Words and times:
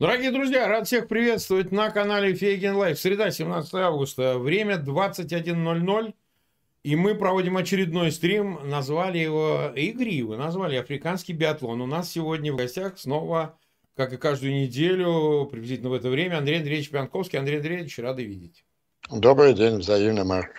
Дорогие 0.00 0.30
друзья, 0.30 0.68
рад 0.68 0.86
всех 0.86 1.08
приветствовать 1.08 1.72
на 1.72 1.90
канале 1.90 2.32
Фейгин 2.32 2.76
Live. 2.76 3.00
Среда, 3.00 3.32
17 3.32 3.74
августа, 3.74 4.38
время 4.38 4.76
21.00. 4.76 6.14
И 6.84 6.94
мы 6.94 7.16
проводим 7.16 7.56
очередной 7.56 8.12
стрим, 8.12 8.60
назвали 8.62 9.18
его 9.18 9.72
игриво, 9.74 10.36
назвали 10.36 10.76
«Африканский 10.76 11.32
биатлон». 11.32 11.80
У 11.80 11.86
нас 11.86 12.12
сегодня 12.12 12.52
в 12.52 12.56
гостях 12.56 12.96
снова, 12.96 13.58
как 13.96 14.12
и 14.12 14.18
каждую 14.18 14.52
неделю, 14.52 15.48
приблизительно 15.50 15.90
в 15.90 15.94
это 15.94 16.10
время, 16.10 16.38
Андрей 16.38 16.58
Андреевич 16.58 16.90
Пионтковский. 16.90 17.40
Андрей 17.40 17.56
Андреевич, 17.56 17.98
рады 17.98 18.22
видеть. 18.22 18.64
Добрый 19.10 19.52
день, 19.52 19.78
взаимно, 19.78 20.22
Марк. 20.22 20.52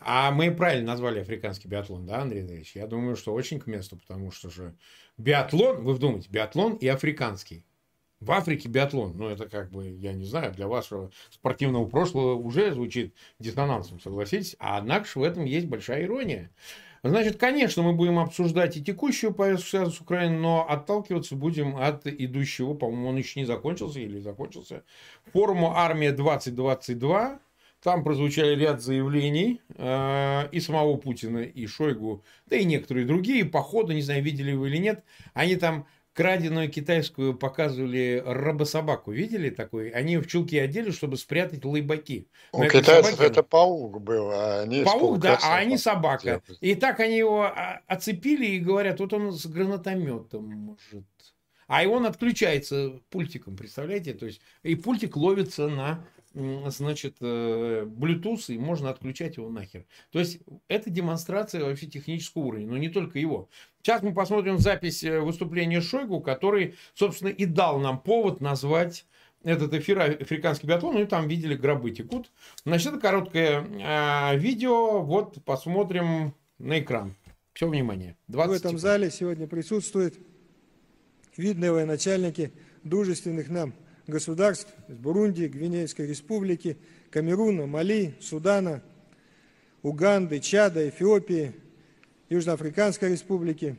А 0.00 0.30
мы 0.30 0.50
правильно 0.50 0.88
назвали 0.88 1.20
африканский 1.20 1.68
биатлон, 1.68 2.04
да, 2.04 2.20
Андрей 2.20 2.42
Андреевич? 2.42 2.76
Я 2.76 2.86
думаю, 2.86 3.16
что 3.16 3.32
очень 3.32 3.58
к 3.58 3.66
месту, 3.66 3.96
потому 3.96 4.30
что 4.30 4.50
же 4.50 4.74
биатлон, 5.16 5.82
вы 5.82 5.94
вдумайте, 5.94 6.28
биатлон 6.30 6.74
и 6.74 6.86
африканский. 6.86 7.64
В 8.20 8.32
Африке 8.32 8.68
биатлон, 8.68 9.12
ну 9.16 9.28
это 9.28 9.46
как 9.46 9.70
бы, 9.70 9.88
я 9.88 10.14
не 10.14 10.24
знаю, 10.24 10.52
для 10.54 10.68
вашего 10.68 11.10
спортивного 11.30 11.86
прошлого 11.86 12.34
уже 12.34 12.72
звучит 12.72 13.14
диссонансом, 13.38 14.00
согласитесь. 14.00 14.56
А 14.58 14.78
однако 14.78 15.06
в 15.14 15.22
этом 15.22 15.44
есть 15.44 15.66
большая 15.66 16.04
ирония. 16.04 16.50
Значит, 17.02 17.36
конечно, 17.36 17.82
мы 17.82 17.92
будем 17.92 18.18
обсуждать 18.18 18.76
и 18.76 18.82
текущую 18.82 19.32
повестку, 19.32 19.68
связанную 19.68 19.94
с 19.94 20.00
Украиной, 20.00 20.38
но 20.38 20.66
отталкиваться 20.68 21.36
будем 21.36 21.76
от 21.76 22.06
идущего, 22.06 22.74
по-моему, 22.74 23.10
он 23.10 23.16
еще 23.16 23.38
не 23.38 23.46
закончился 23.46 24.00
или 24.00 24.18
закончился, 24.18 24.82
форума 25.32 25.74
«Армия-2022». 25.76 27.38
Там 27.82 28.02
прозвучали 28.02 28.58
ряд 28.58 28.82
заявлений 28.82 29.60
э, 29.76 30.48
и 30.50 30.58
самого 30.58 30.96
Путина, 30.96 31.38
и 31.38 31.66
Шойгу, 31.66 32.24
да 32.46 32.56
и 32.56 32.64
некоторые 32.64 33.06
другие. 33.06 33.44
По 33.44 33.62
ходу, 33.62 33.92
не 33.92 34.00
знаю, 34.02 34.24
видели 34.24 34.52
вы 34.54 34.70
или 34.70 34.78
нет, 34.78 35.04
они 35.34 35.54
там 35.54 35.86
краденую 36.16 36.70
китайскую 36.70 37.34
показывали 37.34 38.22
рабособаку. 38.24 39.12
Видели 39.12 39.50
такой? 39.50 39.90
Они 39.90 40.16
в 40.16 40.26
чулки 40.26 40.56
одели, 40.58 40.90
чтобы 40.90 41.18
спрятать 41.18 41.64
лайбаки. 41.64 42.28
У 42.52 42.64
китайцев 42.64 43.12
собаке... 43.12 43.26
это 43.26 43.42
паук 43.42 44.00
был, 44.00 44.30
а 44.30 44.62
они 44.62 44.82
Паук, 44.82 45.18
да, 45.20 45.38
а 45.42 45.56
они 45.58 45.76
собака. 45.76 46.42
И 46.60 46.74
так 46.74 47.00
они 47.00 47.18
его 47.18 47.52
оцепили 47.86 48.46
и 48.46 48.58
говорят, 48.58 48.98
вот 48.98 49.12
он 49.12 49.32
с 49.32 49.44
гранатометом 49.46 50.44
может. 50.46 51.04
А 51.68 51.82
и 51.82 51.86
он 51.86 52.06
отключается 52.06 53.00
пультиком, 53.10 53.56
представляете? 53.56 54.14
То 54.14 54.26
есть, 54.26 54.40
и 54.62 54.74
пультик 54.74 55.16
ловится 55.16 55.68
на 55.68 56.06
значит, 56.36 57.16
э, 57.20 57.84
Bluetooth, 57.86 58.52
и 58.52 58.58
можно 58.58 58.90
отключать 58.90 59.36
его 59.38 59.48
нахер. 59.48 59.86
То 60.10 60.18
есть, 60.18 60.40
это 60.68 60.90
демонстрация 60.90 61.64
вообще 61.64 61.86
технического 61.86 62.42
уровня, 62.42 62.66
но 62.66 62.76
не 62.76 62.88
только 62.88 63.18
его. 63.18 63.48
Сейчас 63.82 64.02
мы 64.02 64.12
посмотрим 64.12 64.58
запись 64.58 65.02
э, 65.02 65.20
выступления 65.20 65.80
Шойгу, 65.80 66.20
который, 66.20 66.74
собственно, 66.94 67.30
и 67.30 67.46
дал 67.46 67.78
нам 67.78 67.98
повод 67.98 68.40
назвать 68.40 69.06
этот 69.44 69.72
эфир 69.74 70.00
африканский 70.00 70.66
биатлон, 70.66 70.94
ну 70.94 71.02
и 71.02 71.06
там 71.06 71.28
видели 71.28 71.54
гробы 71.54 71.90
текут. 71.90 72.30
Значит, 72.64 72.88
это 72.88 72.98
короткое 73.00 73.62
э, 73.62 74.36
видео, 74.36 75.02
вот 75.02 75.42
посмотрим 75.44 76.34
на 76.58 76.80
экран. 76.80 77.14
Все 77.54 77.66
внимание. 77.66 78.16
20 78.28 78.50
в 78.50 78.52
этом 78.52 78.70
секунд. 78.72 78.80
зале 78.82 79.10
сегодня 79.10 79.46
присутствуют 79.46 80.18
видные 81.36 81.72
военачальники 81.72 82.52
дружественных 82.82 83.48
нам 83.48 83.72
государств 84.06 84.72
Бурунди, 84.88 85.46
Гвинейской 85.46 86.06
республики, 86.06 86.78
Камеруна, 87.10 87.66
Мали, 87.66 88.14
Судана, 88.20 88.82
Уганды, 89.82 90.40
Чада, 90.40 90.88
Эфиопии, 90.88 91.54
Южноафриканской 92.28 93.10
республики. 93.10 93.76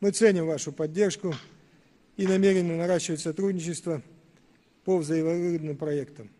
Мы 0.00 0.10
ценим 0.10 0.46
вашу 0.46 0.72
поддержку 0.72 1.34
и 2.16 2.26
намерены 2.26 2.76
наращивать 2.76 3.20
сотрудничество 3.20 4.02
по 4.84 4.98
взаимовыгодным 4.98 5.76
проектам. 5.76 6.30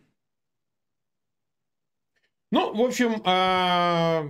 Ну, 2.50 2.74
в 2.74 2.80
общем, 2.80 3.22
а, 3.24 4.26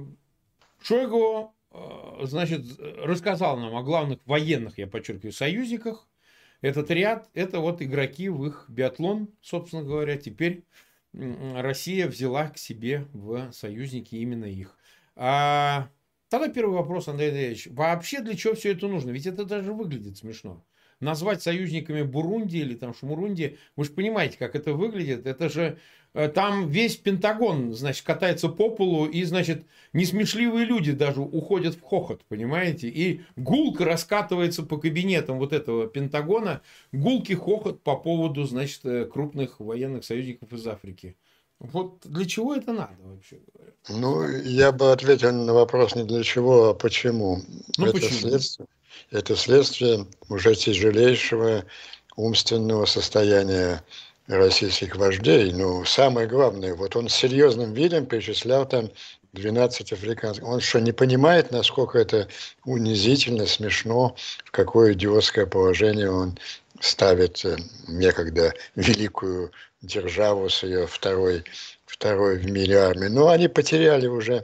Шойгу, 0.80 1.54
а, 1.70 2.20
значит, 2.24 2.62
рассказал 2.78 3.58
нам 3.58 3.76
о 3.76 3.82
главных 3.82 4.20
военных, 4.24 4.78
я 4.78 4.86
подчеркиваю, 4.86 5.32
союзниках 5.32 6.08
этот 6.60 6.90
ряд– 6.90 7.28
это 7.34 7.60
вот 7.60 7.82
игроки 7.82 8.28
в 8.28 8.46
их 8.46 8.66
биатлон, 8.68 9.28
собственно 9.40 9.82
говоря. 9.82 10.16
Теперь 10.16 10.64
Россия 11.12 12.08
взяла 12.08 12.48
к 12.48 12.58
себе 12.58 13.06
в 13.12 13.52
союзники 13.52 14.16
именно 14.16 14.44
их. 14.44 14.76
А, 15.14 15.88
тогда 16.28 16.48
первый 16.48 16.74
вопрос, 16.74 17.08
Андрей 17.08 17.28
Андреевич. 17.28 17.68
Вообще 17.68 18.20
для 18.20 18.36
чего 18.36 18.54
все 18.54 18.72
это 18.72 18.88
нужно? 18.88 19.10
Ведь 19.10 19.26
это 19.26 19.44
даже 19.44 19.72
выглядит 19.72 20.18
смешно 20.18 20.64
назвать 21.00 21.42
союзниками 21.42 22.02
Бурунди 22.02 22.58
или 22.58 22.74
там 22.74 22.94
Шмурунди, 22.94 23.58
вы 23.76 23.84
же 23.84 23.90
понимаете, 23.90 24.38
как 24.38 24.54
это 24.54 24.72
выглядит. 24.72 25.26
Это 25.26 25.48
же 25.48 25.78
э, 26.14 26.28
там 26.28 26.68
весь 26.68 26.96
Пентагон, 26.96 27.74
значит, 27.74 28.04
катается 28.04 28.48
по 28.48 28.70
полу, 28.70 29.06
и, 29.06 29.22
значит, 29.24 29.66
несмешливые 29.92 30.64
люди 30.64 30.92
даже 30.92 31.20
уходят 31.20 31.74
в 31.74 31.82
хохот, 31.82 32.24
понимаете? 32.24 32.88
И 32.88 33.22
гулка 33.36 33.84
раскатывается 33.84 34.62
по 34.62 34.78
кабинетам 34.78 35.38
вот 35.38 35.52
этого 35.52 35.86
Пентагона, 35.86 36.62
гулки 36.92 37.34
хохот 37.34 37.82
по 37.82 37.96
поводу, 37.96 38.44
значит, 38.44 38.80
э, 38.84 39.04
крупных 39.04 39.60
военных 39.60 40.04
союзников 40.04 40.52
из 40.52 40.66
Африки. 40.66 41.16
Вот 41.58 42.00
для 42.04 42.26
чего 42.26 42.54
это 42.54 42.72
надо 42.72 42.96
вообще 43.02 43.40
говоря? 43.54 43.72
Ну, 43.88 44.28
я 44.44 44.72
бы 44.72 44.92
ответил 44.92 45.32
на 45.32 45.54
вопрос 45.54 45.94
не 45.94 46.04
для 46.04 46.22
чего, 46.22 46.70
а 46.70 46.74
почему. 46.74 47.40
Ну, 47.78 47.86
это 47.86 47.94
почему? 47.94 48.10
Следствие, 48.10 48.68
это 49.10 49.36
следствие 49.36 50.06
уже 50.28 50.54
тяжелейшего 50.54 51.64
умственного 52.16 52.86
состояния 52.86 53.82
российских 54.26 54.96
вождей. 54.96 55.52
Ну, 55.52 55.84
самое 55.84 56.26
главное, 56.26 56.74
вот 56.74 56.96
он 56.96 57.08
с 57.08 57.14
серьезным 57.14 57.72
видом 57.72 58.06
перечислял 58.06 58.66
там 58.66 58.90
12 59.32 59.92
африканских. 59.92 60.44
Он 60.44 60.60
что, 60.60 60.80
не 60.80 60.92
понимает, 60.92 61.50
насколько 61.50 61.98
это 61.98 62.28
унизительно, 62.64 63.46
смешно, 63.46 64.16
в 64.44 64.50
какое 64.50 64.94
идиотское 64.94 65.46
положение 65.46 66.10
он 66.10 66.38
ставит 66.80 67.44
э, 67.44 67.56
некогда 67.86 68.52
великую 68.74 69.52
державу 69.82 70.48
с 70.48 70.62
ее 70.62 70.86
второй, 70.86 71.44
второй 71.86 72.38
в 72.38 72.50
мире 72.50 72.78
армией. 72.78 73.10
Но 73.10 73.28
они 73.28 73.48
потеряли 73.48 74.06
уже 74.06 74.42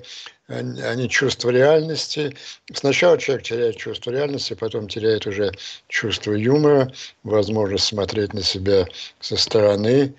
они 0.48 1.08
чувство 1.08 1.50
реальности. 1.50 2.36
Сначала 2.72 3.18
человек 3.18 3.44
теряет 3.44 3.76
чувство 3.76 4.10
реальности, 4.10 4.54
потом 4.54 4.88
теряет 4.88 5.26
уже 5.26 5.52
чувство 5.88 6.32
юмора, 6.32 6.92
возможность 7.22 7.84
смотреть 7.86 8.34
на 8.34 8.42
себя 8.42 8.86
со 9.20 9.36
стороны. 9.36 10.14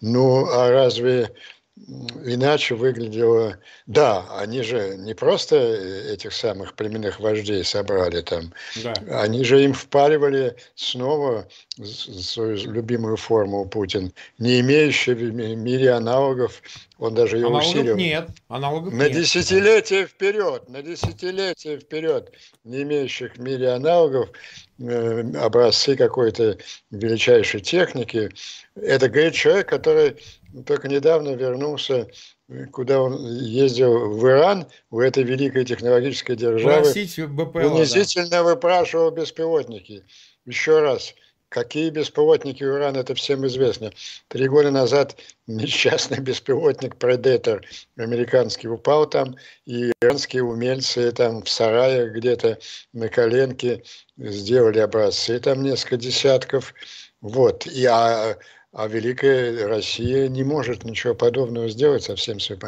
Ну, 0.00 0.46
а 0.50 0.70
разве 0.70 1.30
иначе 1.76 2.74
выглядело. 2.74 3.58
Да, 3.86 4.26
они 4.38 4.62
же 4.62 4.96
не 4.96 5.14
просто 5.14 5.56
этих 5.56 6.32
самых 6.32 6.74
племенных 6.74 7.20
вождей 7.20 7.64
собрали 7.64 8.22
там, 8.22 8.52
да. 8.82 8.94
они 9.22 9.44
же 9.44 9.62
им 9.62 9.72
впаривали 9.74 10.56
снова 10.74 11.46
свою 11.82 12.56
любимую 12.72 13.16
форму 13.16 13.66
Путин, 13.66 14.12
не 14.38 14.60
имеющую 14.60 15.16
в 15.16 15.34
мире 15.34 15.92
аналогов, 15.92 16.62
он 16.98 17.14
даже 17.14 17.36
ее 17.36 17.48
аналогов 17.48 17.68
усилил. 17.68 17.96
нет, 17.96 18.28
аналогов 18.48 18.92
на 18.92 19.08
нет. 19.08 19.12
десятилетия 19.12 20.06
вперед, 20.06 20.68
на 20.68 20.82
десятилетия 20.82 21.78
вперед, 21.78 22.32
не 22.64 22.82
имеющих 22.82 23.36
в 23.36 23.40
мире 23.40 23.70
аналогов, 23.72 24.30
э, 24.78 25.20
образцы 25.36 25.94
какой-то 25.94 26.56
величайшей 26.90 27.60
техники. 27.60 28.30
Это 28.74 29.08
говорит 29.10 29.34
человек, 29.34 29.68
который 29.68 30.16
только 30.64 30.88
недавно 30.88 31.34
вернулся, 31.34 32.08
куда 32.72 33.00
он 33.00 33.26
ездил 33.42 34.10
в 34.10 34.26
Иран, 34.26 34.66
у 34.90 35.00
этой 35.00 35.24
великой 35.24 35.64
технологической 35.64 36.36
державы. 36.36 36.86
БПЛА, 37.26 37.62
унизительно 37.62 38.28
да. 38.28 38.42
выпрашивал 38.42 39.10
беспилотники. 39.10 40.04
Еще 40.44 40.80
раз, 40.80 41.14
Какие 41.48 41.90
беспилотники 41.90 42.64
у 42.64 42.76
Ирана, 42.76 42.98
это 42.98 43.14
всем 43.14 43.46
известно. 43.46 43.92
Три 44.28 44.48
года 44.48 44.72
назад 44.72 45.16
несчастный 45.46 46.18
беспилотник 46.18 46.96
Predator 46.96 47.62
американский 47.96 48.66
упал 48.68 49.06
там, 49.06 49.36
и 49.64 49.92
иранские 50.00 50.42
умельцы 50.42 51.12
там 51.12 51.42
в 51.42 51.48
сараях 51.48 52.12
где-то 52.14 52.58
на 52.92 53.08
коленке 53.08 53.84
сделали 54.18 54.80
образцы, 54.80 55.38
там 55.38 55.62
несколько 55.62 55.96
десятков. 55.96 56.74
Вот. 57.20 57.64
И, 57.66 57.86
а 57.86 58.36
а 58.76 58.88
Великая 58.88 59.66
Россия 59.66 60.28
не 60.28 60.44
может 60.44 60.84
ничего 60.84 61.14
подобного 61.14 61.66
сделать 61.70 62.02
совсем 62.02 62.36
все. 62.36 62.58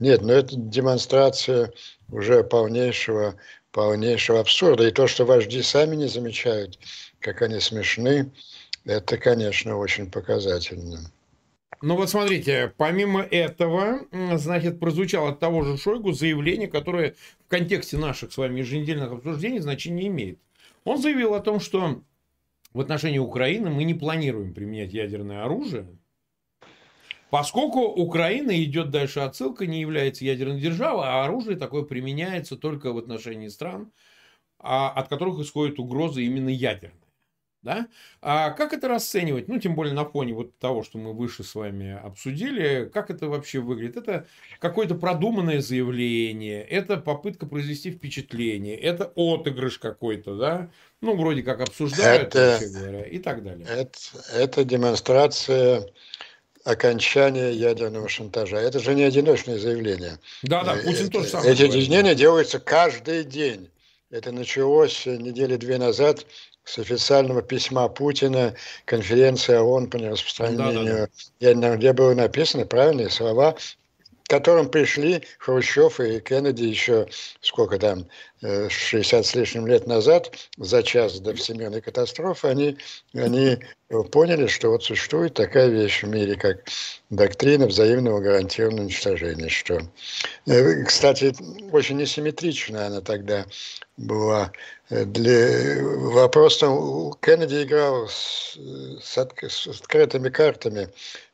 Нет, 0.00 0.20
но 0.20 0.32
это 0.32 0.56
демонстрация 0.56 1.72
уже 2.10 2.42
полнейшего, 2.42 3.36
полнейшего 3.70 4.40
абсурда. 4.40 4.88
И 4.88 4.90
то, 4.90 5.06
что 5.06 5.24
вожди 5.24 5.62
сами 5.62 5.94
не 5.94 6.08
замечают, 6.08 6.80
как 7.20 7.42
они 7.42 7.60
смешны, 7.60 8.32
это, 8.84 9.16
конечно, 9.16 9.78
очень 9.78 10.10
показательно. 10.10 10.98
Ну 11.80 11.94
вот 11.94 12.10
смотрите, 12.10 12.72
помимо 12.76 13.22
этого, 13.22 14.00
значит, 14.34 14.80
прозвучало 14.80 15.30
от 15.30 15.38
того 15.38 15.62
же 15.62 15.78
Шойгу 15.78 16.10
заявление, 16.10 16.66
которое 16.66 17.14
в 17.46 17.48
контексте 17.48 17.98
наших 17.98 18.32
с 18.32 18.36
вами 18.36 18.58
еженедельных 18.58 19.12
обсуждений 19.12 19.60
значения 19.60 20.08
имеет. 20.08 20.40
Он 20.82 21.00
заявил 21.00 21.34
о 21.34 21.40
том, 21.40 21.60
что 21.60 22.02
в 22.72 22.80
отношении 22.80 23.18
Украины 23.18 23.70
мы 23.70 23.84
не 23.84 23.94
планируем 23.94 24.54
применять 24.54 24.92
ядерное 24.92 25.44
оружие, 25.44 25.98
поскольку 27.30 27.80
Украина 27.80 28.62
идет 28.62 28.90
дальше 28.90 29.20
отсылка, 29.20 29.66
не 29.66 29.80
является 29.80 30.24
ядерной 30.24 30.60
державой, 30.60 31.06
а 31.06 31.24
оружие 31.24 31.56
такое 31.56 31.82
применяется 31.82 32.56
только 32.56 32.92
в 32.92 32.98
отношении 32.98 33.48
стран, 33.48 33.92
а, 34.58 34.90
от 34.90 35.08
которых 35.08 35.40
исходит 35.40 35.78
угроза 35.78 36.20
именно 36.20 36.48
ядерная. 36.48 37.01
Да? 37.62 37.86
А 38.20 38.50
как 38.50 38.72
это 38.72 38.88
расценивать? 38.88 39.46
Ну, 39.46 39.58
тем 39.60 39.76
более 39.76 39.94
на 39.94 40.04
фоне 40.04 40.34
вот 40.34 40.58
того, 40.58 40.82
что 40.82 40.98
мы 40.98 41.12
выше 41.12 41.44
с 41.44 41.54
вами 41.54 41.92
обсудили. 41.92 42.90
Как 42.92 43.08
это 43.10 43.28
вообще 43.28 43.60
выглядит? 43.60 43.96
Это 43.96 44.26
какое-то 44.58 44.96
продуманное 44.96 45.60
заявление, 45.60 46.62
это 46.64 46.96
попытка 46.96 47.46
произвести 47.46 47.92
впечатление, 47.92 48.76
это 48.76 49.12
отыгрыш 49.14 49.78
какой-то, 49.78 50.36
да? 50.36 50.70
Ну, 51.00 51.16
вроде 51.16 51.42
как 51.42 51.60
обсуждают, 51.60 52.34
это, 52.34 52.58
говоря, 52.68 53.04
и 53.04 53.18
так 53.18 53.44
далее. 53.44 53.66
Это, 53.68 53.98
это 54.34 54.64
демонстрация 54.64 55.86
окончания 56.64 57.50
ядерного 57.50 58.08
шантажа. 58.08 58.56
Это 58.56 58.80
же 58.80 58.94
не 58.94 59.02
одиночное 59.02 59.58
заявление. 59.58 60.18
Да, 60.42 60.64
да, 60.64 60.74
Путин 60.74 61.06
это, 61.06 61.10
тоже 61.10 61.28
самое. 61.28 61.52
Эти 61.52 61.62
объяснения 61.62 62.14
делаются 62.14 62.60
каждый 62.60 63.24
день. 63.24 63.70
Это 64.10 64.30
началось 64.30 65.06
недели 65.06 65.56
две 65.56 65.78
назад 65.78 66.26
с 66.64 66.78
официального 66.78 67.42
письма 67.42 67.88
Путина 67.88 68.54
конференции 68.84 69.54
ООН 69.56 69.90
по 69.90 69.96
нераспространению 69.96 71.08
да, 71.40 71.52
да, 71.52 71.54
да. 71.54 71.76
где 71.76 71.92
было 71.92 72.14
написано 72.14 72.66
правильные 72.66 73.10
слова 73.10 73.56
которым 74.32 74.70
пришли 74.70 75.22
Хрущев 75.38 76.00
и 76.00 76.18
Кеннеди 76.18 76.64
еще 76.64 77.06
сколько 77.42 77.78
там, 77.78 78.06
60 78.40 79.12
э, 79.12 79.22
с 79.22 79.34
лишним 79.34 79.66
лет 79.66 79.86
назад, 79.86 80.32
за 80.56 80.82
час 80.82 81.20
до 81.20 81.34
всемирной 81.34 81.82
катастрофы, 81.82 82.48
они, 82.48 82.78
они 83.12 83.58
поняли, 84.10 84.46
что 84.46 84.70
вот 84.70 84.84
существует 84.84 85.34
такая 85.34 85.68
вещь 85.68 86.02
в 86.02 86.08
мире, 86.08 86.36
как 86.36 86.64
доктрина 87.10 87.66
взаимного 87.66 88.20
гарантированного 88.20 88.86
уничтожения. 88.86 89.50
Что, 89.50 89.82
э, 90.46 90.82
кстати, 90.84 91.34
очень 91.70 91.98
несимметричная 91.98 92.86
она 92.86 93.02
тогда 93.02 93.44
была. 93.98 94.50
Для... 94.88 95.82
Вопрос 95.82 96.56
там, 96.56 97.12
Кеннеди 97.20 97.64
играл 97.64 98.08
с, 98.08 98.56
с 99.02 99.18
открытыми 99.68 100.30
картами 100.30 100.88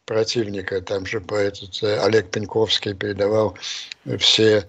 противника. 0.08 0.80
Там 0.80 1.04
же 1.04 1.18
этот 1.18 1.82
э, 1.82 2.00
Олег 2.00 2.30
Пеньковский 2.30 2.94
передавал 2.94 3.56
все 4.18 4.66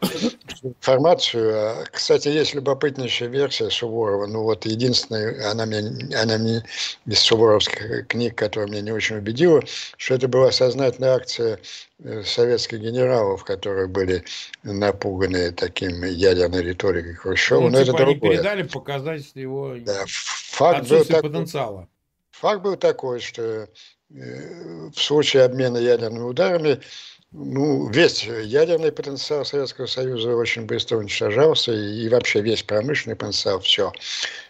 информацию. 0.61 1.53
А, 1.55 1.83
кстати, 1.91 2.27
есть 2.27 2.53
любопытнейшая 2.53 3.29
версия 3.29 3.69
Суворова. 3.69 4.27
Ну 4.27 4.43
вот 4.43 4.65
единственная, 4.65 5.49
она, 5.49 5.65
мне, 5.65 5.79
она 6.13 6.37
мне 6.37 6.63
из 7.05 7.19
суворовских 7.19 8.07
книг, 8.07 8.35
которая 8.35 8.69
меня 8.69 8.81
не 8.81 8.91
очень 8.91 9.15
убедила, 9.15 9.63
что 9.95 10.15
это 10.15 10.27
была 10.27 10.51
сознательная 10.51 11.15
акция 11.15 11.59
э, 12.03 12.23
советских 12.23 12.79
генералов, 12.81 13.45
которые 13.45 13.87
были 13.87 14.25
напуганы 14.63 15.53
таким 15.53 16.03
ядерной 16.03 16.63
риторикой 16.63 17.13
Хрущева. 17.13 17.61
Ну, 17.61 17.69
Но 17.69 17.81
типа 17.81 17.95
это 17.95 18.03
они 18.03 18.13
другое. 18.15 18.31
передали 18.37 18.63
показать 18.63 19.31
его 19.35 19.75
да, 19.79 20.03
факт 20.05 20.89
был 20.89 21.05
так, 21.05 21.21
потенциала. 21.21 21.87
Факт 22.31 22.61
был 22.61 22.75
такой, 22.75 23.21
что 23.21 23.69
в 24.09 24.93
случае 24.95 25.43
обмена 25.43 25.77
ядерными 25.77 26.23
ударами 26.23 26.79
ну, 27.31 27.87
весь 27.89 28.23
ядерный 28.23 28.91
потенциал 28.91 29.45
Советского 29.45 29.85
Союза 29.85 30.35
очень 30.35 30.65
быстро 30.65 30.97
уничтожался, 30.97 31.71
и, 31.71 32.09
вообще 32.09 32.41
весь 32.41 32.63
промышленный 32.63 33.15
потенциал, 33.15 33.59
все. 33.59 33.91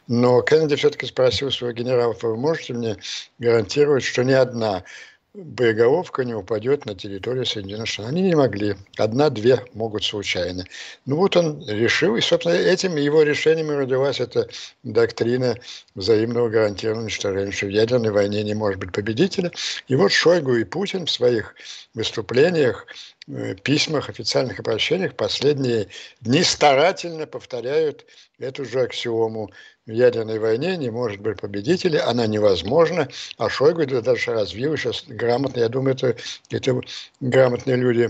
Но 0.07 0.41
Кеннеди 0.41 0.77
все-таки 0.77 1.05
спросил 1.05 1.51
своего 1.51 1.73
генерала, 1.73 2.15
вы 2.21 2.37
можете 2.37 2.73
мне 2.73 2.97
гарантировать, 3.37 4.03
что 4.03 4.23
ни 4.23 4.31
одна 4.31 4.85
боеголовка 5.33 6.23
не 6.23 6.33
упадет 6.33 6.85
на 6.85 6.95
территорию 6.95 7.45
Соединенных 7.45 7.87
Штатов. 7.87 8.11
Они 8.11 8.21
не 8.21 8.35
могли. 8.35 8.75
Одна-две 8.97 9.63
могут 9.73 10.03
случайно. 10.03 10.65
Ну 11.05 11.17
вот 11.17 11.37
он 11.37 11.63
решил, 11.67 12.15
и, 12.15 12.21
собственно, 12.21 12.53
этим 12.53 12.95
его 12.95 13.21
решением 13.23 13.69
родилась 13.69 14.19
эта 14.19 14.49
доктрина 14.83 15.55
взаимного 15.95 16.49
гарантированного 16.49 17.05
уничтожения, 17.05 17.51
что 17.51 17.67
в 17.67 17.69
ядерной 17.69 18.11
войне 18.11 18.43
не 18.43 18.55
может 18.55 18.79
быть 18.79 18.91
победителя. 18.91 19.51
И 19.87 19.95
вот 19.95 20.11
Шойгу 20.11 20.55
и 20.55 20.63
Путин 20.63 21.05
в 21.05 21.11
своих 21.11 21.55
выступлениях, 21.93 22.87
э, 23.27 23.55
письмах, 23.55 24.09
официальных 24.09 24.59
обращениях 24.59 25.15
последние 25.15 25.87
дни 26.21 26.43
старательно 26.43 27.27
повторяют 27.27 28.05
эту 28.39 28.65
же 28.65 28.81
аксиому 28.81 29.51
ядерной 29.91 30.39
войне 30.39 30.77
не 30.77 30.89
может 30.89 31.19
быть 31.21 31.39
победителя, 31.39 32.07
она 32.07 32.27
невозможна, 32.27 33.09
а 33.37 33.49
Шойгу 33.49 33.85
даже 34.01 34.31
развил 34.31 34.77
сейчас 34.77 35.03
грамотно, 35.07 35.59
я 35.59 35.69
думаю, 35.69 35.95
это, 35.95 36.15
это 36.49 36.81
грамотные 37.19 37.75
люди. 37.75 38.09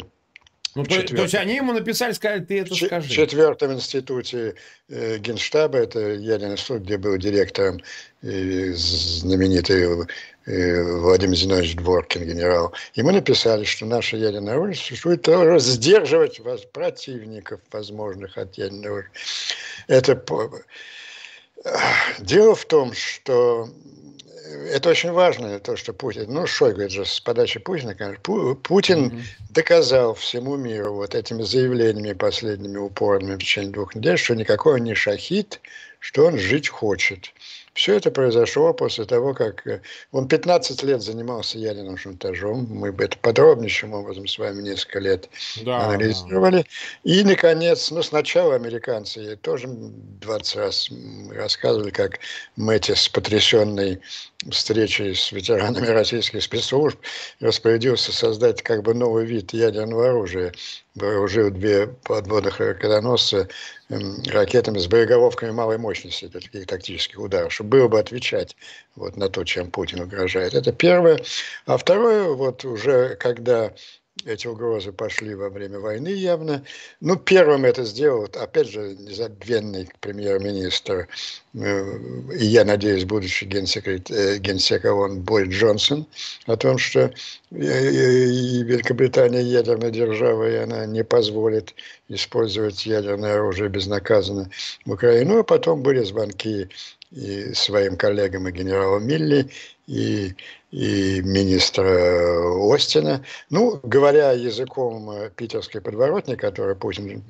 Ну, 0.75 0.83
то, 0.83 1.01
то 1.01 1.23
есть 1.23 1.33
они 1.33 1.55
ему 1.55 1.73
написали, 1.73 2.13
сказали, 2.13 2.43
ты 2.43 2.59
это 2.61 2.75
скажи. 2.75 3.07
В 3.07 3.11
четвертом 3.11 3.73
институте 3.73 4.53
э, 4.87 5.17
Генштаба, 5.17 5.79
это 5.79 5.99
ядерный 5.99 6.53
институт, 6.53 6.83
где 6.83 6.97
был 6.97 7.17
директором 7.17 7.81
э, 8.21 8.71
знаменитый 8.73 10.05
э, 10.45 10.83
Владимир 10.83 11.35
Зинович 11.35 11.75
Дворкин, 11.75 12.23
генерал, 12.23 12.71
ему 12.93 13.09
написали, 13.09 13.63
что 13.63 13.87
наше 13.87 14.17
ядерное 14.17 14.53
оружие 14.53 14.75
существует 14.75 15.23
для 15.23 15.57
сдерживать 15.57 16.39
противников 16.71 17.61
возможных 17.71 18.37
от 18.37 18.55
ядерного 18.55 18.99
оружия. 18.99 19.11
Это 19.87 20.15
Дело 22.19 22.55
в 22.55 22.65
том, 22.65 22.93
что 22.93 23.69
это 24.71 24.89
очень 24.89 25.11
важно, 25.11 25.59
то, 25.59 25.75
что 25.75 25.93
Путин, 25.93 26.25
ну, 26.29 26.47
Шойгу, 26.47 26.81
это 26.81 26.93
же 26.93 27.05
с 27.05 27.19
подачи 27.19 27.59
Путина, 27.59 27.95
конечно, 27.95 28.55
Путин 28.55 29.07
mm-hmm. 29.07 29.21
доказал 29.51 30.15
всему 30.15 30.55
миру 30.55 30.93
вот 30.93 31.15
этими 31.15 31.43
заявлениями 31.43 32.13
последними 32.13 32.77
упорными 32.77 33.35
в 33.35 33.39
течение 33.39 33.71
двух 33.71 33.95
недель, 33.95 34.17
что 34.17 34.35
никакой 34.35 34.75
он 34.75 34.83
не 34.83 34.95
шахид, 34.95 35.59
что 35.99 36.25
он 36.25 36.37
жить 36.37 36.69
хочет. 36.69 37.33
Все 37.73 37.95
это 37.95 38.11
произошло 38.11 38.73
после 38.73 39.05
того, 39.05 39.33
как 39.33 39.65
э, 39.67 39.81
он 40.11 40.27
15 40.27 40.83
лет 40.83 41.01
занимался 41.01 41.57
ядерным 41.57 41.97
шантажом. 41.97 42.67
Мы 42.69 42.91
бы 42.91 43.05
это 43.05 43.17
подробнейшим 43.17 43.93
образом 43.93 44.27
с 44.27 44.37
вами 44.37 44.61
несколько 44.61 44.99
лет 44.99 45.29
да, 45.63 45.85
анализировали. 45.85 46.57
Да. 46.57 46.63
И, 47.03 47.23
наконец, 47.23 47.91
ну, 47.91 48.03
сначала 48.03 48.55
американцы 48.55 49.37
тоже 49.37 49.67
20 49.69 50.55
раз 50.55 50.89
рассказывали, 51.31 51.91
как 51.91 52.19
Мэтис, 52.55 53.07
потрясенный 53.07 54.01
встречей 54.51 55.15
с 55.15 55.31
ветеранами 55.31 55.87
российских 55.87 56.43
спецслужб, 56.43 56.99
распорядился 57.39 58.11
создать 58.11 58.61
как 58.61 58.83
бы 58.83 58.93
новый 58.93 59.25
вид 59.25 59.53
ядерного 59.53 60.09
оружия. 60.09 60.53
Вооружил 60.95 61.51
две 61.51 61.87
подводных 61.87 62.59
ракетоносца 62.59 63.47
ракетами 63.89 64.79
с 64.79 64.87
боеголовками 64.87 65.51
малой 65.51 65.77
мощности 65.77 66.25
для 66.25 66.41
таких 66.41 66.67
тактических 66.67 67.19
ударов, 67.19 67.53
чтобы 67.53 67.69
было 67.69 67.87
бы 67.87 67.99
отвечать 67.99 68.55
вот 68.95 69.15
на 69.15 69.29
то, 69.29 69.43
чем 69.43 69.71
Путин 69.71 70.01
угрожает. 70.01 70.53
Это 70.53 70.73
первое. 70.73 71.19
А 71.65 71.77
второе, 71.77 72.29
вот 72.29 72.65
уже 72.65 73.15
когда 73.15 73.73
эти 74.25 74.47
угрозы 74.47 74.91
пошли 74.91 75.35
во 75.35 75.49
время 75.49 75.79
войны 75.79 76.09
явно. 76.09 76.63
Ну, 77.01 77.15
первым 77.15 77.65
это 77.65 77.83
сделал, 77.83 78.27
опять 78.35 78.69
же, 78.69 78.95
незабвенный 78.99 79.89
премьер-министр, 79.99 81.07
э, 81.53 81.97
и 82.33 82.45
я 82.45 82.65
надеюсь, 82.65 83.05
будущий 83.05 83.45
генсекрет, 83.45 84.11
э, 84.11 84.37
генсек 84.37 84.85
ООН 84.85 85.21
Борис 85.21 85.53
Джонсон, 85.53 86.05
о 86.45 86.57
том, 86.57 86.77
что 86.77 87.01
э, 87.01 87.11
Великобритания 87.51 89.41
ядерная 89.41 89.91
держава, 89.91 90.49
и 90.49 90.55
она 90.55 90.85
не 90.85 91.03
позволит 91.03 91.73
использовать 92.09 92.85
ядерное 92.85 93.35
оружие 93.35 93.69
безнаказанно 93.69 94.49
в 94.85 94.91
Украину. 94.91 95.39
А 95.39 95.43
потом 95.43 95.81
были 95.81 96.03
звонки 96.03 96.69
и 97.11 97.53
своим 97.53 97.97
коллегам 97.97 98.47
и 98.47 98.51
генералу 98.51 98.99
Милли, 98.99 99.49
и, 99.87 100.35
и 100.71 101.21
министра 101.21 102.73
Остина. 102.73 103.23
Ну, 103.49 103.79
говоря 103.83 104.31
языком 104.31 105.09
э, 105.09 105.29
питерской 105.35 105.81
подворотни, 105.81 106.35
который 106.35 106.75
Путин 106.75 107.23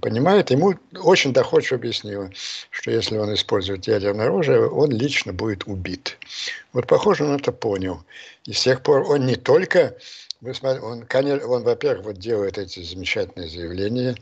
понимает, 0.00 0.50
ему 0.50 0.74
очень 1.02 1.32
доходчиво 1.32 1.76
объяснила, 1.76 2.30
что 2.70 2.90
если 2.90 3.16
он 3.16 3.32
использует 3.34 3.86
ядерное 3.86 4.26
оружие, 4.26 4.68
он 4.68 4.90
лично 4.90 5.32
будет 5.32 5.64
убит. 5.66 6.18
Вот, 6.72 6.86
похоже, 6.86 7.24
он 7.24 7.36
это 7.36 7.52
понял. 7.52 8.02
И 8.44 8.52
с 8.52 8.62
тех 8.62 8.82
пор 8.82 9.02
он 9.08 9.26
не 9.26 9.36
только 9.36 9.96
вы 10.40 10.54
смотрите, 10.54 10.86
он, 10.86 11.02
конечно, 11.04 11.46
он, 11.48 11.62
во-первых, 11.62 12.06
вот 12.06 12.18
делает 12.18 12.58
эти 12.58 12.82
замечательные 12.82 13.48
заявления 13.48 14.14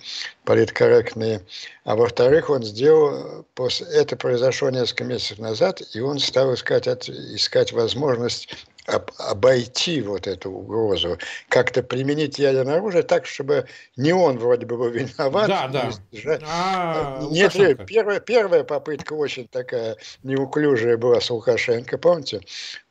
политкорректные, 0.45 1.43
а 1.85 1.95
во-вторых, 1.95 2.51
он 2.51 2.63
сделал, 2.65 3.47
это 3.93 4.17
произошло 4.17 4.71
несколько 4.71 5.05
месяцев 5.05 5.39
назад, 5.39 5.83
и 5.95 6.01
он 6.01 6.19
стал 6.19 6.55
искать, 6.55 6.89
искать 6.89 7.73
возможность 7.73 8.49
об, 8.89 9.11
обойти 9.19 10.01
вот 10.01 10.27
эту 10.27 10.51
угрозу, 10.51 11.19
как-то 11.49 11.83
применить 11.83 12.39
ядерное 12.39 12.77
оружие 12.77 13.03
так, 13.03 13.27
чтобы 13.27 13.67
не 13.97 14.13
он 14.13 14.39
вроде 14.39 14.67
бы 14.67 14.77
был 14.77 14.89
виноват. 14.91 15.49
Да, 15.49 15.69
да. 15.69 15.91
А, 16.43 17.27
Нет, 17.31 17.53
первая, 17.87 18.21
первая 18.21 18.65
попытка 18.65 19.13
очень 19.13 19.47
такая 19.49 19.97
неуклюжая 20.23 20.97
была 20.97 21.21
с 21.21 21.31
Лукашенко, 21.31 21.99
помните? 21.99 22.41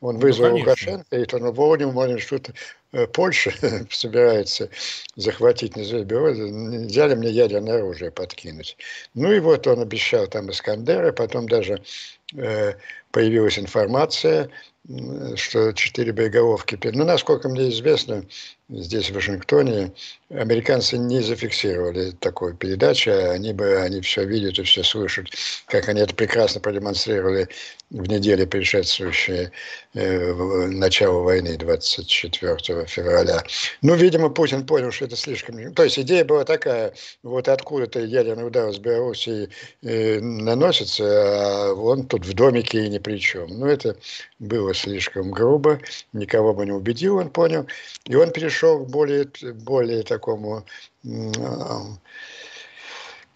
Он 0.00 0.16
ну, 0.16 0.20
вызвал 0.20 0.50
ну, 0.50 0.56
Лукашенко, 0.58 1.16
и 1.16 1.24
то, 1.24 1.38
ну, 1.38 1.52
вроде, 1.52 1.86
может, 1.86 2.20
что-то 2.20 2.52
Э, 2.92 3.06
Польша 3.06 3.52
собирается 3.90 4.70
захватить 5.16 5.76
Незабиоз, 5.76 6.38
нельзя 6.38 7.06
ли 7.06 7.14
мне 7.14 7.30
ядерное 7.30 7.78
оружие 7.78 8.10
подкинуть? 8.10 8.76
Ну 9.14 9.32
и 9.32 9.40
вот 9.40 9.66
он 9.66 9.80
обещал 9.80 10.26
там 10.26 10.50
Искандеры, 10.50 11.12
потом 11.12 11.48
даже 11.48 11.82
э, 12.34 12.74
появилась 13.10 13.58
информация, 13.58 14.50
что 15.36 15.72
четыре 15.72 16.12
боеголовки. 16.12 16.78
Ну, 16.92 17.04
насколько 17.04 17.48
мне 17.48 17.68
известно, 17.68 18.24
здесь, 18.68 19.10
в 19.10 19.14
Вашингтоне, 19.14 19.92
американцы 20.30 20.98
не 20.98 21.20
зафиксировали 21.20 22.10
такой 22.10 22.54
передачи, 22.54 23.08
они 23.08 23.52
бы, 23.52 23.80
они 23.80 24.00
все 24.02 24.24
видят 24.24 24.58
и 24.58 24.62
все 24.62 24.82
слышат, 24.82 25.26
как 25.66 25.88
они 25.88 26.00
это 26.00 26.14
прекрасно 26.14 26.60
продемонстрировали 26.60 27.48
в 27.90 28.06
неделе, 28.06 28.46
предшествующей 28.46 29.50
э, 29.94 30.32
началу 30.66 31.22
войны 31.22 31.56
24 31.56 32.84
февраля. 32.86 33.42
Ну, 33.80 33.94
видимо, 33.94 34.28
Путин 34.28 34.66
понял, 34.66 34.92
что 34.92 35.06
это 35.06 35.16
слишком... 35.16 35.72
То 35.72 35.84
есть 35.84 35.98
идея 35.98 36.24
была 36.26 36.44
такая, 36.44 36.92
вот 37.22 37.48
откуда-то 37.48 38.00
ядерный 38.00 38.46
удар 38.46 38.70
с 38.70 38.78
Белоруссии 38.78 39.48
э, 39.82 40.20
наносится, 40.20 41.04
а 41.04 41.72
он 41.72 42.06
тут 42.06 42.26
в 42.26 42.34
домике 42.34 42.84
и 42.84 42.90
ни 42.90 42.98
при 42.98 43.16
чем. 43.18 43.48
Ну, 43.58 43.66
это 43.66 43.96
было 44.38 44.74
слишком 44.74 45.30
грубо, 45.30 45.80
никого 46.12 46.52
бы 46.52 46.66
не 46.66 46.72
убедил, 46.72 47.16
он 47.16 47.30
понял. 47.30 47.66
И 48.04 48.14
он 48.14 48.30
перешел 48.30 48.57
к 48.60 48.88
более, 48.88 49.30
более 49.54 50.02
такому 50.02 50.64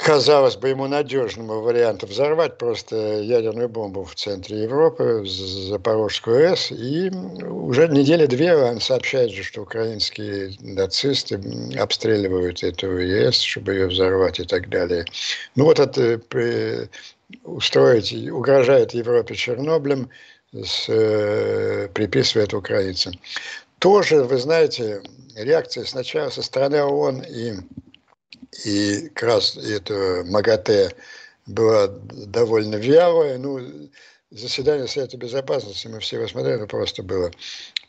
казалось 0.03 0.57
бы, 0.57 0.69
ему 0.69 0.89
надежному 0.89 1.61
варианту 1.61 2.07
взорвать 2.07 2.59
просто 2.59 3.21
ядерную 3.21 3.69
бомбу 3.69 4.05
в 4.05 4.15
центре 4.15 4.63
Европы, 4.63 5.23
Запорожскую 5.25 6.51
АЭС, 6.51 6.73
и 6.73 7.11
уже 7.11 7.89
недели 7.89 8.27
две 8.27 8.57
он 8.57 8.81
сообщает 8.81 9.31
же, 9.31 9.45
что 9.45 9.63
украинские 9.63 10.57
нацисты 10.61 11.41
обстреливают 11.79 12.63
эту 12.65 12.99
ЕС, 12.99 13.41
чтобы 13.41 13.75
ее 13.75 13.87
взорвать 13.87 14.41
и 14.41 14.45
так 14.45 14.69
далее. 14.69 15.05
Ну 15.55 15.65
вот 15.65 15.79
это 15.79 16.21
устроить, 17.45 18.13
угрожает 18.31 18.95
Европе 18.95 19.35
Чернобылем, 19.35 20.11
с, 20.53 20.87
э, 20.89 21.89
приписывает 21.95 22.53
украинцам. 22.53 23.15
Тоже, 23.83 24.23
вы 24.23 24.39
знаете, 24.39 25.03
реакция 25.35 25.85
сначала 25.85 26.31
со 26.31 26.41
стороны 26.41 26.81
ООН 26.85 27.23
и 27.23 27.55
и 28.65 29.09
как 29.09 29.23
раз 29.25 29.57
это 29.57 30.23
МАГАТЭ 30.25 30.93
была 31.47 31.89
довольно 31.89 32.77
вялая. 32.77 33.39
Ну, 33.39 33.59
заседание 34.31 34.87
Совета 34.87 35.17
Безопасности, 35.17 35.89
мы 35.89 35.99
все 35.99 36.19
его 36.19 36.29
смотрели, 36.29 36.65
просто 36.67 37.03
было 37.03 37.33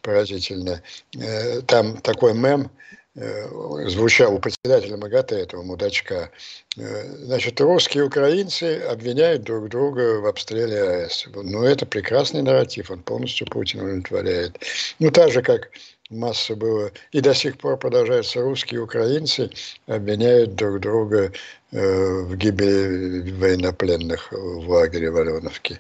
поразительно. 0.02 0.82
Э, 1.16 1.62
там 1.62 1.98
такой 1.98 2.34
мем 2.34 2.72
звучал 3.16 4.34
у 4.36 4.40
председателя 4.40 4.98
МАГАТЭ, 4.98 5.36
этого 5.36 5.62
мудачка. 5.62 6.32
Э, 6.78 7.04
значит, 7.18 7.62
русские 7.62 8.04
и 8.04 8.08
украинцы 8.08 8.80
обвиняют 8.90 9.44
друг 9.44 9.70
друга 9.70 10.20
в 10.20 10.26
обстреле 10.26 10.82
АЭС. 10.82 11.28
Ну, 11.36 11.64
это 11.64 11.86
прекрасный 11.86 12.42
нарратив, 12.42 12.90
он 12.90 13.04
полностью 13.04 13.46
Путин 13.48 13.82
удовлетворяет. 13.82 14.60
Ну, 15.00 15.12
так 15.12 15.32
же, 15.32 15.44
как 15.44 15.70
масса 16.10 16.56
было. 16.56 16.92
И 17.12 17.22
до 17.22 17.34
сих 17.36 17.58
пор 17.58 17.78
продолжается. 17.78 18.42
Русские 18.42 18.80
и 18.80 18.84
украинцы 18.84 19.50
обвиняют 19.88 20.56
друг 20.56 20.80
друга 20.80 21.32
э, 21.72 22.22
в 22.24 22.36
гибели 22.36 23.32
военнопленных 23.32 24.32
в 24.32 24.70
лагере 24.70 25.12
в 25.12 25.18
Аленовке. 25.18 25.80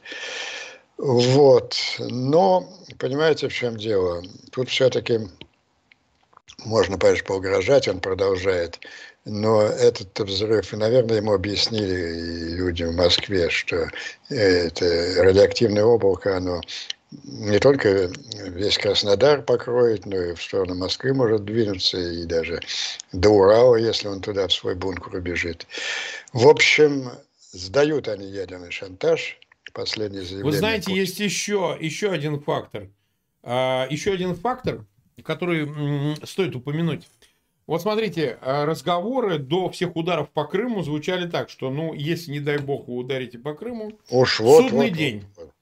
Вот. 0.97 1.75
Но, 1.99 2.69
понимаете, 2.99 3.47
в 3.47 3.53
чем 3.53 3.77
дело? 3.77 4.21
Тут 4.51 4.69
все-таки 4.69 5.19
можно, 6.65 6.97
конечно, 6.97 7.25
поугрожать, 7.25 7.87
он 7.87 7.99
продолжает. 7.99 8.79
Но 9.25 9.61
этот 9.61 10.19
взрыв, 10.19 10.73
наверное, 10.73 11.17
ему 11.17 11.33
объяснили 11.33 12.55
люди 12.55 12.83
в 12.83 12.93
Москве, 12.93 13.49
что 13.49 13.87
это 14.29 15.23
радиоактивное 15.23 15.85
облако, 15.85 16.35
оно 16.35 16.61
не 17.23 17.59
только 17.59 18.09
весь 18.47 18.77
Краснодар 18.77 19.43
покроет, 19.43 20.05
но 20.05 20.17
и 20.17 20.33
в 20.33 20.41
сторону 20.41 20.75
Москвы 20.75 21.13
может 21.13 21.45
двинуться, 21.45 21.97
и 21.97 22.25
даже 22.25 22.61
до 23.11 23.29
Урала, 23.29 23.75
если 23.75 24.07
он 24.07 24.21
туда 24.21 24.47
в 24.47 24.53
свой 24.53 24.75
бункер 24.75 25.15
убежит. 25.15 25.67
В 26.33 26.47
общем, 26.47 27.11
сдают 27.51 28.07
они 28.07 28.27
ядерный 28.27 28.71
шантаж. 28.71 29.39
Последнее 29.73 30.21
заявление. 30.21 30.51
Вы 30.51 30.57
знаете, 30.57 30.83
Путина. 30.83 30.99
есть 30.99 31.19
еще, 31.19 31.77
еще 31.79 32.11
один 32.11 32.39
фактор. 32.39 32.89
А, 33.41 33.87
еще 33.89 34.13
один 34.13 34.35
фактор, 34.35 34.85
который 35.21 36.15
стоит 36.25 36.55
упомянуть. 36.55 37.07
Вот 37.65 37.81
смотрите, 37.81 38.37
а, 38.41 38.65
разговоры 38.65 39.37
до 39.37 39.69
всех 39.69 39.95
ударов 39.95 40.29
по 40.31 40.45
Крыму 40.45 40.83
звучали 40.83 41.29
так, 41.29 41.49
что, 41.49 41.69
ну, 41.69 41.93
если, 41.93 42.31
не 42.31 42.39
дай 42.39 42.57
бог, 42.57 42.87
вы 42.87 42.95
ударите 42.95 43.39
по 43.39 43.53
Крыму, 43.53 43.93
Уж 44.09 44.41
вот, 44.41 44.63
судный 44.63 44.89
вот, 44.89 44.97
день. 44.97 45.23
Вот, 45.35 45.45
вот. 45.45 45.53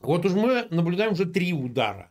Вот 0.00 0.26
уж 0.26 0.32
мы 0.32 0.66
наблюдаем 0.70 1.12
уже 1.12 1.26
три 1.26 1.52
удара. 1.52 2.10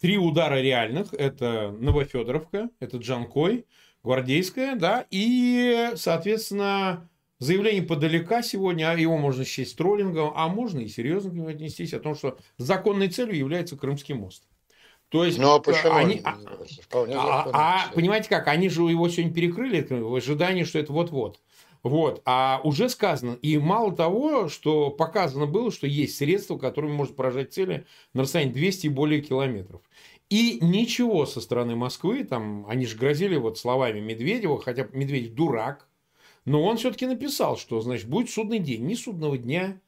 Три 0.00 0.18
удара 0.18 0.60
реальных. 0.60 1.14
Это 1.14 1.74
Новофедоровка, 1.78 2.68
это 2.78 2.98
Джанкой, 2.98 3.66
Гвардейская, 4.02 4.76
да, 4.76 5.06
и, 5.10 5.90
соответственно, 5.96 7.08
заявление 7.38 7.82
подалека 7.82 8.42
сегодня, 8.42 8.90
а 8.90 8.96
его 8.96 9.18
можно 9.18 9.44
счесть 9.44 9.76
троллингом, 9.76 10.32
а 10.34 10.48
можно 10.48 10.80
и 10.80 10.88
серьезно 10.88 11.30
к 11.30 11.34
нему 11.34 11.48
отнестись, 11.48 11.94
о 11.94 12.00
том, 12.00 12.14
что 12.14 12.38
законной 12.56 13.08
целью 13.08 13.36
является 13.36 13.76
Крымский 13.76 14.14
мост. 14.14 14.44
То 15.10 15.24
есть, 15.24 15.38
ну, 15.38 15.54
а 15.54 15.60
почему? 15.60 15.92
Они, 15.92 16.20
а, 16.24 16.38
а, 16.92 17.50
а, 17.52 17.92
понимаете 17.92 18.28
как, 18.28 18.46
они 18.46 18.68
же 18.68 18.82
его 18.82 19.08
сегодня 19.08 19.34
перекрыли 19.34 19.84
в 19.90 20.14
ожидании, 20.14 20.62
что 20.62 20.78
это 20.78 20.92
вот-вот. 20.92 21.40
Вот. 21.82 22.22
А 22.24 22.60
уже 22.62 22.88
сказано, 22.88 23.36
и 23.42 23.58
мало 23.58 23.94
того, 23.94 24.48
что 24.48 24.90
показано 24.90 25.46
было, 25.46 25.72
что 25.72 25.88
есть 25.88 26.16
средства, 26.16 26.58
которыми 26.58 26.92
можно 26.92 27.14
поражать 27.14 27.52
цели 27.52 27.86
на 28.14 28.22
расстоянии 28.22 28.52
200 28.52 28.86
и 28.86 28.90
более 28.90 29.20
километров. 29.20 29.80
И 30.28 30.58
ничего 30.62 31.26
со 31.26 31.40
стороны 31.40 31.74
Москвы, 31.74 32.22
там, 32.22 32.64
они 32.68 32.86
же 32.86 32.96
грозили 32.96 33.34
вот 33.34 33.58
словами 33.58 33.98
Медведева, 33.98 34.60
хотя 34.60 34.86
Медведев 34.92 35.32
дурак, 35.32 35.88
но 36.44 36.62
он 36.62 36.76
все-таки 36.76 37.06
написал, 37.06 37.56
что, 37.56 37.80
значит, 37.80 38.08
будет 38.08 38.30
судный 38.30 38.60
день, 38.60 38.86
ни 38.86 38.94
судного 38.94 39.36
дня, 39.36 39.80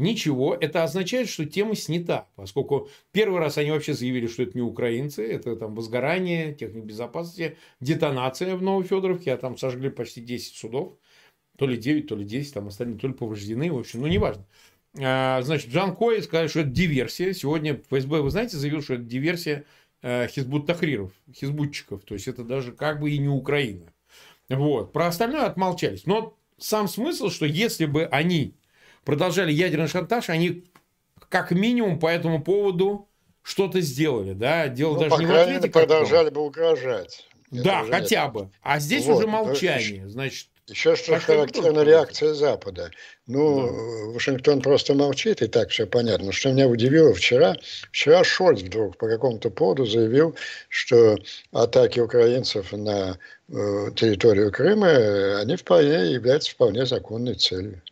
ничего. 0.00 0.54
Это 0.54 0.82
означает, 0.82 1.28
что 1.28 1.44
тема 1.44 1.76
снята, 1.76 2.28
поскольку 2.36 2.88
первый 3.12 3.40
раз 3.40 3.58
они 3.58 3.70
вообще 3.70 3.94
заявили, 3.94 4.26
что 4.26 4.42
это 4.42 4.52
не 4.56 4.62
украинцы, 4.62 5.26
это 5.26 5.56
там 5.56 5.74
возгорание, 5.74 6.54
техник 6.54 6.84
безопасности, 6.84 7.56
детонация 7.80 8.56
в 8.56 8.62
Новофедоровке, 8.62 9.32
а 9.32 9.36
там 9.36 9.56
сожгли 9.56 9.90
почти 9.90 10.20
10 10.20 10.56
судов 10.56 10.96
то 11.60 11.66
ли 11.66 11.76
9, 11.76 12.06
то 12.06 12.16
ли 12.16 12.24
10, 12.24 12.54
там 12.54 12.68
остальные 12.68 12.98
то 12.98 13.06
ли 13.06 13.12
повреждены, 13.12 13.70
в 13.70 13.78
общем, 13.78 14.00
ну, 14.00 14.06
неважно. 14.06 14.46
А, 14.98 15.42
значит, 15.42 15.68
Джан 15.68 15.94
Кой 15.94 16.22
сказал, 16.22 16.48
что 16.48 16.60
это 16.60 16.70
диверсия. 16.70 17.34
Сегодня 17.34 17.76
ФСБ, 17.90 18.22
вы 18.22 18.30
знаете, 18.30 18.56
заявил, 18.56 18.80
что 18.80 18.94
это 18.94 19.02
диверсия 19.02 19.66
э, 20.00 20.26
хизбут 20.28 20.66
тахриров, 20.66 21.12
хизбутчиков. 21.30 22.02
То 22.04 22.14
есть, 22.14 22.28
это 22.28 22.44
даже 22.44 22.72
как 22.72 22.98
бы 22.98 23.10
и 23.10 23.18
не 23.18 23.28
Украина. 23.28 23.92
Вот. 24.48 24.94
Про 24.94 25.08
остальное 25.08 25.44
отмолчались. 25.44 26.06
Но 26.06 26.34
сам 26.56 26.88
смысл, 26.88 27.28
что 27.28 27.44
если 27.44 27.84
бы 27.84 28.06
они 28.06 28.54
продолжали 29.10 29.50
ядерный 29.50 29.88
шантаж, 29.88 30.28
они 30.28 30.64
как 31.28 31.50
минимум 31.50 31.98
по 31.98 32.06
этому 32.06 32.40
поводу 32.42 33.08
что-то 33.42 33.80
сделали. 33.80 34.34
Да? 34.34 34.68
Дело 34.68 34.94
ну, 34.94 35.00
даже 35.00 35.16
по 35.16 35.20
не 35.20 35.26
в 35.26 35.34
ответе. 35.34 35.68
продолжали 35.68 36.30
бы 36.30 36.42
угрожать. 36.42 37.26
да, 37.50 37.84
хотя 37.90 38.24
нет. 38.24 38.32
бы. 38.32 38.50
А 38.62 38.78
здесь 38.78 39.06
вот, 39.06 39.18
уже 39.18 39.26
молчание. 39.26 40.08
Значит, 40.08 40.46
еще 40.68 40.94
что 40.94 41.18
характерна 41.18 41.80
реакция 41.80 42.34
Запада. 42.34 42.92
Ну, 43.26 43.66
да. 43.66 44.12
Вашингтон 44.12 44.62
просто 44.62 44.94
молчит, 44.94 45.42
и 45.42 45.48
так 45.48 45.70
все 45.70 45.88
понятно. 45.88 46.30
Что 46.30 46.52
меня 46.52 46.68
удивило 46.68 47.12
вчера, 47.12 47.56
вчера 47.90 48.22
Шольц 48.22 48.62
вдруг 48.62 48.96
по 48.96 49.08
какому-то 49.08 49.50
поводу 49.50 49.86
заявил, 49.86 50.36
что 50.68 51.18
атаки 51.50 51.98
украинцев 51.98 52.70
на 52.70 53.18
э, 53.48 53.86
территорию 53.96 54.52
Крыма, 54.52 55.40
они 55.40 55.56
вполне 55.56 56.12
являются 56.12 56.52
вполне 56.52 56.86
законной 56.86 57.34
целью. 57.34 57.82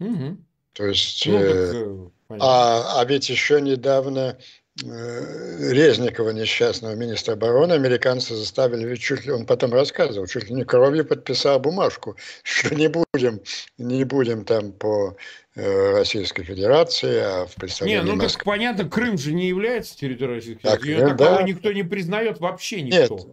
Угу. 0.00 0.38
То 0.74 0.86
есть, 0.86 1.26
ну, 1.26 1.38
так, 1.38 1.48
э, 1.48 2.08
а, 2.40 3.00
а 3.00 3.04
ведь 3.06 3.30
еще 3.30 3.60
недавно 3.60 4.36
Э, 4.82 5.72
Резникова, 5.72 6.30
несчастного 6.30 6.96
министра 6.96 7.34
обороны, 7.34 7.74
американцы 7.74 8.34
заставили, 8.34 8.96
чуть 8.96 9.24
ли 9.24 9.30
он 9.30 9.46
потом 9.46 9.72
рассказывал, 9.72 10.26
чуть 10.26 10.48
ли 10.48 10.54
не 10.54 10.64
кровью 10.64 11.04
подписал 11.04 11.60
бумажку, 11.60 12.16
что 12.42 12.74
не 12.74 12.88
будем, 12.88 13.40
не 13.78 14.02
будем 14.02 14.44
там 14.44 14.72
по 14.72 15.16
э, 15.54 15.92
Российской 15.92 16.42
Федерации, 16.42 17.20
а 17.20 17.46
в 17.46 17.54
представлении 17.54 18.00
Не, 18.00 18.04
ну 18.04 18.16
Москвы... 18.16 18.38
так 18.38 18.44
понятно, 18.44 18.90
Крым 18.90 19.16
же 19.16 19.32
не 19.32 19.46
является 19.46 19.96
территорией 19.96 20.38
Российской 20.38 20.62
Федерации. 20.62 20.88
Ее 20.88 20.98
Так, 20.98 21.18
такого 21.18 21.36
да. 21.36 21.42
никто 21.44 21.72
не 21.72 21.84
признает, 21.84 22.40
вообще 22.40 22.82
никто. 22.82 23.14
Нет, 23.14 23.26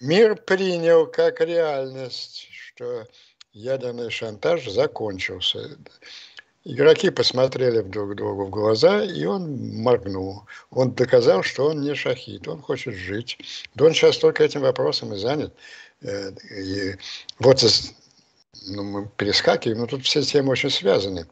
мир 0.00 0.36
принял 0.36 1.06
как 1.06 1.42
реальность, 1.42 2.48
что 2.50 3.06
ядерный 3.52 4.10
шантаж 4.10 4.66
закончился. 4.66 5.76
Игроки 6.68 7.10
посмотрели 7.10 7.80
друг 7.80 8.16
другу 8.16 8.46
в 8.46 8.50
глаза, 8.50 9.04
и 9.04 9.24
он 9.24 9.82
моргнул. 9.82 10.46
Он 10.70 10.90
доказал, 10.90 11.44
что 11.44 11.66
он 11.66 11.80
не 11.80 11.94
шахид, 11.94 12.48
он 12.48 12.60
хочет 12.60 12.94
жить. 12.94 13.38
Да 13.76 13.84
он 13.84 13.92
сейчас 13.92 14.18
только 14.18 14.42
этим 14.42 14.62
вопросом 14.62 15.14
и 15.14 15.16
занят. 15.16 15.54
Э, 16.02 16.32
И 16.50 16.96
вот 17.38 17.64
ну, 18.66 18.82
мы 18.82 19.08
перескакиваем, 19.16 19.78
но 19.78 19.86
тут 19.86 20.04
все 20.04 20.22
темы 20.22 20.50
очень 20.50 20.70
связаны. 20.70 21.28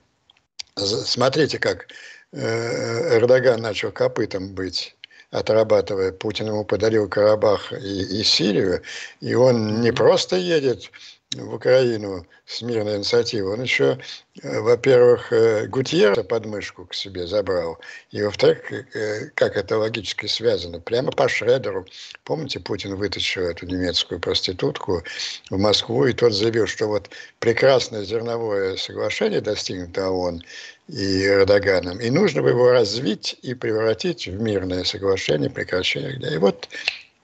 Смотрите, 0.76 1.58
как 1.58 1.88
э, 2.30 3.16
Эрдоган 3.18 3.60
начал 3.60 3.90
копытом 3.90 4.54
быть 4.54 4.94
отрабатывая. 5.32 6.12
Путин 6.12 6.46
ему 6.46 6.64
подарил 6.64 7.08
Карабах 7.08 7.72
и, 7.72 8.20
и 8.20 8.22
Сирию, 8.22 8.82
и 9.20 9.34
он 9.34 9.80
не 9.80 9.92
просто 9.92 10.36
едет 10.36 10.92
в 11.36 11.54
Украину 11.54 12.26
с 12.46 12.62
мирной 12.62 12.96
инициативой, 12.96 13.54
он 13.54 13.62
еще, 13.62 13.98
э, 14.42 14.60
во-первых, 14.60 15.32
э, 15.32 15.66
Гутьерреса 15.66 16.22
под 16.22 16.46
мышку 16.46 16.86
к 16.86 16.94
себе 16.94 17.26
забрал, 17.26 17.78
и, 18.10 18.22
во-вторых, 18.22 18.72
э, 18.72 19.30
как 19.34 19.56
это 19.56 19.78
логически 19.78 20.26
связано, 20.26 20.80
прямо 20.80 21.10
по 21.10 21.28
Шредеру. 21.28 21.86
Помните, 22.24 22.60
Путин 22.60 22.94
вытащил 22.96 23.42
эту 23.42 23.66
немецкую 23.66 24.20
проститутку 24.20 25.02
в 25.50 25.58
Москву, 25.58 26.06
и 26.06 26.12
тот 26.12 26.32
заявил, 26.32 26.66
что 26.66 26.86
вот 26.86 27.10
прекрасное 27.40 28.04
зерновое 28.04 28.76
соглашение 28.76 29.40
достигнуто 29.40 30.08
ООН 30.10 30.42
и 30.88 31.24
Эрдоганом, 31.24 31.98
и 31.98 32.10
нужно 32.10 32.42
бы 32.42 32.50
его 32.50 32.70
развить 32.70 33.36
и 33.42 33.54
превратить 33.54 34.26
в 34.26 34.40
мирное 34.40 34.84
соглашение, 34.84 35.50
прекращение 35.50 36.10
огня. 36.10 36.34
И 36.34 36.38
вот 36.38 36.68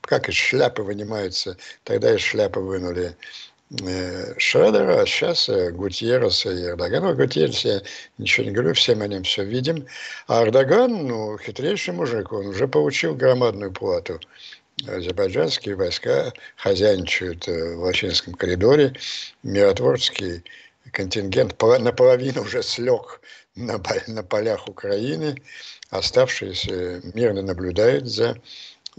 как 0.00 0.28
из 0.28 0.35
шляпы 0.35 0.83
вынимаются, 0.83 1.57
тогда 1.85 2.14
из 2.14 2.21
шляпы 2.21 2.59
вынули 2.59 3.14
Шредера, 3.71 5.00
а 5.00 5.07
сейчас 5.07 5.49
э, 5.49 5.71
Гутьерреса 5.71 6.50
и 6.50 6.65
Эрдогана. 6.65 7.11
О 7.11 7.15
Гутьерресе 7.15 7.69
я 7.69 7.83
ничего 8.19 8.47
не 8.47 8.53
говорю, 8.53 8.75
все 8.75 8.97
мы 8.97 9.05
о 9.05 9.09
нем 9.09 9.23
все 9.23 9.45
видим. 9.45 9.87
А 10.27 10.43
Эрдоган, 10.43 11.07
ну, 11.07 11.39
хитрейший 11.39 11.95
мужик, 11.95 12.33
он 12.33 12.47
уже 12.47 12.67
получил 12.67 13.15
громадную 13.15 13.73
плату. 13.73 14.19
Азербайджанские 14.89 15.77
войска 15.77 16.33
хозяйничают 16.57 17.47
э, 17.47 17.77
в 17.77 17.83
Лачинском 17.83 18.35
коридоре. 18.35 18.95
Миротворческий 19.45 20.43
контингент 20.91 21.57
пол- 21.57 21.79
наполовину 21.79 22.43
уже 22.43 22.65
слег 22.65 23.21
на 23.55 23.79
полях 23.79 24.69
Украины. 24.69 25.37
Оставшиеся 25.91 27.03
мирно 27.15 27.43
наблюдают 27.43 28.09
за 28.09 28.37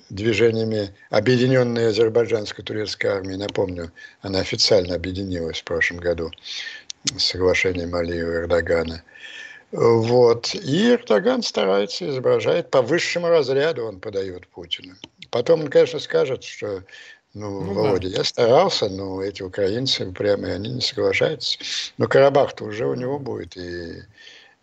движениями 0.10 0.94
объединенной 1.10 1.90
азербайджанско-турецкой 1.90 3.08
армии. 3.08 3.36
Напомню, 3.36 3.92
она 4.22 4.40
официально 4.40 4.96
объединилась 4.96 5.62
в 5.62 5.64
прошлом 5.64 5.98
году 5.98 6.32
с 7.18 7.24
соглашением 7.24 7.96
Алиева 7.96 8.32
и 8.32 8.36
Эрдогана. 8.44 9.04
Вот. 9.72 10.54
И 10.54 10.92
Эрдоган 10.92 11.44
старается, 11.44 12.10
изображает 12.10 12.70
по 12.70 12.82
высшему 12.82 13.30
разряду, 13.30 13.86
он 13.86 14.00
подает 14.00 14.48
Путину. 14.48 14.96
Потом 15.30 15.62
он, 15.62 15.68
конечно, 15.70 16.00
скажет, 16.00 16.44
что 16.44 16.84
ну, 17.34 17.62
Ну 17.62 17.74
да. 17.74 17.82
Володя, 17.82 18.08
я 18.10 18.24
старался, 18.24 18.90
но 18.90 19.24
эти 19.24 19.42
украинцы 19.42 20.12
прямо 20.12 20.50
они 20.50 20.70
не 20.70 20.82
соглашаются. 20.82 21.58
Но 21.98 22.08
Карабах-то 22.08 22.66
уже 22.66 22.86
у 22.86 22.96
него 22.96 23.20
будет 23.20 23.56
и, 23.56 24.04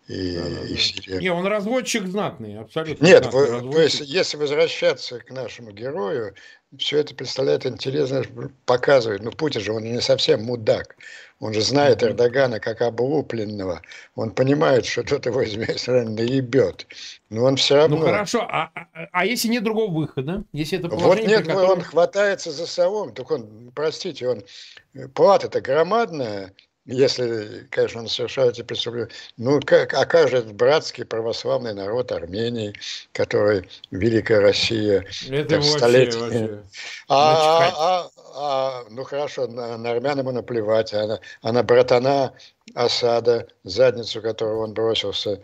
и, 0.09 0.35
Да-да-да. 0.35 0.67
и 0.67 0.75
Сирия. 0.75 1.19
Не, 1.19 1.29
он 1.29 1.45
разводчик 1.45 2.05
знатный, 2.07 2.59
абсолютно 2.59 3.05
Нет, 3.05 3.23
знатный 3.23 3.39
вы- 3.41 3.45
то 3.47 3.53
разводчик. 3.53 3.79
есть, 3.83 3.99
если 4.01 4.37
возвращаться 4.37 5.19
к 5.19 5.29
нашему 5.31 5.71
герою, 5.71 6.33
все 6.77 6.97
это 6.99 7.15
представляет 7.15 7.65
интересно, 7.65 8.23
показывает. 8.65 9.23
Ну, 9.23 9.31
Путин 9.31 9.61
же, 9.61 9.71
он 9.71 9.83
не 9.83 10.01
совсем 10.01 10.43
мудак. 10.43 10.95
Он 11.39 11.53
же 11.53 11.61
знает. 11.61 12.03
Эрдогана 12.03 12.59
как 12.59 12.81
облупленного. 12.81 13.81
Он 14.15 14.31
понимает, 14.31 14.85
что 14.85 15.03
тот 15.03 15.25
его 15.25 15.41
из 15.41 15.53
страны 15.81 16.09
наебет. 16.09 16.85
Но 17.29 17.45
он 17.45 17.55
все 17.55 17.75
равно... 17.77 17.97
Ну 17.97 18.03
хорошо, 18.05 18.41
а, 18.41 18.69
а, 18.75 18.87
а 19.11 19.25
если 19.25 19.47
нет 19.47 19.63
другого 19.63 19.91
выхода? 19.91 20.43
Если 20.53 20.77
это 20.79 20.89
Вот 20.89 21.17
нет, 21.23 21.45
при 21.45 21.53
он 21.53 21.59
котором- 21.61 21.81
хватается 21.81 22.51
за 22.51 22.67
совом. 22.67 23.13
Так 23.13 23.31
он, 23.31 23.71
простите, 23.73 24.27
он 24.27 24.43
плата-то 25.13 25.61
громадная, 25.61 26.53
если, 26.85 27.67
конечно, 27.69 28.01
он 28.01 28.07
совершает 28.07 28.53
эти 28.53 28.63
преступления. 28.63 29.09
Ну, 29.37 29.59
как, 29.61 29.89
как 29.89 30.29
же 30.29 30.37
этот 30.37 30.53
братский 30.53 31.05
православный 31.05 31.73
народ 31.73 32.11
Армении, 32.11 32.73
который 33.13 33.69
Великая 33.91 34.39
Россия, 34.39 35.05
Это 35.29 35.55
вообще, 35.55 35.77
столетие. 35.77 36.19
вообще. 36.19 36.63
а, 37.07 37.67
а, 37.67 37.73
а, 37.77 38.09
а, 38.35 38.85
ну 38.89 39.03
хорошо, 39.03 39.47
на, 39.47 39.77
на 39.77 39.91
армян 39.91 40.19
ему 40.19 40.31
наплевать, 40.31 40.93
а 40.93 41.05
на, 41.05 41.19
а 41.41 41.51
на 41.51 41.63
братана 41.63 42.33
Асада, 42.73 43.47
задницу 43.63 44.21
которого 44.21 44.63
он 44.63 44.73
бросился 44.73 45.41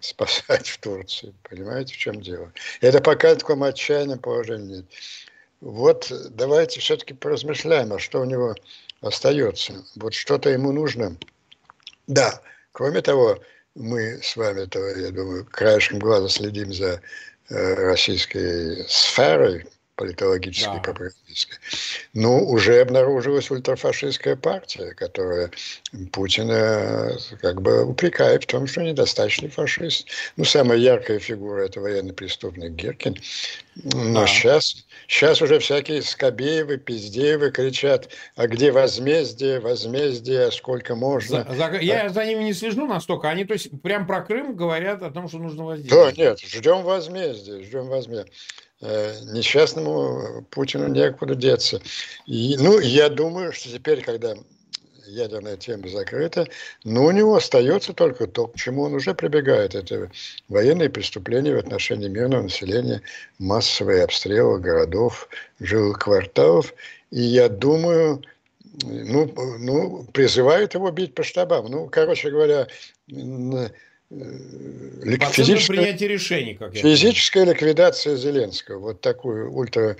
спасать 0.00 0.68
в 0.68 0.78
Турции. 0.78 1.34
Понимаете, 1.48 1.94
в 1.94 1.98
чем 1.98 2.20
дело? 2.20 2.52
Это 2.80 3.00
пока 3.00 3.34
в 3.34 3.38
таком 3.38 3.62
отчаянном 3.62 4.18
положении 4.18 4.76
нет. 4.76 4.86
Вот 5.60 6.12
давайте 6.30 6.78
все-таки 6.80 7.14
поразмышляем, 7.14 7.92
а 7.92 7.98
что 7.98 8.20
у 8.20 8.24
него 8.24 8.54
остается. 9.00 9.84
Вот 9.96 10.14
что-то 10.14 10.50
ему 10.50 10.72
нужно. 10.72 11.16
Да, 12.06 12.40
кроме 12.72 13.02
того, 13.02 13.38
мы 13.74 14.20
с 14.22 14.36
вами, 14.36 14.64
то, 14.64 14.78
я 14.78 15.10
думаю, 15.10 15.44
краешком 15.44 15.98
глаза 15.98 16.28
следим 16.28 16.72
за 16.72 17.00
э, 17.48 17.74
российской 17.74 18.84
сферой 18.88 19.66
политологической, 19.98 20.76
Да. 20.76 20.80
пропагандистской. 20.80 21.58
Ну, 22.14 22.38
уже 22.48 22.80
обнаружилась 22.80 23.50
ультрафашистская 23.50 24.36
партия, 24.36 24.94
которая 24.94 25.50
Путина 26.12 27.16
как 27.42 27.60
бы 27.60 27.84
упрекает 27.84 28.44
в 28.44 28.46
том, 28.46 28.66
что 28.66 28.82
недостаточный 28.82 29.48
фашист. 29.50 30.08
Ну, 30.36 30.44
самая 30.44 30.78
яркая 30.78 31.18
фигура– 31.18 31.62
это 31.66 31.80
военный 31.80 32.12
преступник 32.14 32.70
Гиркин. 32.72 33.16
Но 33.84 34.20
Да. 34.22 34.26
сейчас, 34.26 34.84
сейчас 35.06 35.42
уже 35.42 35.58
всякие 35.58 36.02
Скобеевы, 36.02 36.78
Пиздеевы 36.78 37.50
кричат, 37.50 38.08
а 38.36 38.46
где 38.46 38.72
возмездие, 38.72 39.60
возмездие, 39.60 40.50
сколько 40.52 40.94
можно. 40.94 41.44
За- 41.48 41.54
за- 41.54 41.78
я 41.80 42.08
за 42.08 42.24
ними 42.24 42.44
не 42.44 42.54
слежу 42.54 42.86
настолько. 42.86 43.28
Они, 43.28 43.44
то 43.44 43.54
есть, 43.54 43.68
прям 43.82 44.06
про 44.06 44.22
Крым 44.22 44.56
говорят 44.56 45.02
о 45.02 45.10
том, 45.10 45.28
что 45.28 45.38
нужно 45.38 45.58
Да, 45.58 45.64
воздействовать. 45.64 46.18
нет, 46.18 46.40
ждем 46.40 46.82
возмездия, 46.82 47.62
ждем 47.62 47.86
возмездия. 47.88 48.32
Э, 48.80 49.14
Несчастному 49.32 50.46
Путину 50.50 50.88
некуда 50.88 51.34
деться. 51.34 51.80
И, 52.26 52.56
ну, 52.58 52.78
я 52.78 53.08
думаю, 53.08 53.52
что 53.52 53.70
теперь, 53.70 54.02
когда 54.02 54.34
ядерная 55.08 55.56
тема 55.56 55.88
закрыта, 55.88 56.46
но 56.84 57.04
у 57.04 57.10
него 57.10 57.34
остается 57.34 57.92
только 57.92 58.26
то, 58.26 58.46
к 58.46 58.56
чему 58.56 58.82
он 58.82 58.94
уже 58.94 59.14
прибегает. 59.14 59.74
Это 59.74 60.10
военные 60.48 60.90
преступления 60.90 61.54
в 61.54 61.58
отношении 61.58 62.08
мирного 62.08 62.42
населения, 62.42 63.02
массовые 63.38 64.04
обстрелы 64.04 64.60
городов, 64.60 65.28
жилых 65.58 65.98
кварталов. 65.98 66.74
И 67.10 67.20
я 67.20 67.48
думаю, 67.48 68.22
ну, 68.84 69.32
ну, 69.58 70.04
призывает 70.12 70.74
его 70.74 70.90
бить 70.90 71.14
по 71.14 71.24
штабам. 71.24 71.66
Ну, 71.66 71.88
короче 71.88 72.30
говоря, 72.30 72.68
лик- 74.10 75.24
физическая, 75.30 75.76
принятия 75.76 76.08
решений, 76.08 76.54
как 76.54 76.74
я 76.74 76.82
понимаю. 76.82 76.96
физическая 76.96 77.44
ликвидация 77.44 78.16
Зеленского. 78.16 78.78
Вот 78.78 79.00
такую 79.00 79.52
ультра, 79.52 79.96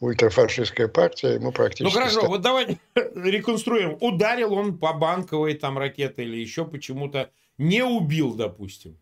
ультрафашистская 0.00 0.88
партия 0.88 1.34
ему 1.34 1.46
Ну 1.46 1.52
практически... 1.52 1.94
хорошо, 1.94 2.20
ста- 2.20 2.28
вот 2.28 2.40
давайте 2.40 2.78
реконструируем. 2.94 3.96
Ударил 4.00 4.52
он 4.52 4.78
по 4.78 4.92
банковой 4.92 5.54
там 5.54 5.78
ракетой 5.78 6.24
или 6.24 6.36
еще 6.36 6.64
почему-то. 6.64 7.30
Не 7.58 7.84
убил, 7.84 8.34
допустим. 8.34 8.96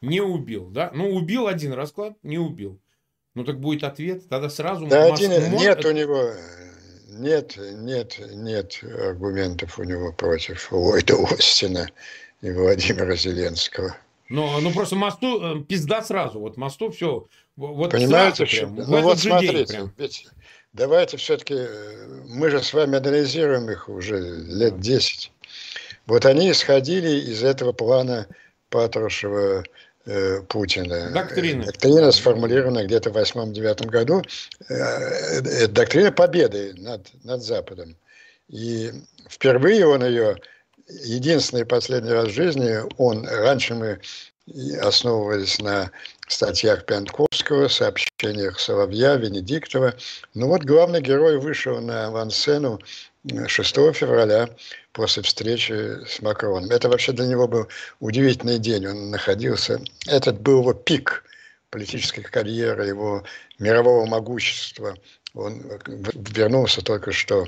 Не 0.00 0.20
убил, 0.20 0.66
да? 0.66 0.90
Ну, 0.94 1.10
убил 1.14 1.46
один 1.46 1.72
расклад, 1.72 2.14
не 2.22 2.38
убил. 2.38 2.78
Ну, 3.34 3.44
так 3.44 3.58
будет 3.60 3.82
ответ. 3.82 4.28
Тогда 4.28 4.48
сразу... 4.48 4.86
Да, 4.86 5.08
Мос- 5.08 5.14
один, 5.14 5.52
нет 5.56 5.84
у 5.84 5.90
него, 5.90 6.30
нет, 7.08 7.56
нет, 7.56 8.20
нет 8.32 8.80
аргументов 8.82 9.78
у 9.78 9.82
него 9.84 10.12
против 10.12 10.70
Ллойда 10.70 11.16
Остина 11.30 11.88
и 12.42 12.50
Владимира 12.50 13.14
Зеленского. 13.16 13.96
Ну, 14.28 14.60
ну, 14.60 14.72
просто 14.72 14.96
мосту 14.96 15.60
э, 15.60 15.62
пизда 15.62 16.02
сразу. 16.02 16.40
Вот 16.40 16.56
мосту 16.56 16.90
все. 16.90 17.26
Вот 17.56 17.92
Понимаете, 17.92 18.46
сразу 18.46 18.74
прям, 18.74 18.90
Ну 18.90 19.02
вот 19.02 19.18
день 19.18 19.30
смотрите, 19.30 19.72
прям. 19.72 19.92
ведь 19.96 20.26
давайте 20.72 21.16
все-таки, 21.16 21.54
мы 22.26 22.50
же 22.50 22.62
с 22.62 22.74
вами 22.74 22.98
анализируем 22.98 23.70
их 23.70 23.88
уже 23.88 24.18
лет 24.18 24.80
10. 24.80 25.32
Вот 26.06 26.26
они 26.26 26.50
исходили 26.50 27.30
из 27.30 27.42
этого 27.42 27.72
плана 27.72 28.26
Патрушева 28.68 29.64
э, 30.06 30.42
Путина. 30.42 31.10
Доктрины. 31.10 31.62
Э, 31.62 31.66
Доктрина 31.66 32.12
сформулирована 32.12 32.84
где-то 32.84 33.10
в 33.10 33.16
8-9 33.16 33.86
году. 33.86 34.22
Э, 34.68 34.74
э, 34.74 35.66
Доктрина 35.68 36.12
победы 36.12 36.74
над, 36.76 37.08
над 37.24 37.42
Западом. 37.42 37.96
И 38.48 38.90
впервые 39.28 39.86
он 39.86 40.04
ее 40.04 40.36
единственный 40.88 41.64
последний 41.64 42.12
раз 42.12 42.28
в 42.28 42.34
жизни 42.34 42.78
он, 42.96 43.26
раньше 43.26 43.74
мы 43.74 44.00
основывались 44.80 45.58
на 45.58 45.90
статьях 46.28 46.86
Пянковского, 46.86 47.68
сообщениях 47.68 48.60
Соловья, 48.60 49.16
Венедиктова. 49.16 49.94
Ну 50.34 50.48
вот 50.48 50.62
главный 50.62 51.00
герой 51.00 51.38
вышел 51.38 51.80
на 51.80 52.06
авансцену 52.06 52.80
6 53.46 53.74
февраля 53.92 54.48
после 54.92 55.22
встречи 55.22 56.04
с 56.06 56.22
Макроном. 56.22 56.70
Это 56.70 56.88
вообще 56.88 57.12
для 57.12 57.26
него 57.26 57.48
был 57.48 57.68
удивительный 58.00 58.58
день. 58.58 58.86
Он 58.86 59.10
находился... 59.10 59.80
Этот 60.06 60.40
был 60.40 60.60
его 60.60 60.74
пик 60.74 61.24
политической 61.70 62.22
карьеры, 62.22 62.86
его 62.86 63.24
мирового 63.58 64.06
могущества. 64.06 64.96
Он 65.34 65.60
вернулся 66.34 66.82
только 66.82 67.12
что 67.12 67.46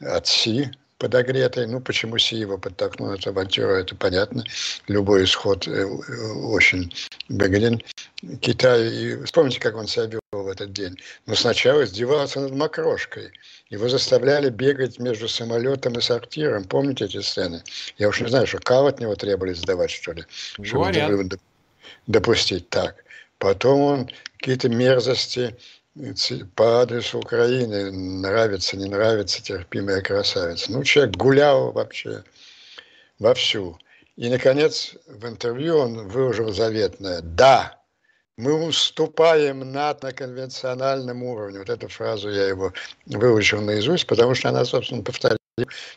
от 0.00 0.26
Си, 0.26 0.70
подогретой. 0.98 1.66
Ну, 1.66 1.80
почему 1.80 2.18
Си 2.18 2.36
его 2.36 2.58
подтолкнул 2.58 3.10
эту 3.10 3.30
авантюру, 3.30 3.72
это 3.74 3.94
понятно. 3.94 4.44
Любой 4.88 5.24
исход 5.24 5.66
э, 5.66 5.84
очень 5.84 6.92
выгоден 7.28 7.82
Китаю. 8.40 8.90
И 8.90 9.24
вспомните, 9.24 9.60
как 9.60 9.76
он 9.76 9.86
себя 9.86 10.06
вел 10.06 10.20
в 10.30 10.48
этот 10.48 10.72
день. 10.72 10.96
Но 11.26 11.34
сначала 11.34 11.84
издевался 11.84 12.40
над 12.40 12.52
Макрошкой. 12.52 13.32
Его 13.70 13.88
заставляли 13.88 14.50
бегать 14.50 14.98
между 14.98 15.28
самолетом 15.28 15.94
и 15.94 16.00
сортиром. 16.00 16.64
Помните 16.64 17.06
эти 17.06 17.20
сцены? 17.20 17.62
Я 17.98 18.08
уж 18.08 18.20
не 18.20 18.28
знаю, 18.28 18.46
что 18.46 18.58
кал 18.58 18.86
от 18.86 19.00
него 19.00 19.14
требовали 19.14 19.54
сдавать, 19.54 19.90
что 19.90 20.12
ли? 20.12 20.24
Чтобы 20.62 21.28
допустить 22.06 22.68
так. 22.70 23.04
Потом 23.38 23.80
он 23.80 24.10
какие-то 24.38 24.68
мерзости 24.68 25.56
по 26.56 26.82
адресу 26.82 27.18
Украины, 27.18 27.92
нравится, 27.92 28.76
не 28.76 28.86
нравится, 28.86 29.42
терпимая 29.42 30.02
красавица. 30.02 30.72
Ну, 30.72 30.82
человек 30.82 31.16
гулял 31.16 31.70
вообще 31.70 32.24
вовсю. 33.18 33.78
И, 34.16 34.28
наконец, 34.28 34.94
в 35.06 35.26
интервью 35.26 35.78
он 35.78 36.08
выложил 36.08 36.52
заветное 36.52 37.20
«Да, 37.20 37.80
мы 38.36 38.66
уступаем 38.66 39.72
НАТО 39.72 40.08
на 40.08 40.12
конвенциональном 40.12 41.22
уровне». 41.22 41.60
Вот 41.60 41.70
эту 41.70 41.88
фразу 41.88 42.28
я 42.28 42.48
его 42.48 42.72
выучил 43.06 43.60
наизусть, 43.60 44.06
потому 44.06 44.34
что 44.34 44.48
она, 44.48 44.64
собственно, 44.64 45.02
повторила, 45.02 45.38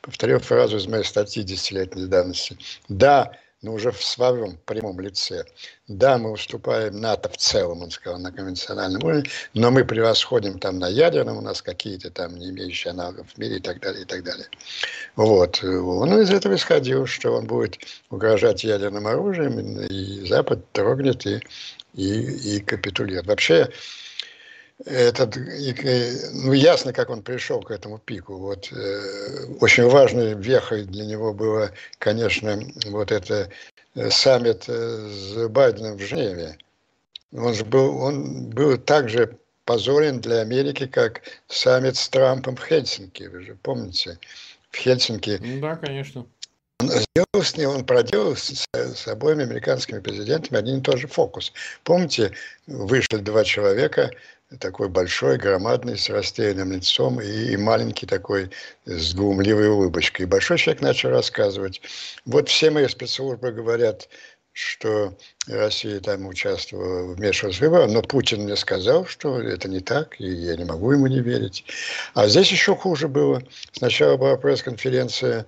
повторил 0.01 0.39
фразу 0.39 0.77
из 0.77 0.88
моей 0.88 1.03
статьи 1.03 1.41
десятилетней 1.41 2.05
давности. 2.05 2.57
«Да, 2.88 3.31
но 3.67 3.73
уже 3.73 3.91
в 3.91 4.01
своем 4.01 4.58
прямом 4.65 4.99
лице. 4.99 5.43
Да, 5.88 6.17
мы 6.17 6.32
уступаем 6.32 7.01
НАТО 7.01 7.27
в 7.30 7.38
целом, 7.38 7.82
он 7.84 7.91
сказал, 7.91 8.17
на 8.19 8.32
конвенциональном 8.32 9.03
уровне, 9.03 9.30
но 9.53 9.71
мы 9.71 9.84
превосходим 9.84 10.58
там 10.58 10.80
на 10.80 10.88
ядерном, 10.88 11.38
у 11.38 11.41
нас 11.41 11.62
какие-то 11.62 12.10
там 12.10 12.38
не 12.38 12.49
имеющие 12.49 12.91
аналогов 12.91 13.27
в 13.34 13.38
мире 13.38 13.58
и 13.58 13.60
так 13.60 13.82
далее, 13.82 14.03
и 14.03 14.06
так 14.06 14.23
далее. 14.23 14.47
Вот. 15.17 15.62
Он 15.63 16.21
из 16.21 16.30
этого 16.30 16.56
исходил, 16.56 17.06
что 17.06 17.34
он 17.34 17.45
будет 17.45 17.77
угрожать 18.10 18.63
ядерным 18.63 19.06
оружием, 19.06 19.60
и 19.60 20.25
Запад 20.27 20.60
трогнет 20.71 21.25
и, 21.25 21.41
и, 21.93 22.56
и 22.56 22.60
капитулирует. 22.62 23.27
Вообще, 23.27 23.69
этот, 24.85 25.35
ну, 25.35 26.53
ясно, 26.53 26.93
как 26.93 27.09
он 27.09 27.23
пришел 27.23 27.61
к 27.61 27.71
этому 27.71 27.97
пику. 27.97 28.37
Вот, 28.37 28.71
э, 28.71 29.45
очень 29.59 29.87
важной 29.87 30.35
вехой 30.35 30.83
для 30.83 31.05
него 31.05 31.33
было, 31.33 31.71
конечно, 31.97 32.59
вот 32.85 33.11
это 33.11 33.49
э, 33.95 34.09
саммит 34.11 34.65
э, 34.67 35.09
с 35.09 35.47
Байденом 35.49 35.97
в 35.97 36.01
Женеве. 36.01 36.57
Он 37.33 37.53
же 37.53 37.65
был, 37.65 37.97
он 37.97 38.49
был 38.49 38.77
также 38.77 39.37
позорен 39.65 40.21
для 40.21 40.41
Америки, 40.41 40.87
как 40.87 41.21
саммит 41.47 41.97
с 41.97 42.07
Трампом 42.09 42.55
в 42.55 42.63
Хельсинки. 42.63 43.23
Вы 43.23 43.43
же 43.43 43.55
помните? 43.55 44.19
В 44.69 44.77
Хельсинки. 44.77 45.41
Да, 45.59 45.75
конечно. 45.75 46.25
Он 46.79 46.89
сделал 46.89 47.43
с 47.43 47.57
ним, 47.57 47.71
он 47.71 47.85
проделал 47.85 48.35
с, 48.35 48.65
с 48.73 49.07
обоими 49.07 49.43
американскими 49.43 49.97
президентами 49.97 50.59
один 50.59 50.77
и 50.77 50.81
тот 50.81 50.99
же 50.99 51.07
фокус. 51.07 51.51
Помните, 51.83 52.33
вышли 52.67 53.17
два 53.17 53.43
человека, 53.43 54.11
такой 54.60 54.89
большой, 54.89 55.38
громадный, 55.38 55.97
с 55.97 56.10
растерянным 56.10 56.71
лицом, 56.71 57.19
и, 57.19 57.51
и 57.51 57.57
маленький 57.57 58.05
такой, 58.05 58.49
с 58.86 59.13
глумливой 59.13 59.69
улыбочкой. 59.69 60.25
И 60.25 60.29
большой 60.29 60.57
человек 60.57 60.81
начал 60.81 61.10
рассказывать. 61.10 61.81
Вот 62.25 62.49
все 62.49 62.71
мои 62.71 62.88
спецслужбы 62.88 63.51
говорят, 63.51 64.07
что 64.53 65.15
Россия 65.47 65.99
там 65.99 66.25
участвовала, 66.25 67.13
вмешивалась 67.13 67.57
в 67.57 67.62
выборы, 67.62 67.91
но 67.91 68.01
Путин 68.01 68.43
мне 68.43 68.55
сказал, 68.55 69.05
что 69.05 69.39
это 69.39 69.69
не 69.69 69.81
так, 69.81 70.19
и 70.19 70.25
я 70.25 70.55
не 70.55 70.65
могу 70.65 70.93
ему 70.93 71.05
не 71.05 71.19
верить. 71.19 71.65
А 72.15 72.27
здесь 72.27 72.49
еще 72.51 72.75
хуже 72.75 73.07
было. 73.07 73.43
Сначала 73.73 74.17
была 74.17 74.36
пресс-конференция 74.36 75.45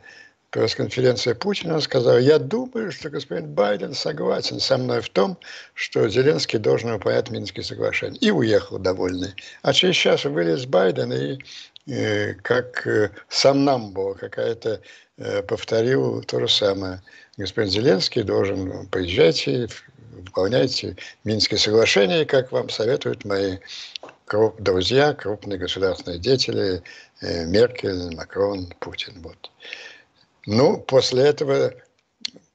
пресс-конференции 0.52 1.34
Путина, 1.34 1.80
сказал, 1.80 2.18
я 2.18 2.40
думаю, 2.40 2.92
что 2.92 3.10
господин 3.10 3.48
Байден 3.54 3.94
согласен 3.94 4.60
со 4.60 4.78
мной 4.78 5.02
в 5.02 5.10
том, 5.10 5.38
что 5.74 6.08
Зеленский 6.10 6.60
должен 6.60 6.92
выполнять 6.92 7.30
Минские 7.30 7.64
соглашения. 7.64 8.18
И 8.18 8.32
уехал 8.32 8.80
довольный. 8.80 9.34
А 9.62 9.74
через 9.74 9.96
час 9.96 10.26
вылез 10.26 10.66
Байден 10.66 11.14
и 11.14 11.40
э, 11.88 12.34
как 12.36 12.86
э, 12.88 13.12
сам 13.30 13.64
нам 13.64 13.92
был 13.92 14.16
какая-то 14.16 14.82
э, 15.18 15.44
повторил 15.44 16.24
то 16.24 16.40
же 16.40 16.48
самое. 16.48 17.02
Господин 17.38 17.72
Зеленский 17.72 18.24
должен 18.24 18.88
поезжайте, 18.88 19.68
выполняйте 20.12 20.98
Минские 21.24 21.60
соглашения, 21.60 22.26
как 22.26 22.52
вам 22.52 22.70
советуют 22.70 23.24
мои 23.24 23.58
круп, 24.26 24.60
друзья, 24.60 25.14
крупные 25.14 25.60
государственные 25.60 26.20
деятели, 26.20 26.84
Меркель, 27.22 28.16
Макрон, 28.16 28.74
Путин. 28.80 29.22
Вот. 29.22 29.50
Ну, 30.52 30.78
после 30.78 31.26
этого 31.26 31.76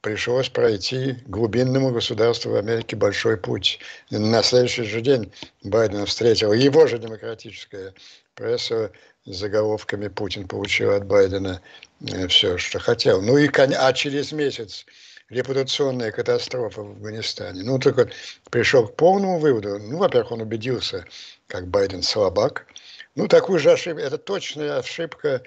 пришлось 0.01 0.49
пройти 0.49 1.13
глубинному 1.27 1.91
государству 1.91 2.51
в 2.51 2.55
Америке 2.55 2.97
большой 2.97 3.37
путь. 3.37 3.79
На 4.09 4.43
следующий 4.43 4.83
же 4.83 4.99
день 4.99 5.31
Байден 5.63 6.05
встретил 6.05 6.51
его 6.51 6.87
же 6.87 6.99
демократическая 6.99 7.93
пресса 8.33 8.91
с 9.23 9.37
заголовками 9.37 10.09
«Путин 10.09 10.45
получил 10.45 10.91
от 10.91 11.05
Байдена 11.05 11.61
э, 12.05 12.27
все, 12.27 12.57
что 12.57 12.79
хотел». 12.79 13.21
Ну 13.21 13.37
и, 13.37 13.47
а 13.47 13.93
через 13.93 14.33
месяц 14.33 14.85
репутационная 15.29 16.11
катастрофа 16.11 16.83
в 16.83 16.89
Афганистане. 16.89 17.63
Ну, 17.63 17.79
только 17.79 18.09
пришел 18.51 18.89
к 18.89 18.97
полному 18.97 19.39
выводу. 19.39 19.79
Ну, 19.79 19.99
во-первых, 19.99 20.33
он 20.33 20.41
убедился, 20.41 21.05
как 21.47 21.69
Байден 21.69 22.03
слабак. 22.03 22.67
Ну, 23.15 23.29
такую 23.29 23.59
же 23.59 23.71
ошибку, 23.71 24.01
это 24.01 24.17
точная 24.17 24.79
ошибка 24.79 25.41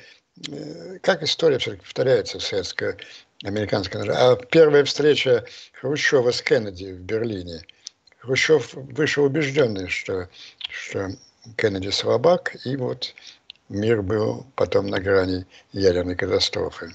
как 1.02 1.22
история 1.22 1.58
все-таки 1.58 1.82
повторяется 1.82 2.38
в 2.38 2.42
советско-американской 2.42 4.00
А 4.10 4.36
первая 4.36 4.84
встреча 4.84 5.44
Хрущева 5.80 6.30
с 6.30 6.42
Кеннеди 6.42 6.92
в 6.92 7.00
Берлине. 7.00 7.62
Хрущев 8.18 8.74
вышел 8.74 9.24
убежденный, 9.24 9.88
что, 9.88 10.28
что 10.70 11.10
Кеннеди 11.56 11.90
слабак, 11.90 12.56
и 12.64 12.76
вот 12.76 13.14
мир 13.68 14.02
был 14.02 14.46
потом 14.54 14.88
на 14.88 15.00
грани 15.00 15.46
ядерной 15.72 16.16
катастрофы. 16.16 16.92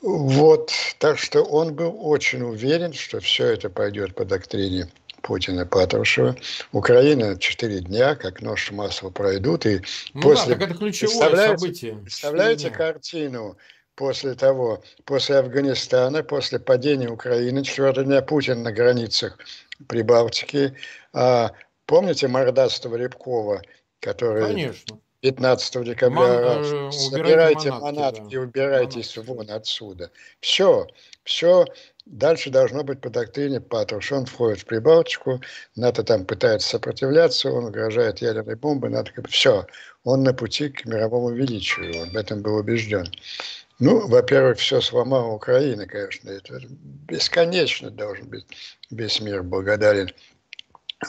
Вот, 0.00 0.72
так 0.98 1.18
что 1.18 1.42
он 1.42 1.74
был 1.74 1.96
очень 2.00 2.42
уверен, 2.42 2.92
что 2.92 3.20
все 3.20 3.46
это 3.52 3.70
пойдет 3.70 4.16
по 4.16 4.24
доктрине 4.24 4.88
Путина 5.22 5.64
Патрушева. 5.64 6.36
Украина 6.72 7.38
четыре 7.38 7.80
дня, 7.80 8.14
как 8.16 8.42
нож 8.42 8.70
масло 8.70 9.10
пройдут. 9.10 9.66
И 9.66 9.80
ну 10.14 10.20
после... 10.20 10.54
да, 10.54 10.60
так 10.60 10.70
это 10.70 10.78
ключевое 10.78 11.16
представляете, 11.16 11.58
событие. 11.58 11.94
Представляете 11.96 12.70
картину? 12.70 13.56
После 13.94 14.34
того, 14.34 14.82
после 15.04 15.36
Афганистана, 15.36 16.22
после 16.22 16.58
падения 16.58 17.08
Украины, 17.08 17.62
четвертого 17.62 18.06
дня 18.06 18.22
Путин 18.22 18.62
на 18.62 18.72
границах 18.72 19.38
Прибалтики. 19.86 20.74
А, 21.12 21.52
помните 21.86 22.26
мордастого 22.26 22.96
Рябкова, 22.96 23.62
который... 24.00 24.46
Конечно. 24.46 24.98
15 25.22 25.84
декабря 25.84 26.18
Ман, 26.18 26.88
э, 26.88 26.90
собирайте 26.90 27.70
манатки, 27.70 27.84
манатки 27.84 28.34
да. 28.34 28.40
убирайтесь 28.40 29.16
манатки. 29.16 29.30
вон 29.30 29.50
отсюда. 29.50 30.10
Все, 30.40 30.88
все 31.22 31.64
Дальше 32.06 32.50
должно 32.50 32.82
быть 32.82 33.00
по 33.00 33.10
доктрине 33.10 33.60
Патрушев. 33.60 34.18
Он 34.18 34.26
входит 34.26 34.60
в 34.60 34.64
Прибалтику, 34.66 35.40
НАТО 35.76 36.02
там 36.02 36.24
пытается 36.24 36.68
сопротивляться, 36.68 37.50
он 37.50 37.66
угрожает 37.66 38.18
ядерной 38.18 38.56
бомбой, 38.56 38.90
НАТО 38.90 39.12
все, 39.28 39.66
он 40.02 40.24
на 40.24 40.34
пути 40.34 40.68
к 40.68 40.84
мировому 40.84 41.30
величию, 41.30 42.02
он 42.02 42.10
в 42.10 42.16
этом 42.16 42.42
был 42.42 42.56
убежден. 42.56 43.06
Ну, 43.78 44.06
во-первых, 44.08 44.58
все 44.58 44.80
сломала 44.80 45.32
Украина, 45.32 45.86
конечно, 45.86 46.30
это 46.30 46.60
бесконечно 47.08 47.90
должен 47.90 48.28
быть 48.28 48.46
весь 48.90 49.20
мир 49.20 49.42
благодарен 49.42 50.10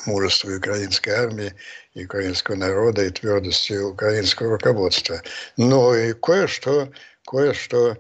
мужеству 0.06 0.56
украинской 0.56 1.10
армии, 1.10 1.54
украинского 1.96 2.56
народа 2.56 3.06
и 3.06 3.10
твердости 3.10 3.74
украинского 3.74 4.52
руководства. 4.52 5.22
Но 5.58 5.96
и 5.96 6.14
кое-что, 6.14 6.90
кое-что 7.26 7.98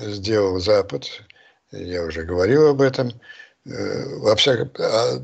сделал 0.00 0.58
Запад, 0.58 1.06
я 1.72 2.02
уже 2.02 2.22
говорил 2.22 2.68
об 2.68 2.80
этом. 2.80 3.12
Э, 3.66 4.16
во 4.18 4.36
всяком 4.36 4.70
а, 4.78 5.20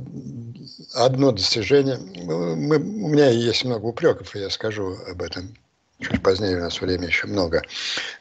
одно 0.94 1.32
достижение. 1.32 1.96
Мы, 1.96 2.76
у 2.76 3.08
меня 3.08 3.30
есть 3.30 3.64
много 3.64 3.86
упреков, 3.86 4.36
и 4.36 4.40
я 4.40 4.50
скажу 4.50 4.96
об 5.08 5.22
этом 5.22 5.56
чуть 6.00 6.22
позднее 6.22 6.58
у 6.58 6.60
нас 6.60 6.80
время 6.80 7.06
еще 7.06 7.26
много. 7.26 7.62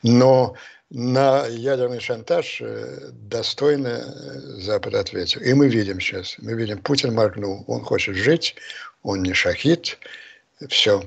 Но 0.04 0.56
на 0.90 1.46
ядерный 1.48 2.00
шантаж 2.00 2.62
э, 2.62 3.10
достойно 3.12 3.88
э, 3.88 4.40
Запад 4.62 4.94
ответил. 4.94 5.42
И 5.42 5.54
мы 5.54 5.68
видим 5.68 6.00
сейчас, 6.00 6.36
мы 6.40 6.54
видим, 6.54 6.80
Путин 6.80 7.14
моргнул, 7.14 7.66
он 7.68 7.84
хочет 7.84 8.16
жить, 8.16 8.56
он 9.04 9.22
не 9.24 9.34
шахид, 9.34 9.98
все. 10.70 11.06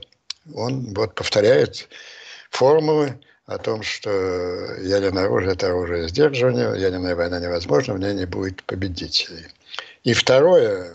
Он 0.54 0.92
вот 0.94 1.14
повторяет 1.14 1.88
формулы 2.50 3.18
о 3.48 3.58
том, 3.58 3.82
что 3.82 4.10
ядерное 4.80 5.24
оружие– 5.24 5.52
это 5.54 5.66
оружие 5.66 6.08
сдерживания, 6.08 6.72
ядерная 6.74 7.16
война 7.16 7.40
невозможна, 7.40 7.94
в 7.94 7.98
ней 7.98 8.14
не 8.14 8.26
будет 8.26 8.62
победителей. 8.62 9.46
И 10.04 10.12
второе, 10.12 10.94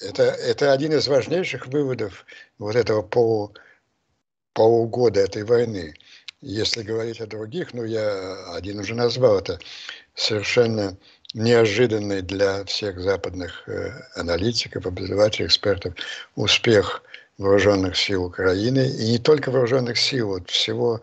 это, 0.00 0.24
это 0.24 0.72
один 0.72 0.92
из 0.92 1.06
важнейших 1.06 1.68
выводов 1.68 2.26
вот 2.58 2.74
этого 2.74 3.02
полу, 3.02 3.54
полугода 4.52 5.20
этой 5.20 5.44
войны– 5.44 5.94
если 6.42 6.82
говорить 6.82 7.20
о 7.20 7.26
других, 7.26 7.72
ну, 7.72 7.84
я 7.84 8.54
один 8.54 8.78
уже 8.78 8.94
назвал 8.94 9.38
это 9.38 9.58
совершенно 10.14 10.96
неожиданный 11.34 12.22
для 12.22 12.64
всех 12.64 13.00
западных 13.00 13.68
э, 13.68 13.90
аналитиков, 14.14 14.86
обозревателей, 14.86 15.46
экспертов 15.46 15.94
успех 16.34 17.02
вооруженных 17.38 17.96
сил 17.96 18.24
Украины, 18.24 18.86
и 18.86 19.12
не 19.12 19.18
только 19.18 19.50
вооруженных 19.50 19.98
сил, 19.98 20.28
вот 20.28 20.50
всего 20.50 21.00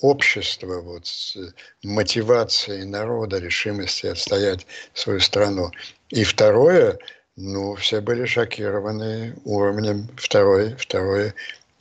общества, 0.00 0.80
вот, 0.80 1.06
с 1.06 1.36
мотивацией 1.82 2.84
народа, 2.84 3.38
решимости 3.38 4.06
отстоять 4.06 4.66
свою 4.94 5.20
страну. 5.20 5.70
И 6.08 6.24
второе, 6.24 6.98
ну, 7.36 7.74
все 7.76 8.00
были 8.00 8.24
шокированы 8.26 9.36
уровнем 9.44 10.08
второй, 10.16 10.74
второй 10.76 11.34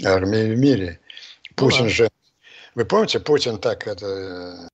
армии 0.05 0.53
в 0.53 0.59
мире. 0.59 0.99
Путин 1.55 1.85
ну, 1.85 1.89
же 1.89 2.09
вы 2.75 2.85
помните, 2.85 3.19
Путин 3.19 3.57
так 3.57 3.87
это, 3.87 4.69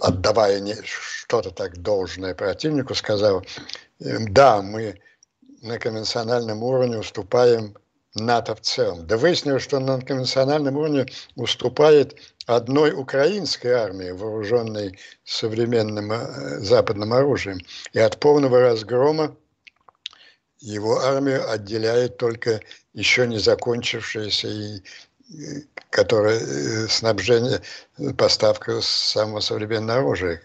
отдавая 0.00 0.62
что-то 0.84 1.50
так 1.50 1.78
должное 1.78 2.34
противнику, 2.34 2.94
сказал, 2.94 3.44
«Эм, 4.00 4.32
да, 4.32 4.62
мы 4.62 5.00
на 5.60 5.78
конвенциональном 5.78 6.62
уровне 6.62 6.98
уступаем 6.98 7.76
НАТО 8.14 8.54
в 8.54 8.60
целом. 8.60 9.06
Да 9.06 9.16
выяснилось, 9.16 9.62
что 9.62 9.78
на 9.78 10.00
конвенциональном 10.00 10.76
уровне 10.76 11.06
уступает 11.36 12.16
одной 12.46 12.92
украинской 12.92 13.68
армии, 13.68 14.10
вооруженной 14.10 14.98
современным 15.24 16.10
э, 16.12 16.58
западным 16.58 17.12
оружием. 17.12 17.60
И 17.92 18.00
от 18.00 18.18
полного 18.18 18.60
разгрома 18.60 19.36
его 20.58 21.00
армию 21.00 21.48
отделяет 21.50 22.16
только 22.16 22.60
еще 22.92 23.26
не 23.26 23.38
закончившаяся 23.38 24.48
и 24.48 24.82
которое 25.90 26.38
э, 26.40 26.88
снабжение, 26.88 27.60
поставка 28.16 28.80
самого 28.80 29.40
современного 29.40 30.00
оружия, 30.00 30.40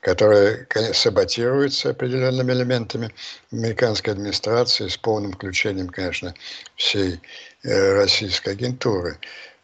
которое 0.00 0.66
конечно, 0.68 0.94
саботируется 0.94 1.90
определенными 1.90 2.52
элементами 2.52 3.12
американской 3.50 4.12
администрации 4.12 4.88
с 4.88 4.96
полным 4.96 5.32
включением, 5.32 5.88
конечно, 5.88 6.34
всей 6.76 7.20
э, 7.62 7.94
российской 7.94 8.50
агентуры. 8.50 9.18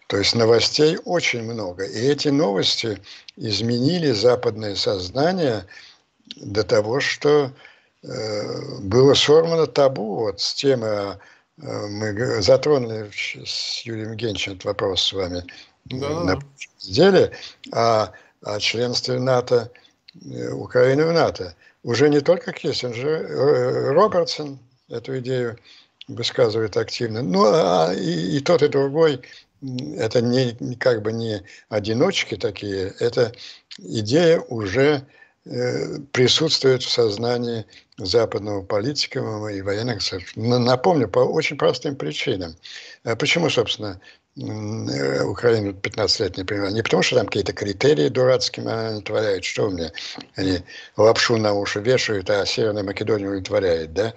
То 0.06 0.16
есть 0.16 0.34
новостей 0.34 0.98
очень 1.04 1.42
много. 1.42 1.84
И 1.84 1.98
эти 1.98 2.28
новости 2.28 2.98
изменили 3.36 4.12
западное 4.12 4.74
сознание 4.74 5.66
до 6.36 6.64
того, 6.64 7.00
что 7.00 7.52
э, 8.02 8.78
было 8.80 9.14
сорвано 9.14 9.66
табу 9.66 10.16
вот 10.16 10.40
с 10.40 10.54
темы 10.54 10.86
о 10.86 11.18
Э, 11.18 11.18
мы 11.60 12.42
затронули 12.42 13.10
с 13.12 13.82
Юрием 13.82 14.10
Евгеньевичем 14.12 14.52
этот 14.52 14.64
вопрос 14.64 15.02
с 15.02 15.12
вами 15.12 15.44
да. 15.86 16.08
на 16.24 16.38
неделе 16.82 17.32
о, 17.72 18.10
о 18.42 18.60
членстве 18.60 19.18
НАТО, 19.18 19.70
э, 20.14 20.50
Украины 20.50 21.06
в 21.06 21.12
НАТО. 21.12 21.54
Уже 21.82 22.08
не 22.08 22.20
только 22.20 22.52
Киссинджер, 22.52 23.08
э, 23.08 23.92
Робертсон 23.92 24.58
эту 24.88 25.18
идею 25.18 25.58
высказывает 26.06 26.76
активно, 26.76 27.22
ну 27.22 27.44
а 27.44 27.92
и, 27.94 28.36
и 28.36 28.40
тот, 28.40 28.62
и 28.62 28.68
другой, 28.68 29.20
это 29.96 30.22
не, 30.22 30.54
как 30.76 31.02
бы 31.02 31.12
не 31.12 31.42
одиночки 31.68 32.36
такие, 32.36 32.94
это 33.00 33.32
идея 33.78 34.40
уже 34.40 35.02
присутствует 36.12 36.82
в 36.82 36.90
сознании 36.90 37.64
западного 37.96 38.62
политика 38.62 39.20
и 39.52 39.62
военных. 39.62 40.02
Напомню, 40.36 41.08
по 41.08 41.20
очень 41.20 41.56
простым 41.56 41.96
причинам. 41.96 42.54
А 43.04 43.16
почему, 43.16 43.48
собственно, 43.50 44.00
э, 44.36 45.22
Украину 45.24 45.72
15 45.72 46.20
лет 46.20 46.36
не 46.36 46.44
принимали? 46.44 46.74
Не 46.74 46.82
потому, 46.82 47.02
что 47.02 47.16
там 47.16 47.26
какие-то 47.26 47.52
критерии 47.52 48.08
дурацкие 48.08 48.66
она 48.66 49.00
творяет, 49.00 49.44
что 49.44 49.68
у 49.68 49.70
меня, 49.70 49.90
они 50.36 50.60
лапшу 50.96 51.36
на 51.38 51.54
уши 51.54 51.80
вешают, 51.80 52.30
а 52.30 52.44
Северная 52.46 52.84
Македония 52.84 53.26
удовлетворяет, 53.26 53.92
да? 53.94 54.14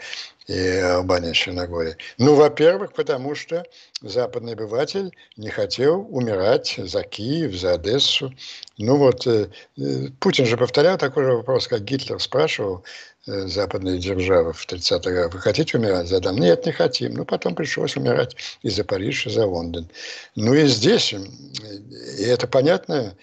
И 0.52 0.80
Албания, 0.80 1.34
Черногория. 1.34 1.96
Ну, 2.18 2.36
во-первых, 2.36 2.92
потому 2.92 3.36
что 3.36 3.66
западный 4.02 4.54
обыватель 4.54 5.16
не 5.38 5.50
хотел 5.50 6.06
умирать 6.10 6.76
за 6.78 7.04
Киев, 7.04 7.56
за 7.56 7.74
Одессу. 7.74 8.34
Ну 8.78 8.98
вот, 8.98 9.26
э, 9.28 9.48
э 9.78 10.08
Путин 10.20 10.46
же 10.46 10.58
повторял 10.58 10.98
такой 10.98 11.24
же 11.24 11.34
вопрос, 11.34 11.68
как 11.68 11.84
Гитлер 11.84 12.20
спрашивал 12.20 12.84
э, 13.28 13.48
западные 13.48 13.98
державы 13.98 14.52
в 14.52 14.68
30-х 14.68 15.10
годах. 15.10 15.34
Вы 15.34 15.40
хотите 15.40 15.78
умирать 15.78 16.08
за 16.08 16.20
Дом? 16.20 16.38
Нет, 16.38 16.66
не 16.66 16.74
хотим. 16.74 17.14
Ну, 17.14 17.24
потом 17.24 17.56
пришлось 17.56 17.96
умирать 17.96 18.36
и 18.62 18.70
за 18.70 18.84
Париж, 18.84 19.28
и 19.28 19.30
за 19.30 19.46
Лондон. 19.46 19.88
Ну 20.36 20.54
и 20.54 20.66
здесь, 20.66 21.14
и 21.14 22.24
это 22.24 22.48
понятно, 22.48 23.16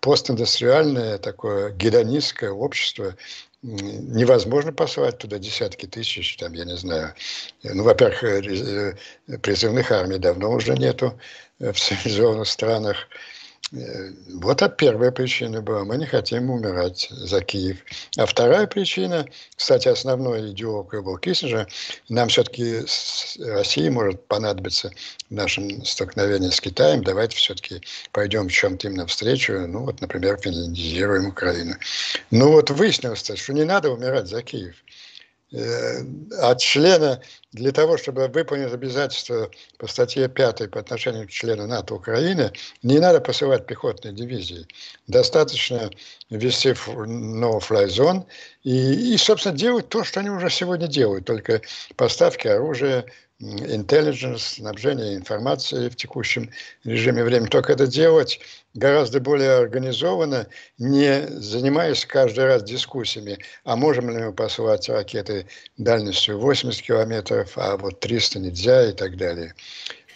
постиндустриальное 0.00 1.18
такое 1.18 1.70
гедонистское 1.70 2.50
общество 2.50 3.16
невозможно 3.62 4.72
посылать 4.72 5.18
туда 5.18 5.38
десятки 5.38 5.86
тысяч, 5.86 6.36
там, 6.36 6.52
я 6.52 6.64
не 6.64 6.76
знаю. 6.76 7.14
Ну, 7.62 7.82
во-первых, 7.82 8.22
э, 8.24 8.94
э, 9.28 9.38
призывных 9.38 9.90
армий 9.90 10.18
давно 10.18 10.52
уже 10.52 10.74
нету 10.74 11.18
в 11.58 11.74
цивилизованных 11.74 12.46
странах. 12.46 13.08
Э, 13.72 14.10
вот 14.34 14.62
это 14.62 14.68
первая 14.74 15.10
причина 15.10 15.60
была. 15.60 15.84
Мы 15.84 15.98
не 15.98 16.06
хотим 16.06 16.50
умирать 16.50 17.08
за 17.10 17.40
Киев. 17.40 17.78
А 18.16 18.26
вторая 18.26 18.66
причина, 18.66 19.26
кстати, 19.56 19.88
основной 19.88 20.52
идеолог 20.52 20.90
был 21.04 21.18
Киссинджер, 21.18 21.68
нам 22.08 22.28
все-таки 22.28 22.84
России 23.38 23.88
может 23.88 24.26
понадобиться 24.26 24.90
в 25.28 25.34
нашем 25.34 25.84
столкновении 25.84 26.50
с 26.50 26.60
Китаем. 26.60 27.04
Давайте 27.04 27.36
все-таки 27.36 27.82
пойдем 28.12 28.48
в 28.48 28.52
чем-то 28.52 28.88
им 28.88 28.94
навстречу. 28.94 29.66
Ну, 29.66 29.84
вот, 29.84 30.00
например, 30.00 30.38
финляндизируем 30.38 31.26
Украину. 31.26 31.76
Ну, 32.30 32.52
вот 32.52 32.70
выяснилось, 32.70 33.20
что 33.20 33.52
не 33.52 33.64
надо 33.64 33.90
умирать 33.90 34.28
за 34.28 34.42
Киев. 34.42 34.76
Э, 35.50 36.02
от 36.42 36.60
члена 36.60 37.22
для 37.52 37.72
того, 37.72 37.96
чтобы 37.96 38.28
выполнить 38.28 38.70
обязательства 38.70 39.50
по 39.78 39.86
статье 39.86 40.28
5 40.28 40.70
по 40.70 40.78
отношению 40.78 41.26
к 41.26 41.30
члену 41.30 41.66
НАТО 41.66 41.94
Украины, 41.94 42.52
не 42.82 42.98
надо 42.98 43.22
посылать 43.22 43.64
пехотные 43.64 44.12
дивизии. 44.12 44.66
Достаточно 45.06 45.90
ввести 46.28 46.70
no-fly 46.70 47.86
zone 47.86 48.26
и, 48.62 49.14
и, 49.14 49.16
собственно, 49.16 49.56
делать 49.56 49.88
то, 49.88 50.04
что 50.04 50.20
они 50.20 50.28
уже 50.28 50.50
сегодня 50.50 50.86
делают, 50.86 51.24
только 51.24 51.62
поставки 51.96 52.46
оружия, 52.46 53.06
intelligence, 53.40 54.38
снабжение 54.38 55.14
информацией 55.14 55.88
в 55.90 55.96
текущем 55.96 56.50
режиме 56.84 57.22
времени. 57.22 57.48
Только 57.48 57.72
это 57.72 57.86
делать 57.86 58.40
гораздо 58.74 59.20
более 59.20 59.58
организованно, 59.58 60.48
не 60.78 61.26
занимаясь 61.28 62.04
каждый 62.04 62.46
раз 62.46 62.64
дискуссиями, 62.64 63.38
а 63.64 63.76
можем 63.76 64.10
ли 64.10 64.18
мы 64.18 64.32
посылать 64.32 64.88
ракеты 64.88 65.46
дальностью 65.76 66.38
80 66.38 66.82
километров, 66.82 67.52
а 67.56 67.76
вот 67.76 68.00
300 68.00 68.40
нельзя 68.40 68.90
и 68.90 68.92
так 68.92 69.16
далее. 69.16 69.54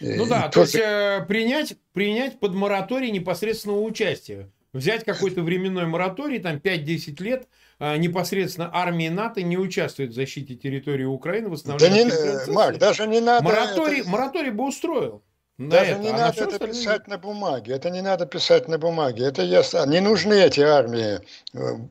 Ну 0.01 0.25
да, 0.25 0.47
и 0.47 0.51
то 0.51 0.61
есть 0.61 0.75
э, 0.75 1.25
принять, 1.27 1.75
принять 1.93 2.39
под 2.39 2.53
мораторий 2.53 3.11
непосредственного 3.11 3.79
участия. 3.81 4.49
Взять 4.73 5.05
какой-то 5.05 5.43
временной 5.43 5.85
мораторий, 5.85 6.39
там 6.39 6.57
5-10 6.57 7.23
лет, 7.23 7.47
непосредственно 7.79 8.69
армии 8.73 9.09
НАТО 9.09 9.41
не 9.41 9.57
участвует 9.57 10.11
в 10.11 10.13
защите 10.13 10.55
территории 10.55 11.05
Украины, 11.05 11.49
восстановлении 11.49 12.03
да 12.09 12.45
не, 12.45 12.51
Марк, 12.51 12.77
даже 12.77 13.07
не 13.07 13.19
надо... 13.19 13.43
Мораторий, 13.43 14.01
это... 14.01 14.09
мораторий 14.09 14.51
бы 14.51 14.67
устроил. 14.67 15.23
Даже 15.57 15.91
это. 15.91 15.99
не 16.01 16.09
а 16.09 16.13
надо 16.13 16.41
это 16.41 16.47
остальное... 16.47 16.73
писать 16.73 17.07
на 17.07 17.17
бумаге. 17.19 17.73
Это 17.73 17.89
не 17.91 18.01
надо 18.01 18.25
писать 18.25 18.67
на 18.67 18.79
бумаге. 18.79 19.25
Это 19.25 19.43
ясно. 19.43 19.85
Не 19.85 19.99
нужны 19.99 20.33
эти 20.33 20.61
армии. 20.61 21.19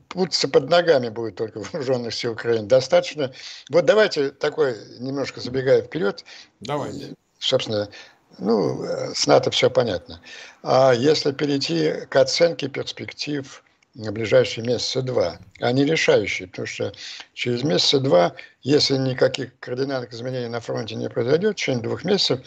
Путаться 0.09 0.49
под 0.49 0.69
ногами 0.69 1.09
будет 1.09 1.35
только 1.35 1.59
вооруженных 1.71 2.13
сил 2.13 2.33
Украины. 2.33 2.67
Достаточно. 2.67 3.31
Вот 3.69 3.85
давайте 3.85 4.31
такой, 4.31 4.75
немножко 4.99 5.39
забегая 5.39 5.81
вперед. 5.81 6.25
Давайте. 6.59 7.15
Собственно, 7.39 7.89
ну, 8.37 8.83
с 9.13 9.27
НАТО 9.27 9.49
все 9.51 9.69
понятно. 9.69 10.19
А 10.61 10.91
если 10.91 11.31
перейти 11.31 12.05
к 12.09 12.15
оценке 12.17 12.67
перспектив 12.67 13.62
на 13.95 14.11
ближайшие 14.11 14.65
месяца 14.65 15.01
два, 15.01 15.39
они 15.59 15.85
решающие, 15.85 16.47
потому 16.47 16.65
что 16.65 16.93
через 17.33 17.63
месяца 17.63 17.99
два, 17.99 18.33
если 18.61 18.97
никаких 18.97 19.57
кардинальных 19.59 20.13
изменений 20.13 20.47
на 20.47 20.59
фронте 20.59 20.95
не 20.95 21.09
произойдет, 21.09 21.53
в 21.53 21.59
течение 21.59 21.83
двух 21.83 22.03
месяцев 22.03 22.41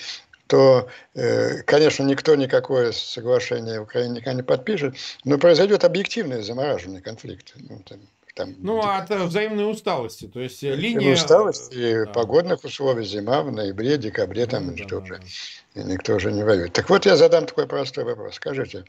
то, 0.46 0.88
э, 1.14 1.62
конечно, 1.62 2.04
никто 2.04 2.36
никакое 2.36 2.92
соглашение 2.92 3.80
в 3.80 3.84
Украине 3.84 4.16
никогда 4.16 4.34
не 4.34 4.42
подпишет, 4.42 4.94
но 5.24 5.38
произойдет 5.38 5.84
объективный 5.84 6.42
замораживание 6.42 7.02
конфликта. 7.02 7.54
Ну, 7.56 7.82
там, 7.84 7.98
там, 8.34 8.54
ну, 8.58 8.80
от 8.80 9.10
взаимной 9.10 9.68
усталости. 9.68 10.28
То 10.28 10.40
есть 10.40 10.62
линия... 10.62 11.14
Усталости, 11.14 12.04
да. 12.04 12.12
погодных 12.12 12.62
условий, 12.64 13.04
зима 13.04 13.42
в 13.42 13.50
ноябре, 13.50 13.96
декабре, 13.96 14.46
там 14.46 14.66
ну, 14.66 14.72
никто, 14.72 15.00
да, 15.00 15.04
уже, 15.04 15.20
да. 15.76 15.82
никто 15.82 16.14
уже 16.14 16.32
не 16.32 16.42
воюет. 16.42 16.72
Так 16.72 16.90
вот, 16.90 17.06
я 17.06 17.16
задам 17.16 17.46
такой 17.46 17.66
простой 17.66 18.04
вопрос. 18.04 18.34
Скажите, 18.34 18.84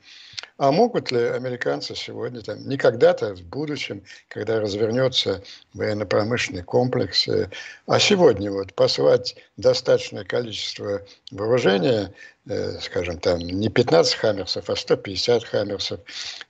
а 0.58 0.72
могут 0.72 1.12
ли 1.12 1.20
американцы 1.20 1.96
сегодня, 1.96 2.42
там, 2.42 2.68
не 2.68 2.78
когда-то, 2.78 3.36
в 3.36 3.42
будущем, 3.44 4.04
когда 4.28 4.60
развернется 4.60 5.44
военно-промышленный 5.74 6.64
комплекс, 6.64 7.28
э, 7.28 7.50
а 7.86 8.00
сегодня 8.00 8.52
вот 8.52 8.74
послать 8.74 9.36
достаточное 9.58 10.24
количество 10.24 11.02
вооружения 11.32 12.14
Э, 12.50 12.80
скажем, 12.80 13.18
там 13.18 13.40
не 13.40 13.68
15 13.68 14.14
хаммерсов, 14.14 14.70
а 14.70 14.76
150 14.76 15.44
хаммерсов, 15.44 16.00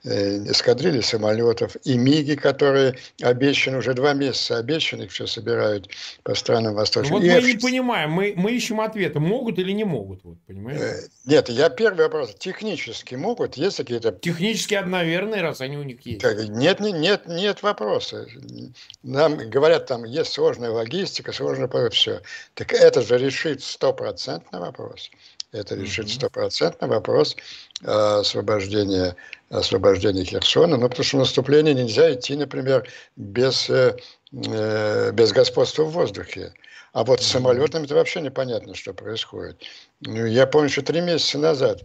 э, 0.04 0.38
эскадрильи 0.48 1.00
самолетов 1.00 1.76
и 1.82 1.98
МИГи, 1.98 2.36
которые 2.36 2.96
обещаны, 3.20 3.78
уже 3.78 3.94
два 3.94 4.12
месяца 4.12 4.58
обещаны, 4.58 5.04
их 5.04 5.10
все 5.10 5.26
собирают 5.26 5.88
по 6.22 6.36
странам 6.36 6.74
Восточной. 6.74 7.10
Ну, 7.10 7.16
вот 7.16 7.26
мы 7.26 7.32
F... 7.32 7.44
не 7.44 7.54
понимаем, 7.54 8.12
мы, 8.12 8.32
мы 8.36 8.52
ищем 8.52 8.80
ответы, 8.80 9.18
могут 9.18 9.58
или 9.58 9.72
не 9.72 9.84
могут, 9.84 10.22
вот, 10.28 10.38
понимаете? 10.46 10.82
Э, 10.82 11.08
нет, 11.24 11.48
я 11.48 11.68
первый 11.70 12.04
вопрос, 12.04 12.34
технически 12.38 13.14
могут, 13.14 13.56
есть 13.56 13.76
какие-то... 13.78 14.12
Технически, 14.12 14.74
наверное, 14.74 15.42
раз 15.42 15.60
они 15.60 15.76
у 15.76 15.82
них 15.82 16.00
есть. 16.02 16.22
Нет, 16.22 16.80
нет, 16.80 16.80
нет, 16.80 17.26
нет 17.26 17.62
вопроса. 17.62 18.26
Нам 19.02 19.36
говорят, 19.36 19.86
там 19.86 20.04
есть 20.04 20.32
сложная 20.32 20.70
логистика, 20.70 21.32
сложная 21.32 21.68
все. 21.90 22.20
Так 22.54 22.72
это 22.72 23.02
же 23.02 23.18
решит 23.18 23.62
стопроцентный 23.62 24.60
вопрос 24.60 25.10
это 25.52 25.74
решит 25.74 26.10
стопроцентно 26.10 26.86
вопрос 26.88 27.36
э, 27.82 27.90
освобождения, 27.90 29.16
освобождения 29.50 30.24
Херсона. 30.24 30.76
Ну, 30.76 30.88
потому 30.88 31.04
что 31.04 31.16
в 31.16 31.20
наступление 31.20 31.74
нельзя 31.74 32.12
идти, 32.12 32.36
например, 32.36 32.88
без, 33.16 33.70
э, 33.70 33.96
э, 34.32 35.12
без 35.12 35.32
господства 35.32 35.84
в 35.84 35.92
воздухе. 35.92 36.52
А 36.92 37.04
вот 37.04 37.22
с 37.22 37.26
самолетами 37.26 37.84
это 37.84 37.94
вообще 37.94 38.20
непонятно, 38.20 38.74
что 38.74 38.92
происходит. 38.92 39.62
Ну, 40.00 40.26
я 40.26 40.46
помню, 40.46 40.68
что 40.68 40.82
три 40.82 41.00
месяца 41.00 41.38
назад 41.38 41.82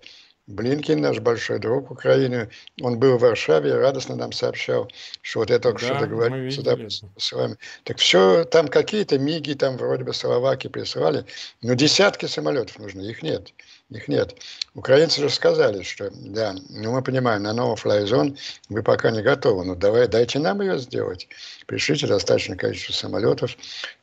Блинкин, 0.48 1.00
наш 1.00 1.20
большой 1.20 1.60
друг 1.60 1.90
Украины, 1.90 2.50
он 2.82 3.00
был 3.00 3.18
в 3.18 3.22
Варшаве 3.22 3.70
и 3.70 3.74
радостно 3.74 4.18
нам 4.18 4.34
сообщал, 4.34 4.90
что 5.22 5.40
вот 5.40 5.50
я 5.50 5.58
только 5.58 5.80
да, 5.80 5.86
что 5.86 6.00
договорился 6.02 6.62
да, 6.62 6.78
с 7.18 7.32
вами. 7.32 7.58
Так 7.86 7.98
все, 7.98 8.44
там 8.44 8.68
какие-то 8.68 9.18
МИГи, 9.18 9.54
там 9.54 9.78
вроде 9.78 10.04
бы 10.04 10.14
Словаки 10.14 10.68
присылали, 10.68 11.26
но 11.62 11.76
десятки 11.76 12.26
самолетов 12.26 12.78
нужны, 12.80 13.02
их 13.02 13.24
нет. 13.24 13.54
Их 13.90 14.08
нет. 14.08 14.36
Украинцы 14.76 15.22
же 15.22 15.30
сказали, 15.30 15.84
что 15.84 16.10
да, 16.12 16.56
ну 16.70 16.92
мы 16.92 17.02
понимаем, 17.02 17.44
на 17.44 17.54
новый 17.54 17.78
флайзон 17.78 18.38
вы 18.68 18.84
пока 18.84 19.12
не 19.12 19.22
готовы, 19.22 19.64
но 19.64 19.76
давай, 19.76 20.08
дайте 20.08 20.40
нам 20.40 20.62
ее 20.62 20.78
сделать. 20.80 21.28
Пришлите 21.68 22.08
достаточное 22.08 22.58
количество 22.58 22.94
самолетов, 22.94 23.56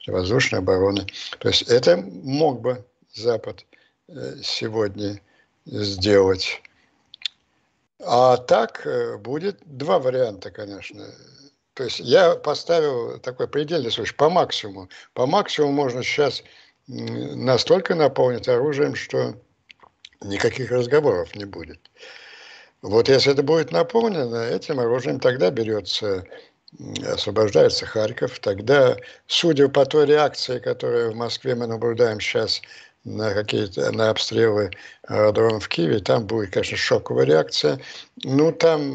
воздушной 0.06 0.60
обороны. 0.60 1.06
То 1.38 1.48
есть 1.48 1.62
это 1.62 1.98
мог 1.98 2.60
бы 2.60 2.84
Запад 3.12 3.66
э, 4.08 4.36
сегодня 4.42 5.20
сделать. 5.70 6.62
А 8.00 8.36
так 8.36 8.86
э, 8.86 9.16
будет 9.18 9.58
два 9.64 9.98
варианта, 9.98 10.50
конечно. 10.50 11.06
То 11.74 11.84
есть 11.84 12.00
я 12.00 12.34
поставил 12.34 13.18
такой 13.18 13.46
предельный 13.48 13.90
случай 13.90 14.14
по 14.14 14.28
максимуму. 14.28 14.88
По 15.14 15.26
максимуму 15.26 15.72
можно 15.72 16.02
сейчас 16.02 16.42
настолько 16.86 17.94
наполнить 17.94 18.48
оружием, 18.48 18.94
что 18.94 19.34
никаких 20.22 20.70
разговоров 20.70 21.34
не 21.36 21.44
будет. 21.44 21.78
Вот 22.82 23.08
если 23.08 23.32
это 23.32 23.42
будет 23.42 23.70
наполнено 23.70 24.48
этим 24.48 24.80
оружием, 24.80 25.20
тогда 25.20 25.50
берется, 25.50 26.24
освобождается 27.06 27.86
Харьков, 27.86 28.38
тогда, 28.40 28.96
судя 29.26 29.68
по 29.68 29.84
той 29.84 30.06
реакции, 30.06 30.58
которую 30.58 31.12
в 31.12 31.16
Москве 31.16 31.54
мы 31.54 31.66
наблюдаем 31.66 32.20
сейчас 32.20 32.60
на 33.04 33.32
какие-то 33.32 33.90
на 33.92 34.10
обстрелы 34.10 34.70
аэродрома 35.06 35.60
в 35.60 35.68
Киеве, 35.68 36.00
там 36.00 36.26
будет, 36.26 36.50
конечно, 36.50 36.76
шоковая 36.76 37.24
реакция. 37.24 37.80
Ну, 38.24 38.52
там 38.52 38.92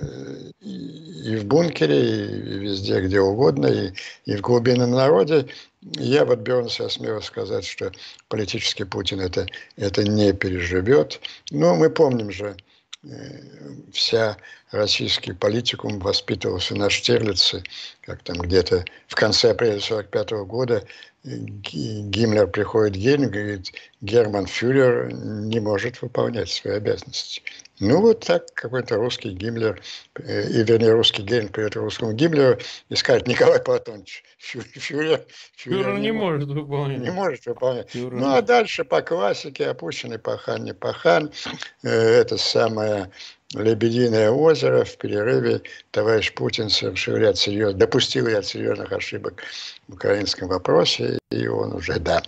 э, 0.00 0.50
и 0.60 1.36
в 1.36 1.44
бункере, 1.44 2.26
и 2.26 2.58
везде, 2.58 3.00
где 3.00 3.20
угодно, 3.20 3.66
и, 3.66 3.92
и 4.24 4.36
в 4.36 4.40
глубинном 4.40 4.92
народе. 4.92 5.46
Я 5.80 6.24
вот 6.24 6.40
беру 6.40 6.62
на 6.62 6.70
себя 6.70 6.88
смело 6.88 7.20
сказать, 7.20 7.64
что 7.64 7.92
политический 8.28 8.84
Путин 8.84 9.20
это, 9.20 9.46
это 9.76 10.04
не 10.04 10.32
переживет. 10.32 11.20
Но 11.50 11.74
мы 11.74 11.90
помним 11.90 12.30
же, 12.30 12.56
вся 13.92 14.36
российский 14.70 15.32
политикум 15.32 15.98
воспитывался 16.00 16.74
на 16.74 16.90
Штирлице, 16.90 17.62
как 18.02 18.22
там 18.22 18.38
где-то 18.38 18.84
в 19.06 19.14
конце 19.14 19.52
апреля 19.52 19.78
1945 19.78 20.30
года 20.46 20.84
Гиммлер 21.24 22.46
приходит 22.48 22.96
в 22.96 23.00
Гельм, 23.00 23.30
говорит, 23.30 23.72
Герман 24.00 24.46
Фюрер 24.46 25.12
не 25.12 25.60
может 25.60 26.00
выполнять 26.00 26.50
свои 26.50 26.74
обязанности. 26.74 27.42
Ну, 27.80 28.00
вот 28.00 28.24
так 28.24 28.46
какой-то 28.54 28.96
русский 28.96 29.30
Гиммлер, 29.30 29.80
э, 30.16 30.48
и 30.48 30.64
вернее, 30.64 30.92
русский 30.92 31.22
Гельм 31.22 31.48
придет 31.48 31.76
русскому 31.76 32.12
Гиммлеру 32.12 32.58
и 32.88 32.96
скажет, 32.96 33.28
Николай 33.28 33.60
Платонович, 33.60 34.24
Фюрер, 34.38 34.66
Фюрер, 34.74 35.24
Фюрер 35.56 35.98
не, 35.98 36.12
может 36.12 36.48
выполнять. 36.48 37.00
Не 37.00 37.10
может 37.10 37.46
выполнять. 37.46 37.90
Фюрер. 37.90 38.12
Ну, 38.12 38.34
а 38.34 38.42
дальше 38.42 38.84
по 38.84 39.00
классике, 39.02 39.66
опущенный 39.66 40.18
пахан, 40.18 40.64
не 40.64 40.74
пахан, 40.74 41.30
э, 41.82 41.88
это 41.88 42.36
самое 42.36 43.10
Лебединое 43.54 44.30
озеро 44.30 44.84
в 44.84 44.98
перерыве 44.98 45.62
товарищ 45.90 46.34
Путин 46.34 46.68
совершил 46.68 47.16
ряд 47.16 47.38
серьезных, 47.38 47.78
допустил 47.78 48.26
ряд 48.26 48.44
серьезных 48.44 48.92
ошибок 48.92 49.42
в 49.88 49.94
украинском 49.94 50.48
вопросе, 50.48 51.18
и 51.30 51.46
он 51.46 51.72
уже, 51.72 51.98
да, 51.98 52.22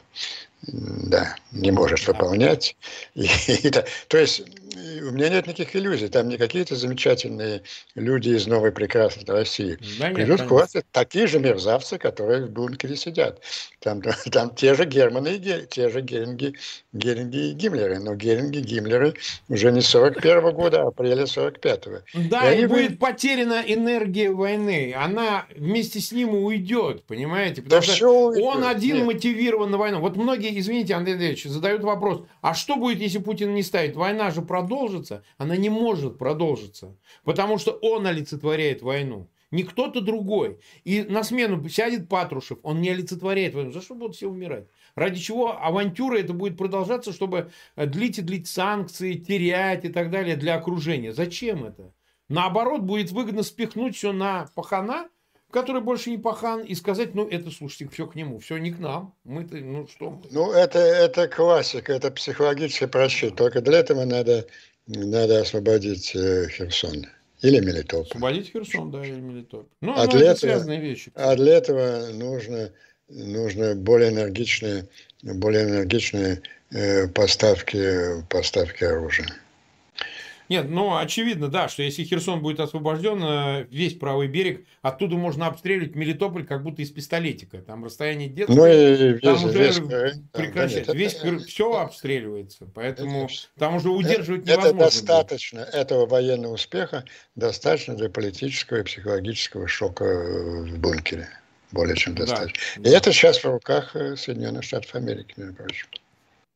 да, 0.62 1.36
не 1.52 1.72
может 1.72 2.06
выполнять. 2.06 2.74
И, 3.14 3.28
и, 3.48 3.70
то 3.70 4.18
есть 4.18 4.42
у 4.76 5.11
меня 5.11 5.28
нет 5.28 5.46
никаких 5.46 5.74
иллюзий. 5.76 6.09
Там 6.09 6.28
не 6.28 6.37
какие-то 6.37 6.76
замечательные 6.76 7.62
люди 7.94 8.30
из 8.30 8.46
новой 8.46 8.72
прекрасной 8.72 9.24
России. 9.26 9.78
Да 9.98 10.11
Придут 10.11 10.42
к 10.42 10.50
власти 10.50 10.83
такие 10.92 11.26
же 11.26 11.38
мерзавцы, 11.38 11.98
которые 11.98 12.46
в 12.46 12.50
бункере 12.50 12.96
сидят. 12.96 13.40
Там, 13.80 14.02
там 14.33 14.54
те 14.54 14.74
же 14.74 14.85
Германы 14.85 15.37
и 15.37 15.66
те 15.66 15.88
же 15.88 16.00
Геринги, 16.00 16.54
Геринги 16.92 17.50
и 17.50 17.52
Гиммлеры. 17.52 17.98
Но 17.98 18.14
Геринги, 18.14 18.59
Гиммлеры 18.59 19.14
уже 19.48 19.72
не 19.72 19.80
41 19.80 20.38
-го 20.38 20.52
года, 20.52 20.83
а 20.83 20.88
апреля 20.88 21.24
45-го. 21.24 22.28
Да, 22.28 22.52
и, 22.52 22.62
и 22.62 22.66
будет 22.66 22.92
вы... 22.92 22.96
потеряна 22.96 23.62
энергия 23.66 24.30
войны. 24.30 24.94
Она 24.96 25.46
вместе 25.56 26.00
с 26.00 26.12
ним 26.12 26.35
уйдет, 26.35 27.04
понимаете? 27.04 27.62
Потому 27.62 27.83
да 27.83 27.92
что 27.92 28.28
он 28.28 28.64
один 28.64 28.96
нет. 28.96 29.06
мотивирован 29.06 29.70
на 29.70 29.78
войну. 29.78 30.00
Вот 30.00 30.16
многие, 30.16 30.59
извините, 30.59 30.94
Андрей 30.94 31.14
Андреевич, 31.14 31.44
задают 31.44 31.83
вопрос, 31.83 32.22
а 32.40 32.54
что 32.54 32.76
будет, 32.76 33.00
если 33.00 33.18
Путин 33.18 33.54
не 33.54 33.62
ставит? 33.62 33.96
Война 33.96 34.30
же 34.30 34.42
продолжится? 34.61 35.25
Она 35.38 35.57
не 35.57 35.70
может 35.70 36.18
продолжиться, 36.18 36.96
потому 37.25 37.59
что 37.59 37.73
он 37.73 38.07
олицетворяет 38.07 38.83
войну 38.83 39.29
не 39.51 39.64
кто-то 39.64 40.01
другой. 40.01 40.59
И 40.85 41.03
на 41.03 41.25
смену 41.25 41.68
сядет 41.68 42.09
Патрушев, 42.09 42.59
он 42.62 42.81
не 42.81 42.90
олицетворяет 42.90 43.55
войну. 43.55 43.73
За 43.73 43.81
что 43.81 43.94
будут 43.94 44.16
все 44.16 44.29
умирать? 44.29 44.68
Ради 44.94 45.20
чего 45.20 45.61
авантюра 45.61 46.18
это 46.18 46.33
будет 46.33 46.57
продолжаться, 46.57 47.12
чтобы 47.12 47.51
э, 47.77 47.87
длить 47.87 48.18
и 48.18 48.23
длить 48.23 48.46
санкции, 48.46 49.14
терять 49.14 49.85
и 49.85 49.88
так 49.88 50.11
далее 50.11 50.37
для 50.37 50.57
окружения? 50.57 51.12
Зачем 51.12 51.64
это? 51.64 51.92
Наоборот, 52.29 52.83
будет 52.83 53.11
выгодно 53.11 53.42
спихнуть 53.42 53.96
все 53.96 54.12
на 54.12 54.46
пахана, 54.55 55.09
который 55.50 55.82
больше 55.82 56.10
не 56.10 56.18
пахан, 56.18 56.62
и 56.62 56.74
сказать, 56.74 57.14
ну, 57.14 57.28
это, 57.28 57.50
слушайте, 57.50 57.88
все 57.92 58.06
к 58.06 58.14
нему, 58.14 58.38
все 58.38 58.56
не 58.58 58.70
к 58.70 58.78
нам. 58.78 59.14
Мы-то, 59.24 59.56
ну, 59.56 59.86
что 59.88 60.10
мы? 60.10 60.22
Ну, 60.30 60.52
это, 60.52 60.78
это 60.78 61.28
классика, 61.28 61.92
это 61.92 62.10
психологический 62.10 62.86
просчет. 62.86 63.36
Только 63.36 63.60
для 63.60 63.78
этого 63.78 64.04
надо, 64.04 64.46
надо 64.86 65.40
освободить 65.40 66.14
э, 66.14 66.48
Херсон. 66.48 67.06
Или 67.42 67.58
Мелитополь. 67.58 68.06
Освободить 68.06 68.52
Херсон, 68.52 68.90
да, 68.90 69.04
или 69.04 69.18
Мелитополь. 69.18 69.66
Ну, 69.80 69.92
а, 69.96 70.04
ну 70.04 70.10
для 70.10 70.20
это 70.20 70.30
этого, 70.30 70.50
связанные 70.50 70.80
вещи. 70.80 71.12
А 71.14 71.34
для 71.36 71.56
этого 71.56 72.12
нужно, 72.12 72.72
нужно 73.08 73.75
более 73.75 74.10
энергичные, 74.10 74.88
более 75.22 75.64
энергичные 75.64 76.42
э, 76.70 77.08
поставки, 77.08 78.22
поставки 78.29 78.85
оружия. 78.85 79.29
Нет, 80.51 80.69
ну, 80.69 80.96
очевидно, 80.96 81.46
да, 81.46 81.69
что 81.69 81.85
если 81.85 82.03
Херсон 82.03 82.42
будет 82.42 82.59
освобожден, 82.59 83.23
э, 83.23 83.67
весь 83.71 83.94
правый 83.94 84.27
берег, 84.27 84.67
оттуда 84.83 85.15
можно 85.15 85.46
обстреливать 85.46 85.94
Мелитополь 85.94 86.44
как 86.44 86.65
будто 86.65 86.83
из 86.83 86.90
пистолетика. 86.90 87.59
Там 87.59 87.85
расстояние 87.85 88.29
детское, 88.29 88.57
ну, 88.57 88.67
и 88.67 89.19
там 89.21 89.35
весь, 89.37 89.44
уже 89.44 89.59
весь, 89.59 90.15
прекращается. 90.33 90.92
Да, 90.92 90.98
весь, 90.98 91.15
это, 91.15 91.38
все 91.38 91.73
обстреливается, 91.79 92.67
поэтому 92.75 93.27
это, 93.27 93.35
там 93.61 93.77
уже 93.77 93.90
удерживать 93.90 94.42
это, 94.42 94.55
невозможно. 94.55 94.77
Это 94.77 94.85
достаточно, 94.87 95.61
будет. 95.61 95.75
этого 95.75 96.07
военного 96.07 96.55
успеха 96.55 97.05
достаточно 97.37 97.94
для 97.94 98.11
политического 98.11 98.79
и 98.79 98.83
психологического 98.83 99.69
шока 99.69 100.03
в 100.05 100.79
бункере. 100.81 101.29
Более 101.71 101.94
чем 101.94 102.17
достаточно. 102.17 102.61
Да, 102.75 102.88
и 102.88 102.92
да. 102.92 102.98
это 102.98 103.13
сейчас 103.13 103.38
в 103.38 103.44
руках 103.44 103.94
э, 103.94 104.17
Соединенных 104.17 104.65
Штатов 104.65 104.92
Америки, 104.96 105.33
между 105.37 105.55
прочим. 105.55 105.87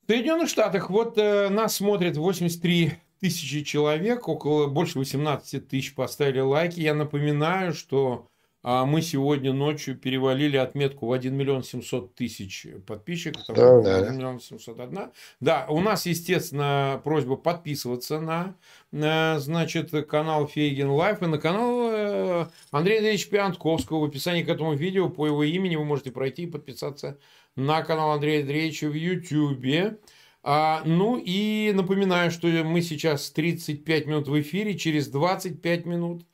В 0.03 0.11
Соединенных 0.11 0.49
Штатах 0.49 0.91
вот 0.91 1.17
э, 1.17 1.49
нас 1.49 1.77
смотрит 1.77 2.17
83 2.17 2.95
тысячи 3.25 3.63
человек, 3.63 4.29
около 4.29 4.67
больше 4.67 4.99
18 4.99 5.67
тысяч 5.67 5.95
поставили 5.95 6.41
лайки. 6.41 6.81
Я 6.81 6.93
напоминаю, 6.93 7.73
что 7.73 8.29
а 8.63 8.85
мы 8.87 9.03
сегодня 9.03 9.53
ночью 9.53 9.97
перевалили 9.97 10.57
отметку 10.57 11.07
в 11.07 11.13
1 11.13 11.35
миллион 11.35 11.63
700 11.63 12.15
тысяч 12.15 12.67
подписчиков. 12.87 13.43
Да, 13.49 13.81
да. 13.81 13.99
1 13.99 14.17
миллион 14.17 14.41
701. 14.41 15.11
Да, 15.41 15.67
у 15.69 15.81
нас, 15.81 16.07
естественно, 16.07 17.01
просьба 17.05 17.37
подписываться 17.37 18.21
на, 18.21 18.57
на 18.91 19.39
значит, 19.39 19.91
канал 20.07 20.47
Фейгин 20.47 20.91
Live 20.91 21.23
и 21.23 21.27
на 21.27 21.39
канал 21.39 21.91
э, 21.93 22.47
Андрея 22.71 22.99
Андреевича 22.99 23.31
Пионтковского. 23.31 24.01
В 24.01 24.05
описании 24.05 24.43
к 24.43 24.49
этому 24.49 24.75
видео 24.75 25.11
по 25.11 25.27
его 25.27 25.45
имени 25.45 25.77
вы 25.77 25.85
можете 25.85 26.11
пройти 26.11 26.45
и 26.45 26.47
подписаться 26.47 27.19
на 27.57 27.83
канал 27.83 28.13
Андрея 28.13 28.41
Андреевича 28.41 28.89
в 28.89 28.95
YouTube. 28.95 29.99
А, 30.47 30.83
ну 30.85 31.17
и 31.17 31.73
напоминаю, 31.75 32.31
что 32.31 32.47
мы 32.65 32.83
сейчас 32.83 33.31
35 33.31 34.07
минут 34.07 34.29
в 34.29 34.41
эфире, 34.41 34.77
через 34.77 35.09
25 35.09 35.87
минут 35.87 36.25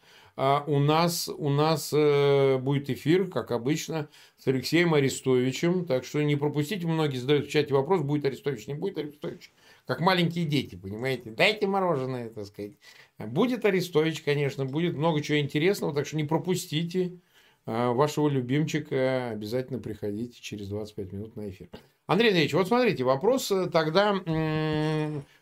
а 0.43 0.65
у 0.67 0.79
нас, 0.79 1.29
у 1.29 1.51
нас 1.51 1.93
э, 1.93 2.57
будет 2.57 2.89
эфир, 2.89 3.29
как 3.29 3.51
обычно, 3.51 4.09
с 4.39 4.47
Алексеем 4.47 4.95
Арестовичем. 4.95 5.85
Так 5.85 6.05
что 6.07 6.23
не 6.23 6.35
пропустите. 6.35 6.87
Многие 6.87 7.19
задают 7.19 7.47
в 7.47 7.51
чате 7.51 7.75
вопрос, 7.75 8.01
будет 8.01 8.25
Арестович, 8.25 8.67
не 8.67 8.73
будет 8.73 8.97
Арестович. 8.97 9.53
Как 9.87 10.01
маленькие 10.01 10.47
дети, 10.47 10.77
понимаете? 10.77 11.31
Дайте 11.31 11.67
мороженое, 11.67 12.31
так 12.31 12.47
сказать. 12.47 12.73
Будет 13.19 13.67
Арестович, 13.67 14.23
конечно, 14.23 14.65
будет 14.65 14.97
много 14.97 15.21
чего 15.21 15.39
интересного, 15.39 15.95
так 15.95 16.07
что 16.07 16.17
не 16.17 16.25
пропустите 16.25 17.19
а, 17.67 17.93
вашего 17.93 18.31
любимчика. 18.31 19.29
Обязательно 19.29 19.79
приходите 19.79 20.41
через 20.41 20.69
25 20.69 21.13
минут 21.13 21.37
на 21.37 21.51
эфир. 21.51 21.69
Андрей 22.11 22.31
Андреевич, 22.31 22.55
вот 22.55 22.67
смотрите, 22.67 23.05
вопрос 23.05 23.53
э, 23.53 23.69
тогда 23.71 24.17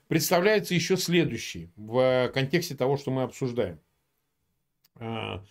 представляется 0.07 0.75
еще 0.75 0.99
следующий 0.99 1.71
в 1.77 2.31
контексте 2.35 2.75
того, 2.75 2.99
что 2.99 3.11
мы 3.11 3.23
обсуждаем. 3.23 3.81
А, 5.01 5.43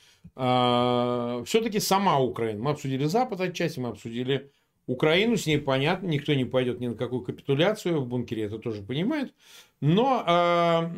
все-таки 1.43 1.79
сама 1.79 2.19
Украина. 2.19 2.61
Мы 2.61 2.69
обсудили 2.69 3.05
Запад 3.05 3.41
отчасти, 3.41 3.79
мы 3.79 3.89
обсудили 3.89 4.51
Украину, 4.85 5.37
с 5.37 5.47
ней 5.47 5.57
понятно, 5.57 6.05
никто 6.05 6.35
не 6.35 6.45
пойдет 6.45 6.79
ни 6.79 6.85
на 6.85 6.93
какую 6.93 7.23
капитуляцию, 7.23 7.99
в 7.99 8.07
бункере 8.07 8.43
это 8.43 8.59
тоже 8.59 8.83
понимают. 8.83 9.33
Но, 9.81 10.91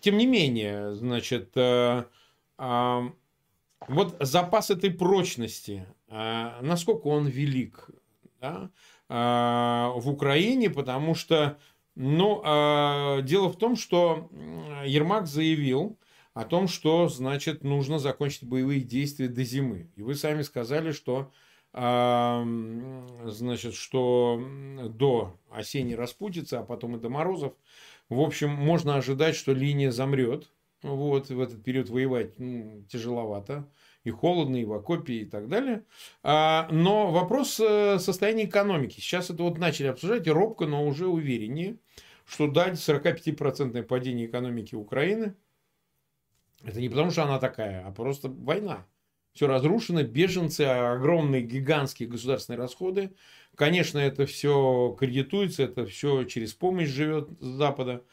тем 0.00 0.16
не 0.16 0.26
менее, 0.26 0.94
значит, 0.94 1.56
вот 2.56 4.16
запас 4.20 4.70
этой 4.70 4.90
прочности, 4.92 5.86
насколько 6.08 7.08
он 7.08 7.26
велик 7.26 7.90
да, 8.44 8.70
в 9.08 10.04
Украине, 10.06 10.70
потому 10.70 11.14
что, 11.14 11.58
ну, 11.94 12.40
дело 13.22 13.48
в 13.48 13.56
том, 13.56 13.76
что 13.76 14.28
Ермак 14.84 15.26
заявил, 15.26 15.98
о 16.32 16.44
том, 16.44 16.66
что, 16.66 17.08
значит, 17.08 17.62
нужно 17.62 17.98
закончить 17.98 18.44
боевые 18.44 18.80
действия 18.80 19.28
до 19.28 19.44
зимы. 19.44 19.90
И 19.94 20.02
вы 20.02 20.16
сами 20.16 20.42
сказали, 20.42 20.90
что, 20.90 21.30
значит, 21.72 23.74
что 23.74 24.42
до 24.88 25.38
осенней 25.50 25.94
распутицы, 25.94 26.54
а 26.54 26.64
потом 26.64 26.96
и 26.96 27.00
до 27.00 27.08
морозов, 27.08 27.52
в 28.08 28.20
общем, 28.20 28.50
можно 28.50 28.96
ожидать, 28.96 29.36
что 29.36 29.52
линия 29.52 29.90
замрет. 29.90 30.50
Вот, 30.82 31.30
в 31.30 31.40
этот 31.40 31.62
период 31.62 31.88
воевать 31.88 32.38
ну, 32.38 32.82
тяжеловато. 32.88 33.68
И 34.04 34.10
холодно, 34.10 34.56
и 34.56 34.64
в 34.64 34.72
окопе, 34.72 35.14
и 35.14 35.24
так 35.24 35.48
далее. 35.48 35.84
А, 36.22 36.68
но 36.70 37.10
вопрос 37.10 37.58
э, 37.58 37.98
состояния 37.98 38.44
экономики. 38.44 39.00
Сейчас 39.00 39.30
это 39.30 39.42
вот 39.42 39.58
начали 39.58 39.86
обсуждать, 39.86 40.28
робко, 40.28 40.66
но 40.66 40.86
уже 40.86 41.06
увереннее, 41.06 41.78
что 42.26 42.46
дать 42.46 42.74
45% 42.74 43.82
падение 43.82 44.26
экономики 44.26 44.74
Украины– 44.74 45.34
это 46.64 46.80
не 46.80 46.88
потому, 46.88 47.10
что 47.10 47.24
она 47.24 47.38
такая, 47.38 47.86
а 47.86 47.92
просто 47.92 48.28
война. 48.28 48.86
Все 49.32 49.46
разрушено, 49.46 50.02
беженцы, 50.02 50.62
огромные 50.62 51.42
гигантские 51.42 52.08
государственные 52.08 52.58
расходы. 52.58 53.14
Конечно, 53.56 53.98
это 53.98 54.26
все 54.26 54.96
кредитуется, 54.98 55.64
это 55.64 55.86
все 55.86 56.24
через 56.24 56.54
помощь 56.54 56.88
живет 56.88 57.28
с 57.40 57.44
Запада. 57.44 58.04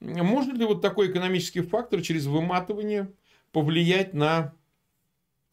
Может 0.00 0.54
ли 0.58 0.64
вот 0.64 0.82
такой 0.82 1.10
экономический 1.10 1.60
фактор 1.60 2.02
через 2.02 2.26
выматывание 2.26 3.12
повлиять 3.52 4.14
на 4.14 4.54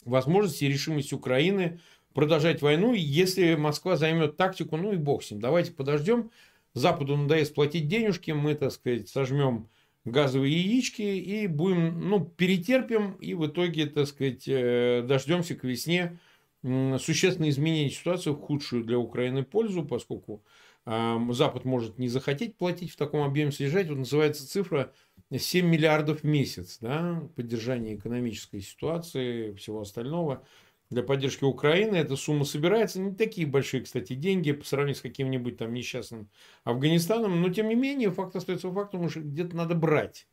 возможность 0.06 0.62
и 0.62 0.68
решимость 0.68 1.14
Украины 1.14 1.80
продолжать 2.14 2.62
войну, 2.62 2.94
если 2.94 3.56
Москва 3.56 3.96
займет 3.96 4.38
тактику, 4.38 4.78
ну 4.78 4.94
и 4.94 4.98
бог 4.98 5.24
с 5.24 5.32
ним, 5.32 5.40
давайте 5.40 5.72
подождем, 5.72 6.32
Западу 6.74 7.18
надоест 7.18 7.54
платить 7.54 7.88
денежки, 7.90 8.32
мы, 8.32 8.56
так 8.56 8.72
сказать, 8.72 9.10
сожмем 9.10 9.68
газовые 10.06 10.54
яички 10.54 11.02
и 11.02 11.48
будем, 11.48 12.10
ну, 12.10 12.24
перетерпим. 12.24 13.14
И 13.20 13.34
в 13.34 13.46
итоге, 13.46 13.88
так 13.88 14.08
сказать, 14.08 14.48
э, 14.48 15.04
дождемся 15.06 15.56
к 15.56 15.64
весне 15.64 16.18
существенно 16.64 17.50
изменить 17.50 17.96
ситуацию 17.96 18.36
в 18.36 18.40
худшую 18.40 18.84
для 18.84 19.00
Украины 19.00 19.44
пользу, 19.44 19.84
поскольку 19.84 20.44
Запад 20.86 21.66
может 21.66 22.00
не 22.00 22.08
захотеть 22.08 22.58
платить 22.58 22.92
в 22.92 22.98
таком 22.98 23.22
объеме 23.22 23.52
содержать. 23.52 23.88
Вот 23.88 24.00
называется 24.00 24.48
цифра 24.48 24.94
7 25.32 25.66
миллиардов 25.66 26.22
в 26.22 26.24
месяц, 26.24 26.78
да, 26.82 27.22
поддержание 27.36 27.96
экономической 27.96 28.62
ситуации, 28.62 29.54
всего 29.54 29.82
остального 29.82 30.44
для 30.90 31.04
поддержки 31.04 31.44
Украины. 31.44 31.96
Эта 31.96 32.16
сумма 32.16 32.46
собирается. 32.46 33.00
Не 33.00 33.16
такие 33.16 33.48
большие, 33.48 33.84
кстати, 33.84 34.14
деньги 34.14 34.52
по 34.52 34.66
сравнению 34.66 34.98
с 34.98 35.02
каким-нибудь 35.02 35.58
там 35.58 35.74
несчастным 35.74 36.30
Афганистаном. 36.64 37.42
Но, 37.42 37.50
тем 37.50 37.70
не 37.70 37.76
менее, 37.76 38.12
факт 38.12 38.36
остается 38.36 38.72
фактом, 38.72 39.10
что 39.10 39.22
где-то 39.22 39.56
надо 39.56 39.74
брать. 39.74 40.28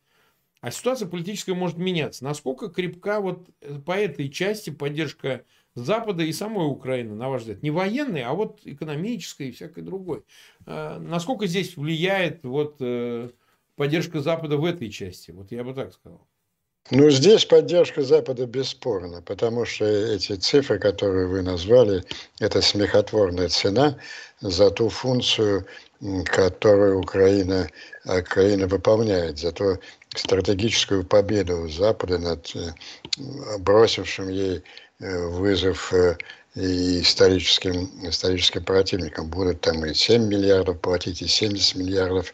А 0.61 0.71
ситуация 0.71 1.07
политическая 1.07 1.53
может 1.53 1.77
меняться. 1.77 2.25
Насколько 2.25 2.67
крепка 2.67 3.21
вот 3.21 3.49
э, 3.61 3.79
по 3.79 3.93
этой 3.93 4.27
части 4.29 4.69
поддержка 4.69 5.45
Запада 5.83 6.23
и 6.23 6.31
самой 6.31 6.67
Украины, 6.67 7.15
на 7.15 7.29
ваш 7.29 7.41
взгляд? 7.41 7.63
Не 7.63 7.71
военной, 7.71 8.23
а 8.23 8.33
вот 8.33 8.59
экономической 8.65 9.49
и 9.49 9.51
всякой 9.51 9.83
другой. 9.83 10.23
А 10.65 10.99
насколько 10.99 11.47
здесь 11.47 11.77
влияет 11.77 12.43
вот 12.43 12.77
э, 12.79 13.29
поддержка 13.75 14.21
Запада 14.21 14.57
в 14.57 14.65
этой 14.65 14.89
части? 14.89 15.31
Вот 15.31 15.51
я 15.51 15.63
бы 15.63 15.73
так 15.73 15.93
сказал. 15.93 16.21
Ну, 16.91 17.09
здесь 17.11 17.45
поддержка 17.45 18.01
Запада 18.01 18.47
бесспорна, 18.47 19.21
потому 19.21 19.65
что 19.65 19.85
эти 19.85 20.33
цифры, 20.33 20.79
которые 20.79 21.27
вы 21.27 21.43
назвали, 21.43 22.03
это 22.39 22.61
смехотворная 22.63 23.49
цена 23.49 23.95
за 24.41 24.71
ту 24.71 24.89
функцию, 24.89 25.67
которую 26.25 26.99
Украина, 26.99 27.69
Украина 28.05 28.65
выполняет, 28.65 29.37
за 29.37 29.51
ту 29.51 29.77
стратегическую 30.15 31.03
победу 31.05 31.69
Запада 31.69 32.17
над 32.17 32.55
э, 32.55 32.71
бросившим 33.59 34.29
ей 34.29 34.57
э, 34.57 34.61
вызов 34.99 35.93
э, 35.93 36.17
и 36.55 37.01
историческим, 37.01 37.89
историческим 38.07 38.63
противникам. 38.63 39.29
Будут 39.29 39.61
там 39.61 39.85
и 39.85 39.93
7 39.93 40.27
миллиардов 40.27 40.79
платить, 40.81 41.21
и 41.21 41.27
70 41.27 41.75
миллиардов. 41.75 42.33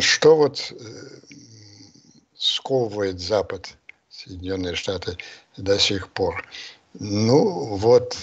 Что 0.00 0.36
вот 0.36 0.72
сковывает 2.36 3.20
Запад, 3.20 3.68
Соединенные 4.10 4.74
Штаты 4.74 5.16
до 5.56 5.78
сих 5.78 6.08
пор. 6.10 6.46
Ну, 6.94 7.76
вот, 7.76 8.16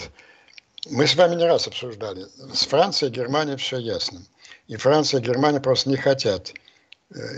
мы 0.90 1.08
с 1.08 1.16
вами 1.16 1.36
не 1.36 1.46
раз 1.46 1.68
обсуждали. 1.68 2.26
С 2.54 2.66
Францией 2.66 3.12
и 3.12 3.16
Германией 3.16 3.58
все 3.58 3.78
ясно. 3.78 4.22
И 4.68 4.76
Франция 4.76 5.20
и 5.20 5.24
Германия 5.24 5.60
просто 5.60 5.90
не 5.90 5.98
хотят 5.98 6.50
э, 6.50 6.54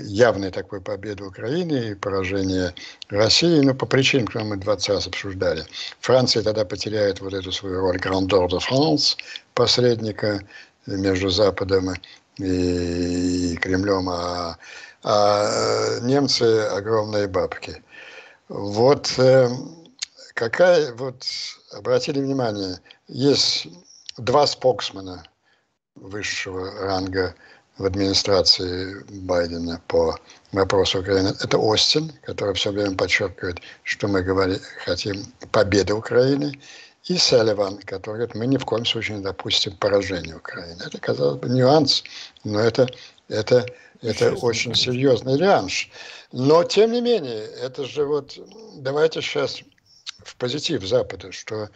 явной 0.03 0.51
такой 0.51 0.81
победы 0.81 1.23
Украины 1.23 1.91
и 1.91 1.95
поражения 1.95 2.73
России, 3.09 3.61
ну, 3.61 3.75
по 3.75 3.85
причинам, 3.85 4.27
которые 4.27 4.49
мы 4.49 4.57
20 4.57 4.89
раз 4.89 5.07
обсуждали. 5.07 5.65
Франция 5.99 6.43
тогда 6.43 6.65
потеряет 6.65 7.21
вот 7.21 7.33
эту 7.33 7.51
свою 7.51 7.81
роль 7.81 7.97
Grandeur 7.97 8.47
de 8.47 8.59
France, 8.59 9.17
посредника 9.53 10.41
между 10.85 11.29
Западом 11.29 11.93
и 12.37 13.55
Кремлем, 13.57 14.09
а 14.09 14.57
а 15.03 15.99
немцы 16.01 16.63
огромные 16.65 17.27
бабки. 17.27 17.81
Вот 18.49 19.13
э, 19.17 19.47
какая, 20.33 20.93
вот 20.95 21.23
обратили 21.71 22.19
внимание, 22.19 22.81
есть 23.07 23.67
два 24.17 24.45
споксмена 24.47 25.23
высшего 25.95 26.71
ранга 26.81 27.35
в 27.77 27.85
администрации 27.85 29.03
Байдена 29.09 29.81
по 29.87 30.17
вопросу 30.51 30.99
Украины. 30.99 31.33
Это 31.41 31.57
Остин, 31.57 32.11
который 32.23 32.53
все 32.55 32.71
время 32.71 32.95
подчеркивает, 32.95 33.59
что 33.83 34.07
мы 34.07 34.21
говорим, 34.21 34.59
хотим 34.85 35.25
победы 35.51 35.93
Украины, 35.93 36.59
и 37.05 37.17
Селливан, 37.17 37.77
который 37.77 38.15
говорит, 38.15 38.35
мы 38.35 38.47
ни 38.47 38.57
в 38.57 38.65
коем 38.65 38.85
случае 38.85 39.17
не 39.17 39.23
допустим 39.23 39.77
поражения 39.77 40.35
Украины. 40.35 40.81
Это, 40.85 40.97
казалось 40.97 41.39
бы, 41.39 41.49
нюанс, 41.49 42.03
но 42.43 42.59
это, 42.59 42.89
это 43.29 43.65
это 44.01 44.33
очень 44.33 44.75
серьезный 44.75 45.37
реванш. 45.37 45.89
Но, 46.31 46.63
тем 46.63 46.91
не 46.91 47.01
менее, 47.01 47.45
это 47.61 47.85
же 47.85 48.05
вот... 48.05 48.37
Давайте 48.75 49.21
сейчас 49.21 49.61
в 50.23 50.35
позитив 50.35 50.85
Запада, 50.85 51.31
что 51.31 51.69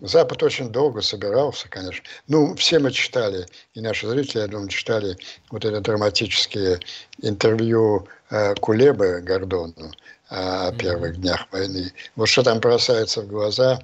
Запад 0.00 0.42
очень 0.42 0.70
долго 0.70 1.02
собирался, 1.02 1.68
конечно. 1.68 2.04
Ну, 2.26 2.54
все 2.56 2.78
мы 2.78 2.90
читали, 2.90 3.46
и 3.74 3.80
наши 3.80 4.08
зрители, 4.08 4.40
я 4.40 4.48
думаю, 4.48 4.68
читали 4.68 5.16
вот 5.50 5.64
это 5.64 5.80
драматические 5.80 6.80
интервью 7.22 8.08
э, 8.30 8.54
Кулебы 8.56 9.20
Гордону 9.20 9.92
о 10.28 10.72
первых 10.72 11.20
днях 11.20 11.46
войны. 11.52 11.92
Вот 12.16 12.28
что 12.28 12.42
там 12.42 12.58
бросается 12.58 13.22
в 13.22 13.28
глаза, 13.28 13.78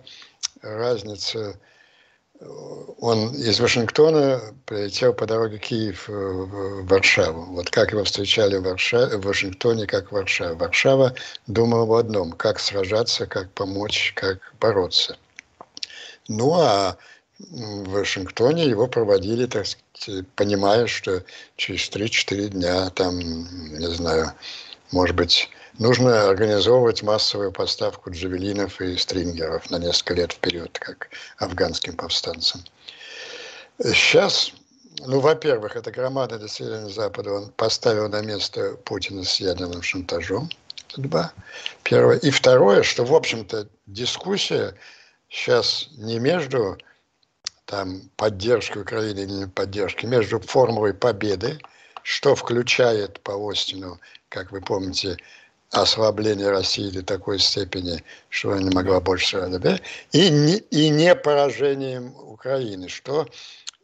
разница 0.63 1.57
он 2.99 3.35
из 3.35 3.61
Вашингтона 3.61 4.41
прилетел 4.65 5.13
по 5.13 5.27
дороге 5.27 5.59
Киев 5.59 6.09
э, 6.09 6.13
в 6.13 6.87
Варшаву. 6.87 7.45
Вот 7.53 7.71
как 7.71 7.93
его 7.93 8.03
встречали 8.05 8.57
в, 8.57 8.63
Варшаве, 8.63 9.19
в 9.19 9.27
Вашингтоне, 9.27 9.87
как 9.87 10.09
в 10.09 10.13
Варшаве. 10.13 10.55
Варшава 10.55 11.15
думал 11.47 11.87
в 11.87 11.95
одном, 11.95 12.33
как 12.33 12.59
сражаться, 12.59 13.27
как 13.27 13.51
помочь, 13.51 14.15
как 14.17 14.39
бороться. 14.59 15.19
Ну 16.29 16.55
а 16.55 16.97
в 17.39 17.91
Вашингтоне 17.91 18.67
его 18.67 18.87
проводили, 18.87 19.47
так 19.47 19.67
сказать, 19.67 20.27
понимая, 20.37 20.87
что 20.87 21.25
через 21.57 21.89
3-4 21.91 22.49
дня 22.49 22.91
там, 22.91 23.19
не 23.19 23.89
знаю, 23.89 24.33
может 24.91 25.17
быть, 25.17 25.49
нужно 25.79 26.29
организовывать 26.29 27.03
массовую 27.03 27.53
поставку 27.53 28.11
джавелинов 28.11 28.81
и 28.81 28.97
стрингеров 28.97 29.71
на 29.71 29.79
несколько 29.79 30.15
лет 30.15 30.33
вперед, 30.33 30.79
как 30.79 31.09
афганским 31.39 31.97
повстанцам. 31.97 32.63
Сейчас, 33.83 34.53
ну, 35.07 35.21
во-первых, 35.21 35.77
это 35.77 35.91
громадное 35.91 36.39
население 36.39 36.91
Запада 36.91 37.33
он 37.33 37.51
поставил 37.53 38.09
на 38.09 38.21
место 38.21 38.77
Путина 38.85 39.25
с 39.25 39.41
ядерным 39.41 39.83
шантажом. 39.83 40.51
Два. 40.97 41.33
Первое. 41.85 42.19
И 42.19 42.31
второе, 42.31 42.83
что, 42.83 43.05
в 43.05 43.15
общем-то, 43.15 43.69
дискуссия 43.87 44.75
сейчас 45.31 45.89
не 45.97 46.19
между 46.19 46.77
там, 47.65 48.11
поддержкой 48.17 48.83
Украины 48.83 49.21
или 49.21 49.31
не 49.31 49.47
поддержкой, 49.47 50.07
между 50.07 50.41
формулой 50.41 50.93
победы, 50.93 51.59
что 52.03 52.35
включает 52.35 53.21
по 53.21 53.33
Остину, 53.49 54.01
как 54.29 54.51
вы 54.51 54.61
помните, 54.61 55.17
ослабление 55.71 56.51
России 56.51 56.91
до 56.91 57.05
такой 57.05 57.39
степени, 57.39 58.03
что 58.29 58.51
она 58.51 58.63
не 58.63 58.75
могла 58.75 59.01
больше 59.01 59.41
да, 59.61 59.79
и, 60.11 60.29
не, 60.29 60.57
и 60.57 60.89
не 60.89 61.15
поражением 61.15 62.15
Украины, 62.17 62.89
что 62.89 63.29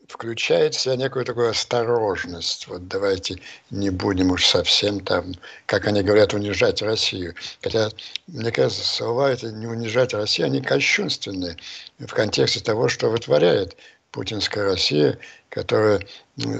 включает 0.08 0.74
в 0.74 0.80
себя 0.80 0.96
некую 0.96 1.24
такую 1.24 1.50
осторожность. 1.50 2.68
Вот 2.68 2.88
давайте 2.88 3.40
не 3.70 3.90
будем 3.90 4.30
уж 4.30 4.46
совсем 4.46 5.00
там, 5.00 5.34
как 5.66 5.86
они 5.86 6.02
говорят, 6.02 6.34
унижать 6.34 6.82
Россию. 6.82 7.34
Хотя, 7.62 7.90
мне 8.26 8.50
кажется, 8.52 8.84
слова 8.84 9.30
это 9.30 9.50
не 9.50 9.66
унижать 9.66 10.14
Россию, 10.14 10.46
они 10.46 10.60
кощунственные 10.60 11.56
в 11.98 12.12
контексте 12.12 12.60
того, 12.60 12.88
что 12.88 13.10
вытворяет 13.10 13.76
путинская 14.10 14.64
Россия, 14.64 15.18
которая 15.48 16.00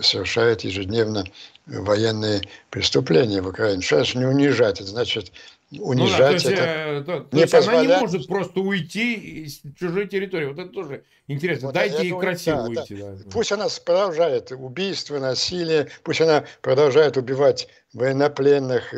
совершает 0.02 0.62
ежедневно 0.62 1.24
военные 1.66 2.42
преступления 2.70 3.40
в 3.40 3.48
Украине. 3.48 3.82
Значит 3.86 4.16
не 4.16 4.24
унижать? 4.24 4.80
Это 4.80 4.88
значит 4.88 5.32
унижать. 5.72 6.44
Ну, 6.44 6.50
да, 6.50 6.56
это 6.56 6.62
э, 6.62 7.02
то, 7.02 7.20
то 7.20 7.36
не 7.36 7.40
есть 7.42 7.52
позволять... 7.52 7.86
она 7.86 7.94
не 7.96 8.00
может 8.00 8.26
просто 8.26 8.60
уйти 8.60 9.14
из 9.14 9.60
чужой 9.78 10.06
территории. 10.06 10.46
Вот 10.46 10.58
это 10.58 10.68
тоже 10.68 11.04
интересно. 11.26 11.68
Вот 11.68 11.74
Дайте 11.74 12.02
ей 12.02 12.18
красиво 12.18 12.68
да, 12.68 12.80
уйти. 12.82 12.94
Да. 12.96 13.12
Да. 13.12 13.30
Пусть 13.32 13.52
она 13.52 13.66
продолжает 13.84 14.52
убийство, 14.52 15.18
насилие, 15.18 15.88
пусть 16.04 16.20
она 16.20 16.44
продолжает 16.62 17.16
убивать 17.16 17.68
военнопленных, 17.94 18.94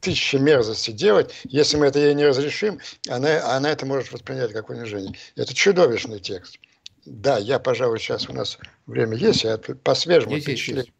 тысячи 0.00 0.36
мерзостей 0.36 0.94
делать. 0.94 1.34
Если 1.44 1.76
мы 1.76 1.86
это 1.86 1.98
ей 1.98 2.14
не 2.14 2.24
разрешим, 2.24 2.78
она, 3.08 3.56
она 3.56 3.70
это 3.70 3.84
может 3.84 4.12
воспринять 4.12 4.52
как 4.52 4.70
унижение. 4.70 5.14
Это 5.36 5.54
чудовищный 5.54 6.20
текст. 6.20 6.58
Да, 7.04 7.38
я, 7.38 7.58
пожалуй, 7.58 7.98
сейчас 7.98 8.28
у 8.28 8.32
нас 8.32 8.58
время 8.86 9.16
есть, 9.16 9.44
я 9.44 9.58
по 9.58 9.94
свежему 9.94 10.38
впечатлению. 10.38 10.92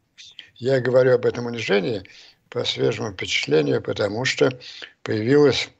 Я 0.57 0.81
говорю 0.81 1.15
об 1.15 1.25
этом 1.25 1.47
унижении 1.47 2.03
по 2.51 2.64
свежему 2.64 3.12
впечатлению, 3.12 3.80
потому 3.80 4.24
что 4.24 4.51
появилось 5.03 5.70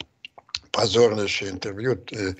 позорнейшее 0.71 1.51
интервью 1.51 1.99
э, 2.13 2.35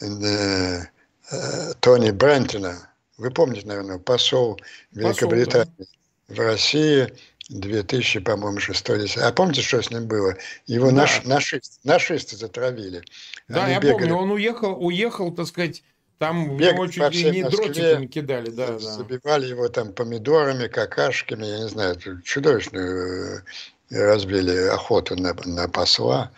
э, 0.00 0.82
э, 1.30 1.74
Тони 1.80 2.10
Брентона. 2.10 2.88
Вы 3.18 3.30
помните, 3.30 3.66
наверное, 3.66 3.98
посол 3.98 4.58
Великобритании 4.92 5.72
посол, 5.76 5.86
да. 6.28 6.34
в 6.34 6.38
России 6.38 7.12
2000, 7.48 8.20
по-моему, 8.20 8.60
6 8.60 8.90
А 9.18 9.32
помните, 9.32 9.62
что 9.62 9.82
с 9.82 9.90
ним 9.90 10.06
было? 10.06 10.36
Его 10.66 10.86
да. 10.90 10.96
наш, 10.96 11.24
нашисты, 11.24 11.78
нашисты 11.84 12.36
затравили. 12.36 13.02
Да, 13.48 13.64
Они 13.64 13.74
я 13.74 13.80
бегали. 13.80 14.08
помню, 14.08 14.14
он 14.16 14.30
уехал, 14.30 14.76
уехал, 14.84 15.32
так 15.32 15.46
сказать, 15.46 15.82
там 16.22 16.56
Бег 16.56 16.74
его 16.74 16.86
чуть 16.86 17.14
ли 17.16 17.30
не 17.32 17.42
дротиками 17.42 18.06
кидали, 18.06 18.50
да, 18.50 18.68
да. 18.68 18.78
Забивали 18.78 19.46
его 19.46 19.68
там 19.68 19.92
помидорами, 19.92 20.68
какашками, 20.68 21.44
я 21.44 21.58
не 21.58 21.68
знаю, 21.68 21.96
чудовищную 22.22 23.42
э, 23.90 24.08
разбили 24.08 24.68
охоту 24.68 25.16
на, 25.16 25.34
на 25.44 25.68
посла. 25.68 26.30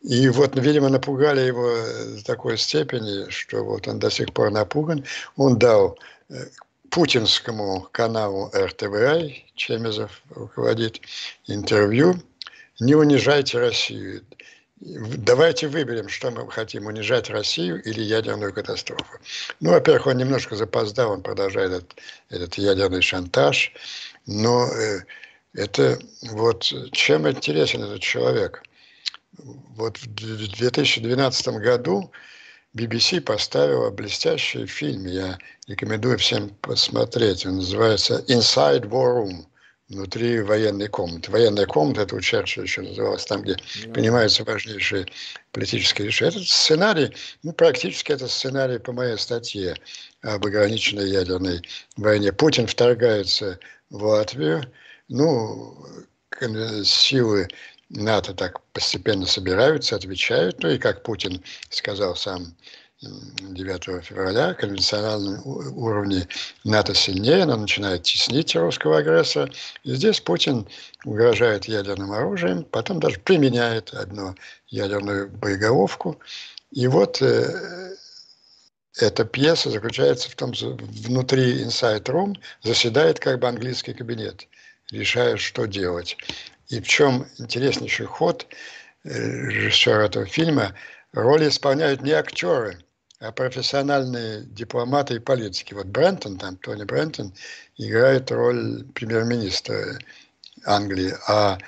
И 0.00 0.30
вот, 0.30 0.58
видимо, 0.58 0.88
напугали 0.88 1.42
его 1.42 1.76
до 2.16 2.24
такой 2.24 2.56
степени, 2.56 3.28
что 3.28 3.62
вот 3.62 3.86
он 3.86 3.98
до 3.98 4.10
сих 4.10 4.32
пор 4.32 4.50
напуган. 4.50 5.04
Он 5.36 5.58
дал 5.58 5.98
э, 6.30 6.46
путинскому 6.88 7.86
каналу 7.92 8.50
РТВИ, 8.54 9.44
Чемезов 9.56 10.22
руководит, 10.30 11.02
интервью 11.46 12.14
«Не 12.80 12.94
унижайте 12.94 13.58
Россию». 13.58 14.22
Давайте 14.84 15.68
выберем, 15.68 16.08
что 16.08 16.32
мы 16.32 16.50
хотим, 16.50 16.86
унижать 16.86 17.30
Россию 17.30 17.80
или 17.84 18.00
ядерную 18.00 18.52
катастрофу. 18.52 19.20
Ну, 19.60 19.70
во-первых, 19.70 20.08
он 20.08 20.16
немножко 20.16 20.56
запоздал, 20.56 21.12
он 21.12 21.22
продолжает 21.22 21.70
этот, 21.70 21.94
этот 22.30 22.54
ядерный 22.54 23.00
шантаж, 23.00 23.72
но 24.26 24.66
э, 24.66 25.02
это 25.54 26.00
вот 26.22 26.64
чем 26.90 27.30
интересен 27.30 27.84
этот 27.84 28.00
человек. 28.00 28.64
Вот 29.36 29.98
в 29.98 30.06
2012 30.08 31.48
году 31.58 32.10
BBC 32.76 33.20
поставила 33.20 33.90
блестящий 33.90 34.66
фильм, 34.66 35.06
я 35.06 35.38
рекомендую 35.68 36.18
всем 36.18 36.48
посмотреть, 36.60 37.46
он 37.46 37.58
называется 37.58 38.24
«Inside 38.26 38.88
War 38.88 39.22
Room», 39.22 39.46
внутри 39.92 40.40
военной 40.40 40.88
комнаты. 40.88 41.30
Военная 41.30 41.66
комната, 41.66 42.02
это 42.02 42.16
у 42.16 42.20
Черчилля 42.20 42.64
еще 42.64 42.80
называлось, 42.82 43.24
там, 43.26 43.42
где 43.42 43.52
yeah. 43.52 43.92
принимаются 43.92 44.42
важнейшие 44.42 45.06
политические 45.52 46.08
решения. 46.08 46.30
Этот 46.30 46.48
сценарий, 46.48 47.14
ну, 47.42 47.52
практически 47.52 48.12
это 48.12 48.26
сценарий 48.26 48.78
по 48.78 48.92
моей 48.92 49.18
статье 49.18 49.76
об 50.22 50.46
ограниченной 50.46 51.10
ядерной 51.10 51.62
войне. 51.96 52.32
Путин 52.32 52.66
вторгается 52.66 53.58
в 53.90 54.02
Латвию, 54.02 54.64
ну, 55.08 55.76
силы 56.84 57.48
НАТО 57.90 58.32
так 58.32 58.62
постепенно 58.72 59.26
собираются, 59.26 59.96
отвечают, 59.96 60.62
ну 60.62 60.70
и 60.70 60.78
как 60.78 61.02
Путин 61.02 61.42
сказал 61.68 62.16
сам 62.16 62.56
9 63.02 64.04
февраля, 64.04 64.54
конвенциональном 64.54 65.40
уровне 65.44 66.28
НАТО 66.62 66.94
сильнее, 66.94 67.42
она 67.42 67.56
начинает 67.56 68.04
теснить 68.04 68.54
русского 68.54 68.98
агрессора. 68.98 69.50
И 69.82 69.94
здесь 69.94 70.20
Путин 70.20 70.68
угрожает 71.04 71.64
ядерным 71.64 72.12
оружием, 72.12 72.64
потом 72.64 73.00
даже 73.00 73.18
применяет 73.18 73.92
одну 73.92 74.36
ядерную 74.68 75.28
боеголовку. 75.28 76.20
И 76.70 76.86
вот 76.86 77.20
э, 77.20 77.96
эта 78.98 79.24
пьеса 79.24 79.70
заключается 79.70 80.30
в 80.30 80.36
том, 80.36 80.54
что 80.54 80.76
внутри 80.78 81.64
Inside 81.64 82.04
Room 82.04 82.36
заседает 82.62 83.18
как 83.18 83.40
бы 83.40 83.48
английский 83.48 83.94
кабинет, 83.94 84.46
решая, 84.92 85.36
что 85.38 85.66
делать. 85.66 86.16
И 86.68 86.80
в 86.80 86.86
чем 86.86 87.26
интереснейший 87.38 88.06
ход 88.06 88.46
э, 89.02 89.10
режиссера 89.10 90.04
этого 90.04 90.24
фильма, 90.24 90.72
роли 91.12 91.48
исполняют 91.48 92.02
не 92.02 92.12
актеры– 92.12 92.78
профессиональные 93.30 94.42
дипломаты 94.46 95.14
и 95.14 95.20
политики. 95.20 95.74
Вот 95.74 95.86
Брентон, 95.86 96.38
там 96.38 96.56
Тони 96.56 96.82
Брентон, 96.82 97.32
играет 97.76 98.32
роль 98.32 98.84
премьер-министра 98.94 99.98
Англии, 100.64 101.14
а 101.28 101.58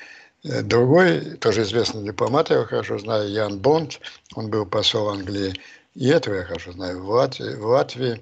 э, 0.43 0.63
другой, 0.63 1.37
тоже 1.37 1.63
известный 1.63 2.05
дипломат, 2.05 2.51
я 2.51 2.57
его 2.57 2.65
хорошо 2.67 2.99
знаю, 2.99 3.31
Ян 3.31 3.59
Бонд, 3.59 4.01
он 4.35 4.51
был 4.51 4.67
посол 4.67 5.11
Англии, 5.11 5.55
и 5.95 6.09
этого 6.09 6.35
я 6.35 6.45
хорошо 6.45 6.73
знаю, 6.73 7.03
в 7.03 7.09
Латвии, 7.09 7.55
в 7.55 7.67
Латвии 7.67 8.21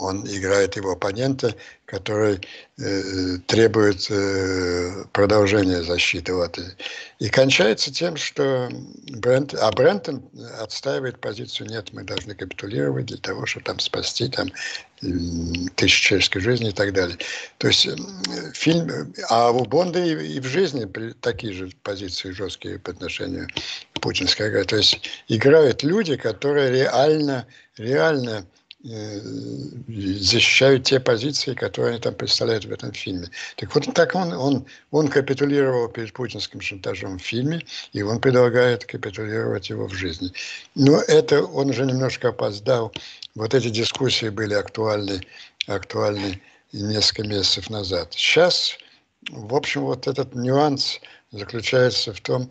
он 0.00 0.26
играет 0.26 0.76
его 0.76 0.92
оппонента, 0.92 1.54
который 1.84 2.40
э, 2.78 3.36
требует 3.46 4.10
э, 4.10 5.04
продолжения 5.12 5.82
защиты. 5.82 6.32
Вот. 6.32 6.58
И, 7.18 7.28
кончается 7.28 7.92
тем, 7.92 8.16
что 8.16 8.70
Брент, 9.10 9.54
а 9.54 9.70
Брентон 9.72 10.22
отстаивает 10.58 11.20
позицию, 11.20 11.68
нет, 11.68 11.92
мы 11.92 12.04
должны 12.04 12.34
капитулировать 12.34 13.06
для 13.06 13.18
того, 13.18 13.44
чтобы 13.44 13.64
там 13.64 13.78
спасти 13.78 14.28
там, 14.28 14.48
тысячи 15.76 16.02
человеческой 16.02 16.40
жизни 16.40 16.68
и 16.70 16.72
так 16.72 16.92
далее. 16.92 17.18
То 17.58 17.68
есть 17.68 17.88
фильм, 18.54 19.12
а 19.28 19.50
у 19.50 19.64
Бонда 19.64 20.02
и, 20.02 20.36
и 20.36 20.40
в 20.40 20.44
жизни 20.44 20.90
такие 21.20 21.52
же 21.52 21.70
позиции 21.82 22.30
жесткие 22.30 22.78
по 22.78 22.90
отношению 22.90 23.48
к 23.94 24.00
путинской. 24.00 24.64
То 24.64 24.76
есть 24.76 25.00
играют 25.28 25.82
люди, 25.82 26.16
которые 26.16 26.70
реально, 26.70 27.46
реально 27.76 28.46
Э, 28.59 28.59
защищают 28.82 30.84
те 30.84 31.00
позиции, 31.00 31.54
которые 31.54 31.92
они 31.92 32.00
там 32.00 32.14
представляют 32.14 32.64
в 32.64 32.72
этом 32.72 32.92
фильме. 32.92 33.28
Так 33.56 33.74
вот, 33.74 33.92
так 33.94 34.14
он, 34.14 34.32
он, 34.32 34.64
он 34.90 35.08
капитулировал 35.08 35.88
перед 35.88 36.14
путинским 36.14 36.62
шантажом 36.62 37.18
в 37.18 37.22
фильме, 37.22 37.62
и 37.92 38.02
он 38.02 38.20
предлагает 38.20 38.86
капитулировать 38.86 39.68
его 39.68 39.86
в 39.86 39.92
жизни. 39.92 40.32
Но 40.74 40.98
это 41.00 41.42
он 41.42 41.70
уже 41.70 41.84
немножко 41.84 42.28
опоздал. 42.28 42.92
Вот 43.34 43.54
эти 43.54 43.68
дискуссии 43.68 44.30
были 44.30 44.54
актуальны, 44.54 45.20
актуальны 45.66 46.40
несколько 46.72 47.24
месяцев 47.24 47.68
назад. 47.68 48.14
Сейчас, 48.14 48.78
в 49.30 49.54
общем, 49.54 49.82
вот 49.82 50.08
этот 50.08 50.34
нюанс 50.34 51.00
заключается 51.32 52.14
в 52.14 52.20
том, 52.22 52.50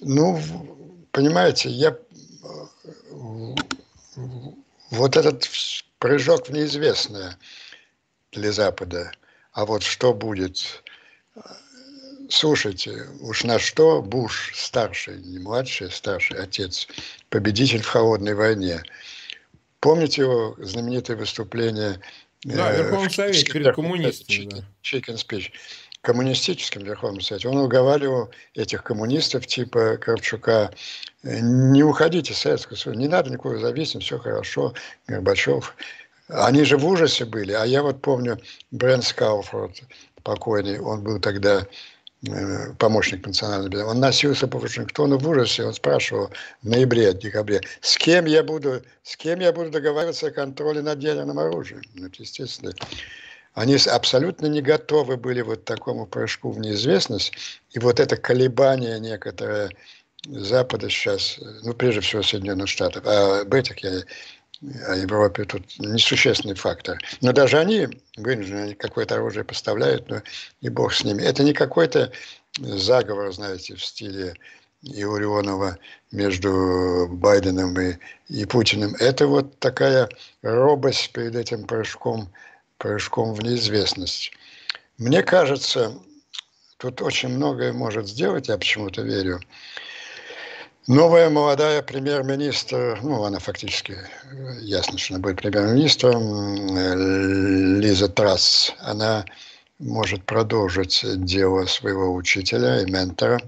ну, 0.00 0.38
понимаете, 1.12 1.70
я 1.70 1.96
вот 4.92 5.16
этот 5.16 5.48
прыжок 5.98 6.48
в 6.48 6.52
неизвестное 6.52 7.38
для 8.30 8.52
Запада. 8.52 9.10
А 9.52 9.64
вот 9.64 9.82
что 9.82 10.14
будет? 10.14 10.82
Слушайте, 12.28 13.06
уж 13.20 13.44
на 13.44 13.58
что 13.58 14.00
Буш, 14.00 14.52
старший, 14.54 15.18
не 15.18 15.38
младший, 15.38 15.88
а 15.88 15.90
старший 15.90 16.38
отец, 16.38 16.88
победитель 17.28 17.82
в 17.82 17.88
холодной 17.88 18.34
войне. 18.34 18.82
Помните 19.80 20.22
его 20.22 20.56
знаменитое 20.58 21.16
выступление? 21.16 22.00
Да, 22.44 22.72
в 22.72 22.76
Верховном 22.76 23.10
Совете 23.10 23.52
перед 23.52 23.74
коммунистами. 23.74 24.50
Да. 24.50 24.64
Chicken 24.82 25.16
speech 25.16 25.52
коммунистическим 26.02 26.82
Верховном 26.82 27.20
Совете, 27.20 27.48
он 27.48 27.58
уговаривал 27.58 28.30
этих 28.54 28.82
коммунистов 28.82 29.46
типа 29.46 29.96
Кравчука, 29.98 30.72
не 31.22 31.84
уходите 31.84 32.32
из 32.32 32.38
Советского 32.38 32.76
Союза, 32.76 33.00
не 33.00 33.08
надо 33.08 33.30
никакой 33.30 33.60
зависимости, 33.60 34.08
все 34.08 34.18
хорошо, 34.18 34.74
Горбачев. 35.06 35.74
Они 36.28 36.64
же 36.64 36.76
в 36.76 36.86
ужасе 36.86 37.24
были, 37.24 37.52
а 37.52 37.64
я 37.64 37.82
вот 37.82 38.02
помню 38.02 38.38
Брент 38.72 39.04
Скауфорд, 39.04 39.82
покойный, 40.24 40.80
он 40.80 41.02
был 41.02 41.20
тогда 41.20 41.66
э, 42.26 42.72
помощник 42.78 43.24
национального 43.24 43.68
безопасности. 43.68 43.96
Он 43.96 44.00
носился 44.00 44.48
по 44.48 44.58
Вашингтону 44.58 45.18
в 45.18 45.28
ужасе. 45.28 45.64
Он 45.64 45.74
спрашивал 45.74 46.30
в 46.62 46.68
ноябре, 46.68 47.12
декабре, 47.12 47.60
с 47.80 47.96
кем 47.96 48.26
я 48.26 48.42
буду, 48.42 48.82
с 49.02 49.16
кем 49.16 49.40
я 49.40 49.52
буду 49.52 49.70
договариваться 49.70 50.28
о 50.28 50.30
контроле 50.30 50.80
над 50.80 51.00
ядерным 51.00 51.38
оружием. 51.38 51.82
Ну, 51.94 52.08
естественно, 52.16 52.72
они 53.54 53.76
абсолютно 53.76 54.46
не 54.46 54.62
готовы 54.62 55.16
были 55.16 55.42
вот 55.42 55.64
такому 55.64 56.06
прыжку 56.06 56.50
в 56.50 56.58
неизвестность. 56.58 57.32
И 57.72 57.78
вот 57.78 58.00
это 58.00 58.16
колебание 58.16 58.98
некоторое 58.98 59.70
Запада 60.26 60.88
сейчас, 60.88 61.38
ну, 61.62 61.74
прежде 61.74 62.00
всего 62.00 62.22
Соединенных 62.22 62.68
Штатов, 62.68 63.04
а 63.06 63.40
об 63.40 63.52
этих 63.52 63.78
я 63.82 64.02
о 64.86 64.94
Европе 64.94 65.44
тут 65.44 65.64
несущественный 65.78 66.54
фактор. 66.54 66.98
Но 67.20 67.32
даже 67.32 67.58
они 67.58 67.88
вынуждены, 68.16 68.60
они 68.60 68.74
какое-то 68.74 69.16
оружие 69.16 69.44
поставляют, 69.44 70.08
но 70.08 70.22
и 70.60 70.68
бог 70.68 70.94
с 70.94 71.02
ними. 71.02 71.22
Это 71.22 71.42
не 71.42 71.52
какой-то 71.52 72.12
заговор, 72.58 73.32
знаете, 73.32 73.74
в 73.74 73.84
стиле 73.84 74.34
Иурионова 74.82 75.78
между 76.12 77.08
Байденом 77.10 77.78
и, 77.80 77.96
и 78.28 78.44
Путиным. 78.44 78.94
Это 79.00 79.26
вот 79.26 79.58
такая 79.58 80.08
робость 80.42 81.12
перед 81.12 81.34
этим 81.34 81.64
прыжком 81.64 82.32
прыжком 82.82 83.32
в 83.32 83.42
неизвестность. 83.42 84.32
Мне 84.98 85.22
кажется, 85.22 85.94
тут 86.78 87.00
очень 87.00 87.28
многое 87.28 87.72
может 87.72 88.08
сделать, 88.08 88.48
я 88.48 88.58
почему-то 88.58 89.02
верю. 89.02 89.40
Новая 90.88 91.30
молодая 91.30 91.80
премьер-министр, 91.82 92.98
ну, 93.02 93.22
она 93.22 93.38
фактически, 93.38 93.96
ясно, 94.58 94.98
что 94.98 95.14
она 95.14 95.22
будет 95.22 95.36
премьер-министром, 95.36 96.76
Лиза 97.80 98.08
Трасс, 98.08 98.74
она 98.80 99.26
может 99.78 100.24
продолжить 100.24 101.04
дело 101.24 101.66
своего 101.66 102.12
учителя 102.12 102.82
и 102.82 102.90
ментора 102.90 103.40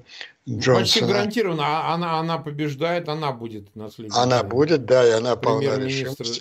Джонсона. 0.47 0.80
Почти 0.80 1.01
гарантированно, 1.01 1.62
а 1.64 1.95
она, 1.95 2.18
она 2.18 2.38
побеждает, 2.38 3.09
она 3.09 3.32
будет 3.32 3.74
наследником. 3.74 4.22
Она 4.22 4.42
будет, 4.42 4.84
да, 4.84 5.07
и 5.07 5.12
она 5.12 5.36
полна 5.36 5.76
решимости 5.78 6.40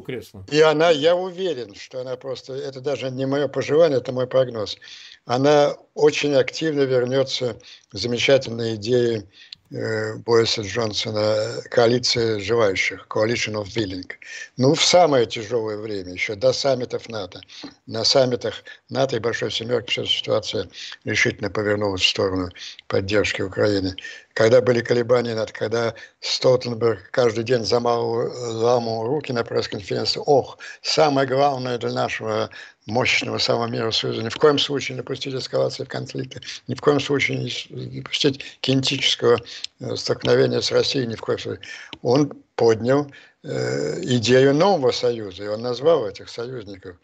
кресла. 0.00 0.46
И 0.50 0.60
она, 0.60 0.88
я 0.90 1.14
уверен, 1.14 1.74
что 1.74 2.00
она 2.00 2.16
просто, 2.16 2.54
это 2.54 2.80
даже 2.80 3.10
не 3.10 3.26
мое 3.26 3.48
пожелание, 3.48 3.98
это 3.98 4.12
мой 4.12 4.26
прогноз. 4.26 4.78
Она 5.26 5.76
очень 5.94 6.34
активно 6.34 6.80
вернется 6.80 7.58
к 7.90 7.96
замечательной 7.96 8.76
идее 8.76 9.28
Бориса 9.72 10.60
Джонсона 10.60 11.62
коалиция 11.70 12.38
желающих, 12.40 13.06
Coalition 13.08 13.54
of 13.54 13.68
Willing. 13.74 14.10
Ну, 14.58 14.74
в 14.74 14.84
самое 14.84 15.24
тяжелое 15.24 15.78
время, 15.78 16.12
еще 16.12 16.34
до 16.34 16.52
саммитов 16.52 17.08
НАТО. 17.08 17.40
На 17.86 18.04
саммитах 18.04 18.64
НАТО 18.90 19.16
и 19.16 19.20
Большой 19.20 19.50
Семерки 19.50 19.90
сейчас 19.90 20.08
ситуация 20.08 20.68
решительно 21.04 21.48
повернулась 21.48 22.02
в 22.02 22.08
сторону 22.08 22.50
поддержки 22.86 23.40
Украины. 23.40 23.96
Когда 24.34 24.60
были 24.60 24.80
колебания, 24.82 25.34
над, 25.34 25.52
когда 25.52 25.94
Столтенберг 26.20 27.10
каждый 27.10 27.44
день 27.44 27.64
заламывал 27.64 29.06
руки 29.06 29.32
на 29.32 29.42
пресс-конференции, 29.42 30.22
ох, 30.24 30.58
самое 30.82 31.26
главное 31.26 31.78
для 31.78 31.92
нашего 31.92 32.50
мощного 32.86 33.38
самого 33.38 33.68
мира 33.68 33.90
Союза. 33.90 34.22
Ни 34.22 34.28
в 34.28 34.36
коем 34.36 34.58
случае 34.58 34.96
не 34.96 35.02
допустить 35.02 35.34
эскалации 35.34 35.84
конфликта, 35.84 36.40
ни 36.66 36.74
в 36.74 36.80
коем 36.80 37.00
случае 37.00 37.38
не 37.38 38.00
допустить 38.00 38.44
кинетического 38.60 39.38
э, 39.80 39.96
столкновения 39.96 40.60
с 40.60 40.72
Россией, 40.72 41.06
ни 41.06 41.14
в 41.14 41.20
коем 41.20 41.38
случае. 41.38 41.64
Он 42.02 42.32
поднял 42.56 43.10
э, 43.44 44.00
идею 44.02 44.54
нового 44.54 44.90
союза, 44.90 45.44
и 45.44 45.48
он 45.48 45.62
назвал 45.62 46.06
этих 46.06 46.28
союзников 46.28 46.96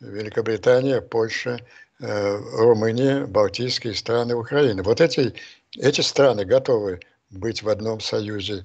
Великобритания, 0.00 1.00
Польша, 1.00 1.60
э, 2.00 2.36
Румыния, 2.52 3.26
Балтийские 3.26 3.94
страны, 3.94 4.34
Украина. 4.34 4.82
Вот 4.82 5.00
эти, 5.00 5.34
эти 5.76 6.00
страны 6.00 6.44
готовы 6.44 7.00
быть 7.30 7.62
в 7.62 7.68
одном 7.68 8.00
союзе 8.00 8.64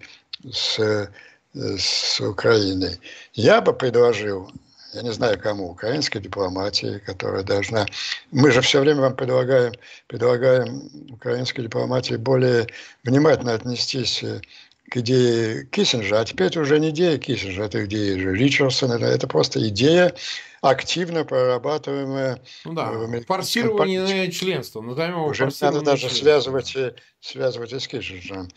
с, 0.52 0.80
э, 0.80 1.08
с 1.54 2.22
Украиной. 2.22 3.00
Я 3.34 3.62
бы 3.62 3.74
предложил 3.74 4.52
я 4.94 5.02
не 5.02 5.12
знаю 5.12 5.40
кому, 5.40 5.72
украинской 5.72 6.20
дипломатии, 6.20 7.02
которая 7.06 7.44
должна... 7.44 7.86
Мы 8.32 8.52
же 8.52 8.62
все 8.62 8.80
время 8.80 9.02
вам 9.02 9.16
предлагаем, 9.16 9.74
предлагаем 10.08 10.90
украинской 11.12 11.64
дипломатии 11.64 12.16
более 12.16 12.68
внимательно 13.04 13.54
отнестись 13.54 14.24
э, 14.24 14.42
к 14.90 14.98
идее 14.98 15.66
Киссинджа, 15.66 16.22
а 16.22 16.26
теперь 16.26 16.48
это 16.48 16.60
уже 16.60 16.80
не 16.80 16.92
идея 16.92 17.18
Киссинджа, 17.18 17.66
это 17.66 17.86
идея 17.86 18.20
же 18.20 18.36
Ричардсона, 18.36 18.94
это, 18.94 19.06
это 19.06 19.28
просто 19.28 19.68
идея, 19.70 20.14
активно 20.62 21.26
прорабатываемая. 21.26 22.42
Ну 22.64 22.74
да, 22.74 22.94
форсирование 23.28 24.32
членства, 24.32 24.82
назовем 24.82 25.16
его 25.16 25.26
Уже 25.26 25.50
надо 25.62 25.82
даже 25.82 26.10
связывать, 26.10 26.76
связывать 27.20 27.74
и 27.74 27.80
с 27.80 27.88
Киссинджем. 27.88 28.48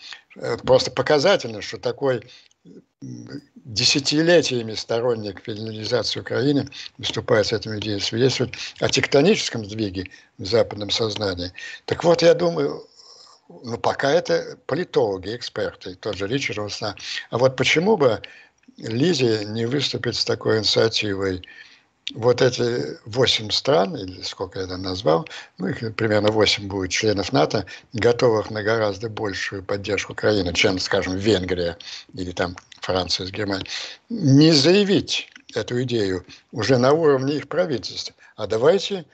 Просто 0.64 0.90
показательно, 0.90 1.62
что 1.62 1.78
такой 1.78 2.22
десятилетиями 3.64 4.74
сторонник 4.74 5.40
федерализации 5.40 6.20
Украины, 6.20 6.68
выступает 6.98 7.46
с 7.46 7.52
этими 7.52 7.78
идеей, 7.78 8.00
свидетельствует 8.00 8.54
о 8.80 8.88
тектоническом 8.88 9.64
сдвиге 9.64 10.10
в 10.38 10.46
западном 10.46 10.90
сознании. 10.90 11.52
Так 11.84 12.04
вот, 12.04 12.22
я 12.22 12.34
думаю, 12.34 12.86
ну, 13.48 13.78
пока 13.78 14.10
это 14.10 14.58
политологи, 14.66 15.36
эксперты, 15.36 15.94
тот 15.94 16.16
же 16.16 16.26
Ричард 16.26 16.72
А 16.82 17.38
вот 17.38 17.56
почему 17.56 17.96
бы 17.96 18.22
Лизе 18.76 19.44
не 19.44 19.66
выступить 19.66 20.16
с 20.16 20.24
такой 20.24 20.58
инициативой, 20.58 21.42
вот 22.14 22.40
эти 22.40 22.98
восемь 23.04 23.50
стран, 23.50 23.96
или 23.96 24.22
сколько 24.22 24.60
я 24.60 24.66
там 24.66 24.82
назвал, 24.82 25.26
ну, 25.58 25.68
их 25.68 25.94
примерно 25.96 26.30
восемь 26.30 26.68
будет 26.68 26.90
членов 26.90 27.32
НАТО, 27.32 27.66
готовых 27.92 28.50
на 28.50 28.62
гораздо 28.62 29.08
большую 29.08 29.62
поддержку 29.62 30.12
Украины, 30.12 30.52
чем, 30.52 30.78
скажем, 30.78 31.16
Венгрия 31.16 31.76
или 32.14 32.30
там 32.32 32.56
Франция 32.80 33.26
с 33.26 33.30
Германией, 33.30 33.68
не 34.08 34.52
заявить 34.52 35.28
эту 35.54 35.82
идею 35.82 36.24
уже 36.52 36.78
на 36.78 36.92
уровне 36.92 37.36
их 37.36 37.48
правительства. 37.48 38.14
А 38.36 38.46
давайте 38.46 39.06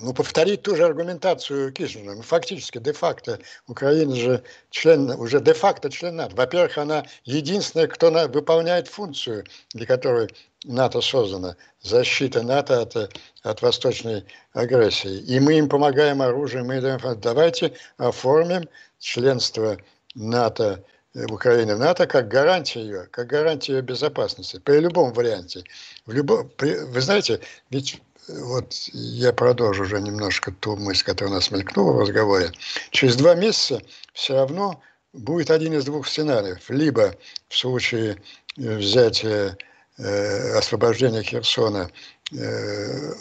ну, 0.00 0.14
повторить 0.14 0.62
ту 0.62 0.76
же 0.76 0.84
аргументацию 0.84 1.72
Кишинера. 1.72 2.14
Ну, 2.14 2.22
фактически, 2.22 2.78
де-факто, 2.78 3.38
Украина 3.66 4.14
же 4.16 4.42
член, 4.70 5.10
уже 5.10 5.40
де-факто 5.40 5.90
член 5.90 6.16
НАТО. 6.16 6.34
Во-первых, 6.36 6.78
она 6.78 7.04
единственная, 7.24 7.86
кто 7.86 8.10
на, 8.10 8.28
выполняет 8.28 8.88
функцию, 8.88 9.44
для 9.74 9.86
которой 9.86 10.28
НАТО 10.64 11.00
создано. 11.00 11.56
Защита 11.82 12.42
НАТО 12.42 12.80
от, 12.82 12.96
от 13.42 13.62
восточной 13.62 14.24
агрессии. 14.52 15.18
И 15.20 15.40
мы 15.40 15.58
им 15.58 15.68
помогаем 15.68 16.22
оружием, 16.22 16.66
мы 16.66 16.80
даем... 16.80 17.00
Давайте 17.20 17.72
оформим 17.98 18.68
членство 18.98 19.76
НАТО 20.14 20.84
Э, 21.14 21.26
Украины 21.26 21.76
в 21.76 21.78
НАТО 21.78 22.06
как 22.06 22.28
гарантия 22.28 22.80
ее, 22.80 23.08
как 23.10 23.26
гарантия 23.26 23.74
ее 23.74 23.82
безопасности 23.82 24.58
при 24.58 24.80
любом 24.80 25.12
варианте. 25.12 25.64
В 26.06 26.12
любом, 26.12 26.48
при, 26.56 26.74
вы 26.74 27.00
знаете, 27.00 27.40
ведь 27.70 28.00
вот 28.28 28.72
я 28.92 29.32
продолжу 29.32 29.84
уже 29.84 30.00
немножко 30.00 30.52
ту 30.52 30.76
мысль, 30.76 31.04
которая 31.04 31.32
у 31.32 31.34
нас 31.36 31.50
мелькнула 31.50 31.92
в 31.92 32.00
разговоре. 32.00 32.52
Через 32.90 33.16
два 33.16 33.34
месяца 33.34 33.82
все 34.12 34.34
равно 34.34 34.80
будет 35.12 35.50
один 35.50 35.74
из 35.74 35.84
двух 35.84 36.06
сценариев. 36.06 36.68
Либо 36.68 37.14
в 37.48 37.56
случае 37.56 38.22
э, 38.56 38.76
взятия 38.76 39.56
э, 39.98 40.56
освобождения 40.56 41.22
Херсона, 41.22 41.90
э, 42.32 43.12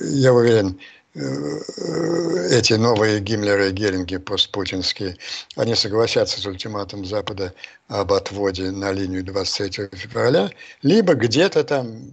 я 0.00 0.32
уверен, 0.32 0.80
Э, 1.16 2.48
эти 2.50 2.74
новые 2.74 3.20
Гиммлеры 3.20 3.70
и 3.70 3.72
Геринги 3.72 4.18
постпутинские, 4.18 5.16
они 5.56 5.74
согласятся 5.74 6.40
с 6.40 6.46
ультиматом 6.46 7.06
Запада 7.06 7.54
об 7.88 8.12
отводе 8.12 8.70
на 8.70 8.92
линию 8.92 9.24
23 9.24 9.88
февраля, 9.92 10.50
либо 10.82 11.14
где-то 11.14 11.64
там 11.64 12.10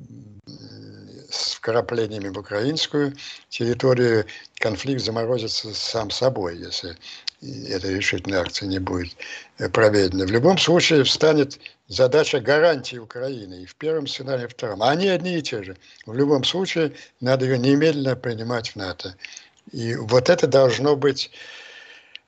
с 1.34 1.56
вкраплениями 1.56 2.30
в 2.30 2.38
украинскую 2.38 3.14
территорию 3.50 4.26
конфликт 4.60 5.02
заморозится 5.02 5.74
сам 5.74 6.12
собой, 6.12 6.58
если 6.58 6.96
эта 7.42 7.90
решительная 7.90 8.42
акция 8.42 8.68
не 8.68 8.80
будет 8.80 9.16
проведена. 9.74 10.26
В 10.26 10.32
любом 10.32 10.58
случае 10.58 11.04
встанет 11.04 11.60
задача 11.88 12.40
гарантии 12.40 12.98
Украины 12.98 13.64
и 13.64 13.66
в 13.66 13.76
первом 13.76 14.08
сценарии, 14.08 14.44
и 14.44 14.48
в 14.48 14.52
втором. 14.52 14.84
А 14.84 14.92
они 14.92 15.08
одни 15.08 15.38
и 15.38 15.42
те 15.42 15.64
же. 15.64 15.76
В 16.06 16.14
любом 16.14 16.44
случае 16.44 16.94
надо 17.20 17.46
ее 17.46 17.58
немедленно 17.58 18.16
принимать 18.16 18.70
в 18.70 18.76
НАТО. 18.76 19.16
И 19.72 19.96
вот 19.96 20.30
это 20.30 20.48
должно 20.48 20.96
быть 20.96 21.32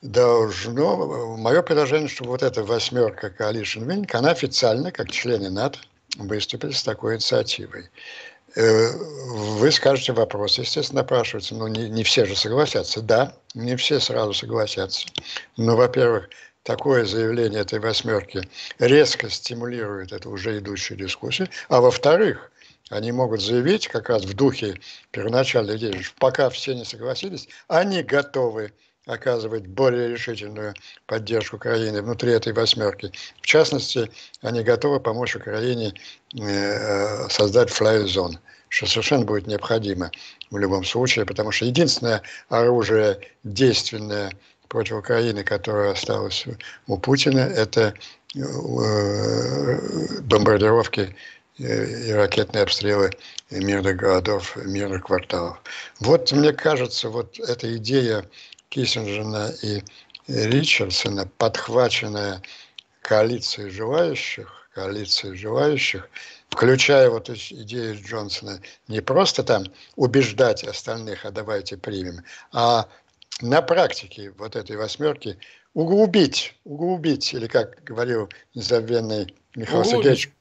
должно, 0.01 1.37
мое 1.37 1.61
предложение, 1.61 2.09
что 2.09 2.25
вот 2.25 2.43
эта 2.43 2.63
восьмерка 2.63 3.27
Coalition 3.27 3.85
Wing, 3.85 4.07
она 4.13 4.31
официально, 4.31 4.91
как 4.91 5.11
члены 5.11 5.49
НАТО, 5.49 5.79
выступили 6.17 6.71
с 6.71 6.83
такой 6.83 7.15
инициативой. 7.15 7.89
Э, 8.55 8.91
вы 8.91 9.71
скажете 9.71 10.13
вопрос, 10.13 10.57
естественно, 10.57 11.01
напрашивается, 11.01 11.55
но 11.55 11.67
не, 11.67 11.89
не 11.89 12.03
все 12.03 12.25
же 12.25 12.35
согласятся. 12.35 13.01
Да, 13.01 13.33
не 13.53 13.75
все 13.75 13.99
сразу 13.99 14.33
согласятся. 14.33 15.07
Но, 15.57 15.75
во-первых, 15.75 16.29
такое 16.63 17.05
заявление 17.05 17.61
этой 17.61 17.79
восьмерки 17.79 18.47
резко 18.79 19.29
стимулирует 19.29 20.13
эту 20.13 20.29
уже 20.29 20.57
идущую 20.57 20.97
дискуссию. 20.97 21.49
А 21.67 21.81
во-вторых, 21.81 22.51
они 22.89 23.11
могут 23.11 23.41
заявить 23.41 23.87
как 23.87 24.09
раз 24.09 24.23
в 24.23 24.33
духе 24.33 24.79
первоначальной 25.11 25.77
идеи, 25.77 26.05
пока 26.19 26.49
все 26.49 26.75
не 26.75 26.85
согласились, 26.85 27.49
они 27.67 28.03
готовы 28.03 28.71
оказывать 29.05 29.67
более 29.67 30.09
решительную 30.09 30.73
поддержку 31.05 31.57
Украины 31.57 32.01
внутри 32.01 32.31
этой 32.31 32.53
восьмерки. 32.53 33.11
В 33.41 33.45
частности, 33.45 34.09
они 34.41 34.63
готовы 34.63 34.99
помочь 34.99 35.35
Украине 35.35 35.93
э, 36.33 37.29
создать 37.29 37.69
флай-зон, 37.69 38.39
что 38.69 38.87
совершенно 38.87 39.25
будет 39.25 39.47
необходимо 39.47 40.11
в 40.49 40.57
любом 40.57 40.83
случае, 40.83 41.25
потому 41.25 41.51
что 41.51 41.65
единственное 41.65 42.21
оружие 42.49 43.19
действенное 43.43 44.31
против 44.67 44.97
Украины, 44.97 45.43
которое 45.43 45.91
осталось 45.91 46.45
у 46.87 46.97
Путина, 46.97 47.39
это 47.39 47.93
э, 48.35 50.19
бомбардировки 50.21 51.15
э, 51.59 52.07
и 52.07 52.11
ракетные 52.11 52.63
обстрелы 52.63 53.11
мирных 53.51 53.97
городов, 53.97 54.55
мирных 54.57 55.03
кварталов. 55.03 55.61
Вот 55.99 56.31
мне 56.31 56.51
кажется, 56.51 57.09
вот 57.09 57.39
эта 57.39 57.77
идея 57.77 58.25
Киссинджера 58.75 59.53
и 59.63 59.81
Ричардсона, 60.27 61.29
подхваченная 61.37 62.41
коалицией 63.01 63.69
желающих, 63.69 64.69
коалицией 64.73 65.37
желающих, 65.37 66.09
включая 66.49 67.09
вот 67.09 67.29
идею 67.29 67.95
Джонсона, 67.95 68.59
не 68.89 68.99
просто 68.99 69.43
там 69.43 69.63
убеждать 69.95 70.65
остальных, 70.65 71.23
а 71.23 71.31
давайте 71.31 71.77
примем, 71.77 72.25
а 72.51 72.89
на 73.39 73.61
практике 73.61 74.31
вот 74.31 74.57
этой 74.57 74.75
восьмерки 74.75 75.37
углубить, 75.73 76.53
углубить, 76.65 77.33
или 77.33 77.47
как 77.47 77.81
говорил 77.85 78.29
незабвенный 78.55 79.33
Михаил 79.55 79.83
углубить. 79.83 79.95
Сергеевич, 79.95 80.31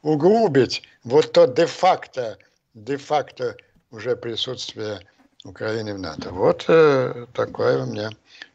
углубить 0.00 0.82
вот 1.04 1.32
то 1.32 1.44
де-факто, 1.44 2.38
де-факто 2.72 3.54
уже 3.90 4.16
присутствие 4.16 5.00
Украины 5.44 5.94
в 5.94 5.98
НАТО. 5.98 6.30
Вот 6.30 6.64
э, 6.68 7.26
такое 7.32 7.84
у 7.84 7.86
меня 7.86 8.10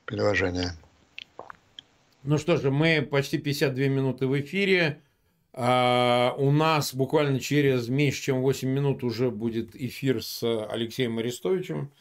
предложение. 0.06 0.72
Ну 2.24 2.38
что 2.38 2.58
же, 2.58 2.72
мы 2.72 3.02
почти 3.02 3.38
52 3.38 3.86
минуты 3.86 4.28
в 4.28 4.40
эфире. 4.40 5.02
А, 5.54 6.36
у 6.38 6.52
нас 6.52 6.94
буквально 6.94 7.40
через 7.40 7.90
меньше, 7.90 8.22
чем 8.22 8.42
8 8.42 8.70
минут 8.70 9.04
уже 9.04 9.32
будет 9.32 9.76
эфир 9.76 10.24
с 10.24 10.44
Алексеем 10.68 11.18
Арестовичем. 11.18 11.92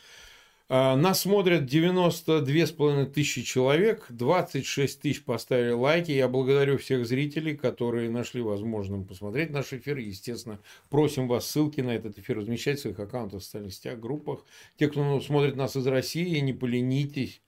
А, 0.68 0.96
нас 0.96 1.20
смотрят 1.20 1.72
92,5 1.72 3.06
тысячи 3.06 3.42
человек, 3.42 4.06
26 4.08 5.00
тысяч 5.00 5.22
поставили 5.22 5.70
лайки. 5.70 6.10
Я 6.10 6.26
благодарю 6.26 6.76
всех 6.78 7.06
зрителей, 7.06 7.56
которые 7.56 8.10
нашли 8.10 8.42
возможным 8.42 9.04
посмотреть 9.04 9.50
наш 9.50 9.72
эфир. 9.72 9.98
Естественно, 9.98 10.58
просим 10.90 11.28
вас 11.28 11.48
ссылки 11.48 11.80
на 11.82 11.90
этот 11.90 12.18
эфир 12.18 12.38
размещать 12.38 12.78
в 12.78 12.82
своих 12.82 12.98
аккаунтах, 12.98 13.42
в 13.42 13.44
социальных 13.44 13.74
сетях, 13.74 14.00
группах. 14.00 14.44
Те, 14.76 14.88
кто 14.88 15.20
смотрит 15.20 15.54
нас 15.54 15.76
из 15.76 15.86
России, 15.86 16.40
не 16.40 16.52
поленитесь. 16.52 17.42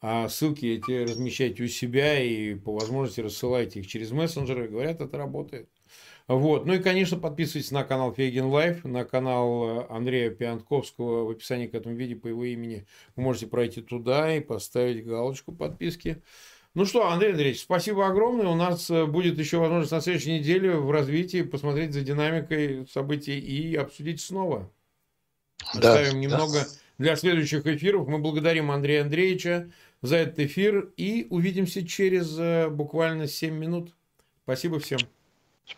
А 0.00 0.28
ссылки 0.28 0.66
эти 0.66 1.02
размещайте 1.02 1.64
у 1.64 1.68
себя 1.68 2.22
и 2.22 2.54
по 2.54 2.72
возможности 2.72 3.20
рассылайте 3.20 3.80
их 3.80 3.88
через 3.88 4.12
мессенджеры. 4.12 4.68
Говорят, 4.68 5.00
это 5.00 5.18
работает. 5.18 5.68
Вот. 6.30 6.64
Ну 6.64 6.74
и, 6.74 6.78
конечно, 6.78 7.18
подписывайтесь 7.18 7.72
на 7.72 7.82
канал 7.82 8.14
Фейгин 8.14 8.46
Live, 8.46 8.84
на 8.84 9.04
канал 9.04 9.80
э, 9.80 9.86
Андрея 9.90 10.30
Пионтковского 10.30 11.24
в 11.24 11.30
описании 11.30 11.66
к 11.66 11.74
этому 11.74 11.96
видео 11.96 12.20
по 12.20 12.28
его 12.28 12.44
имени. 12.44 12.86
Вы 13.16 13.24
можете 13.24 13.48
пройти 13.48 13.82
туда 13.82 14.36
и 14.36 14.38
поставить 14.38 15.04
галочку 15.04 15.50
подписки. 15.50 16.22
Ну 16.72 16.84
что, 16.84 17.08
Андрей 17.08 17.32
Андреевич, 17.32 17.62
спасибо 17.62 18.06
огромное. 18.06 18.46
У 18.46 18.54
нас 18.54 18.88
э, 18.90 19.06
будет 19.06 19.40
еще 19.40 19.58
возможность 19.58 19.90
на 19.90 20.00
следующей 20.00 20.38
неделе 20.38 20.76
в 20.76 20.92
развитии 20.92 21.42
посмотреть 21.42 21.94
за 21.94 22.02
динамикой 22.02 22.86
событий 22.86 23.40
и 23.40 23.74
обсудить 23.74 24.20
снова. 24.20 24.70
Да, 25.74 25.94
Оставим 25.94 26.20
немного 26.20 26.60
да. 26.60 26.66
для 26.98 27.16
следующих 27.16 27.66
эфиров. 27.66 28.06
Мы 28.06 28.20
благодарим 28.20 28.70
Андрея 28.70 29.02
Андреевича 29.02 29.72
за 30.00 30.18
этот 30.18 30.38
эфир 30.38 30.92
и 30.96 31.26
увидимся 31.28 31.84
через 31.84 32.38
э, 32.38 32.68
буквально 32.68 33.26
7 33.26 33.52
минут. 33.52 33.96
Спасибо 34.44 34.78
всем. 34.78 35.00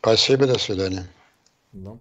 Спасибо, 0.00 0.46
до 0.46 0.58
свидания. 0.58 1.06
Да. 1.72 1.98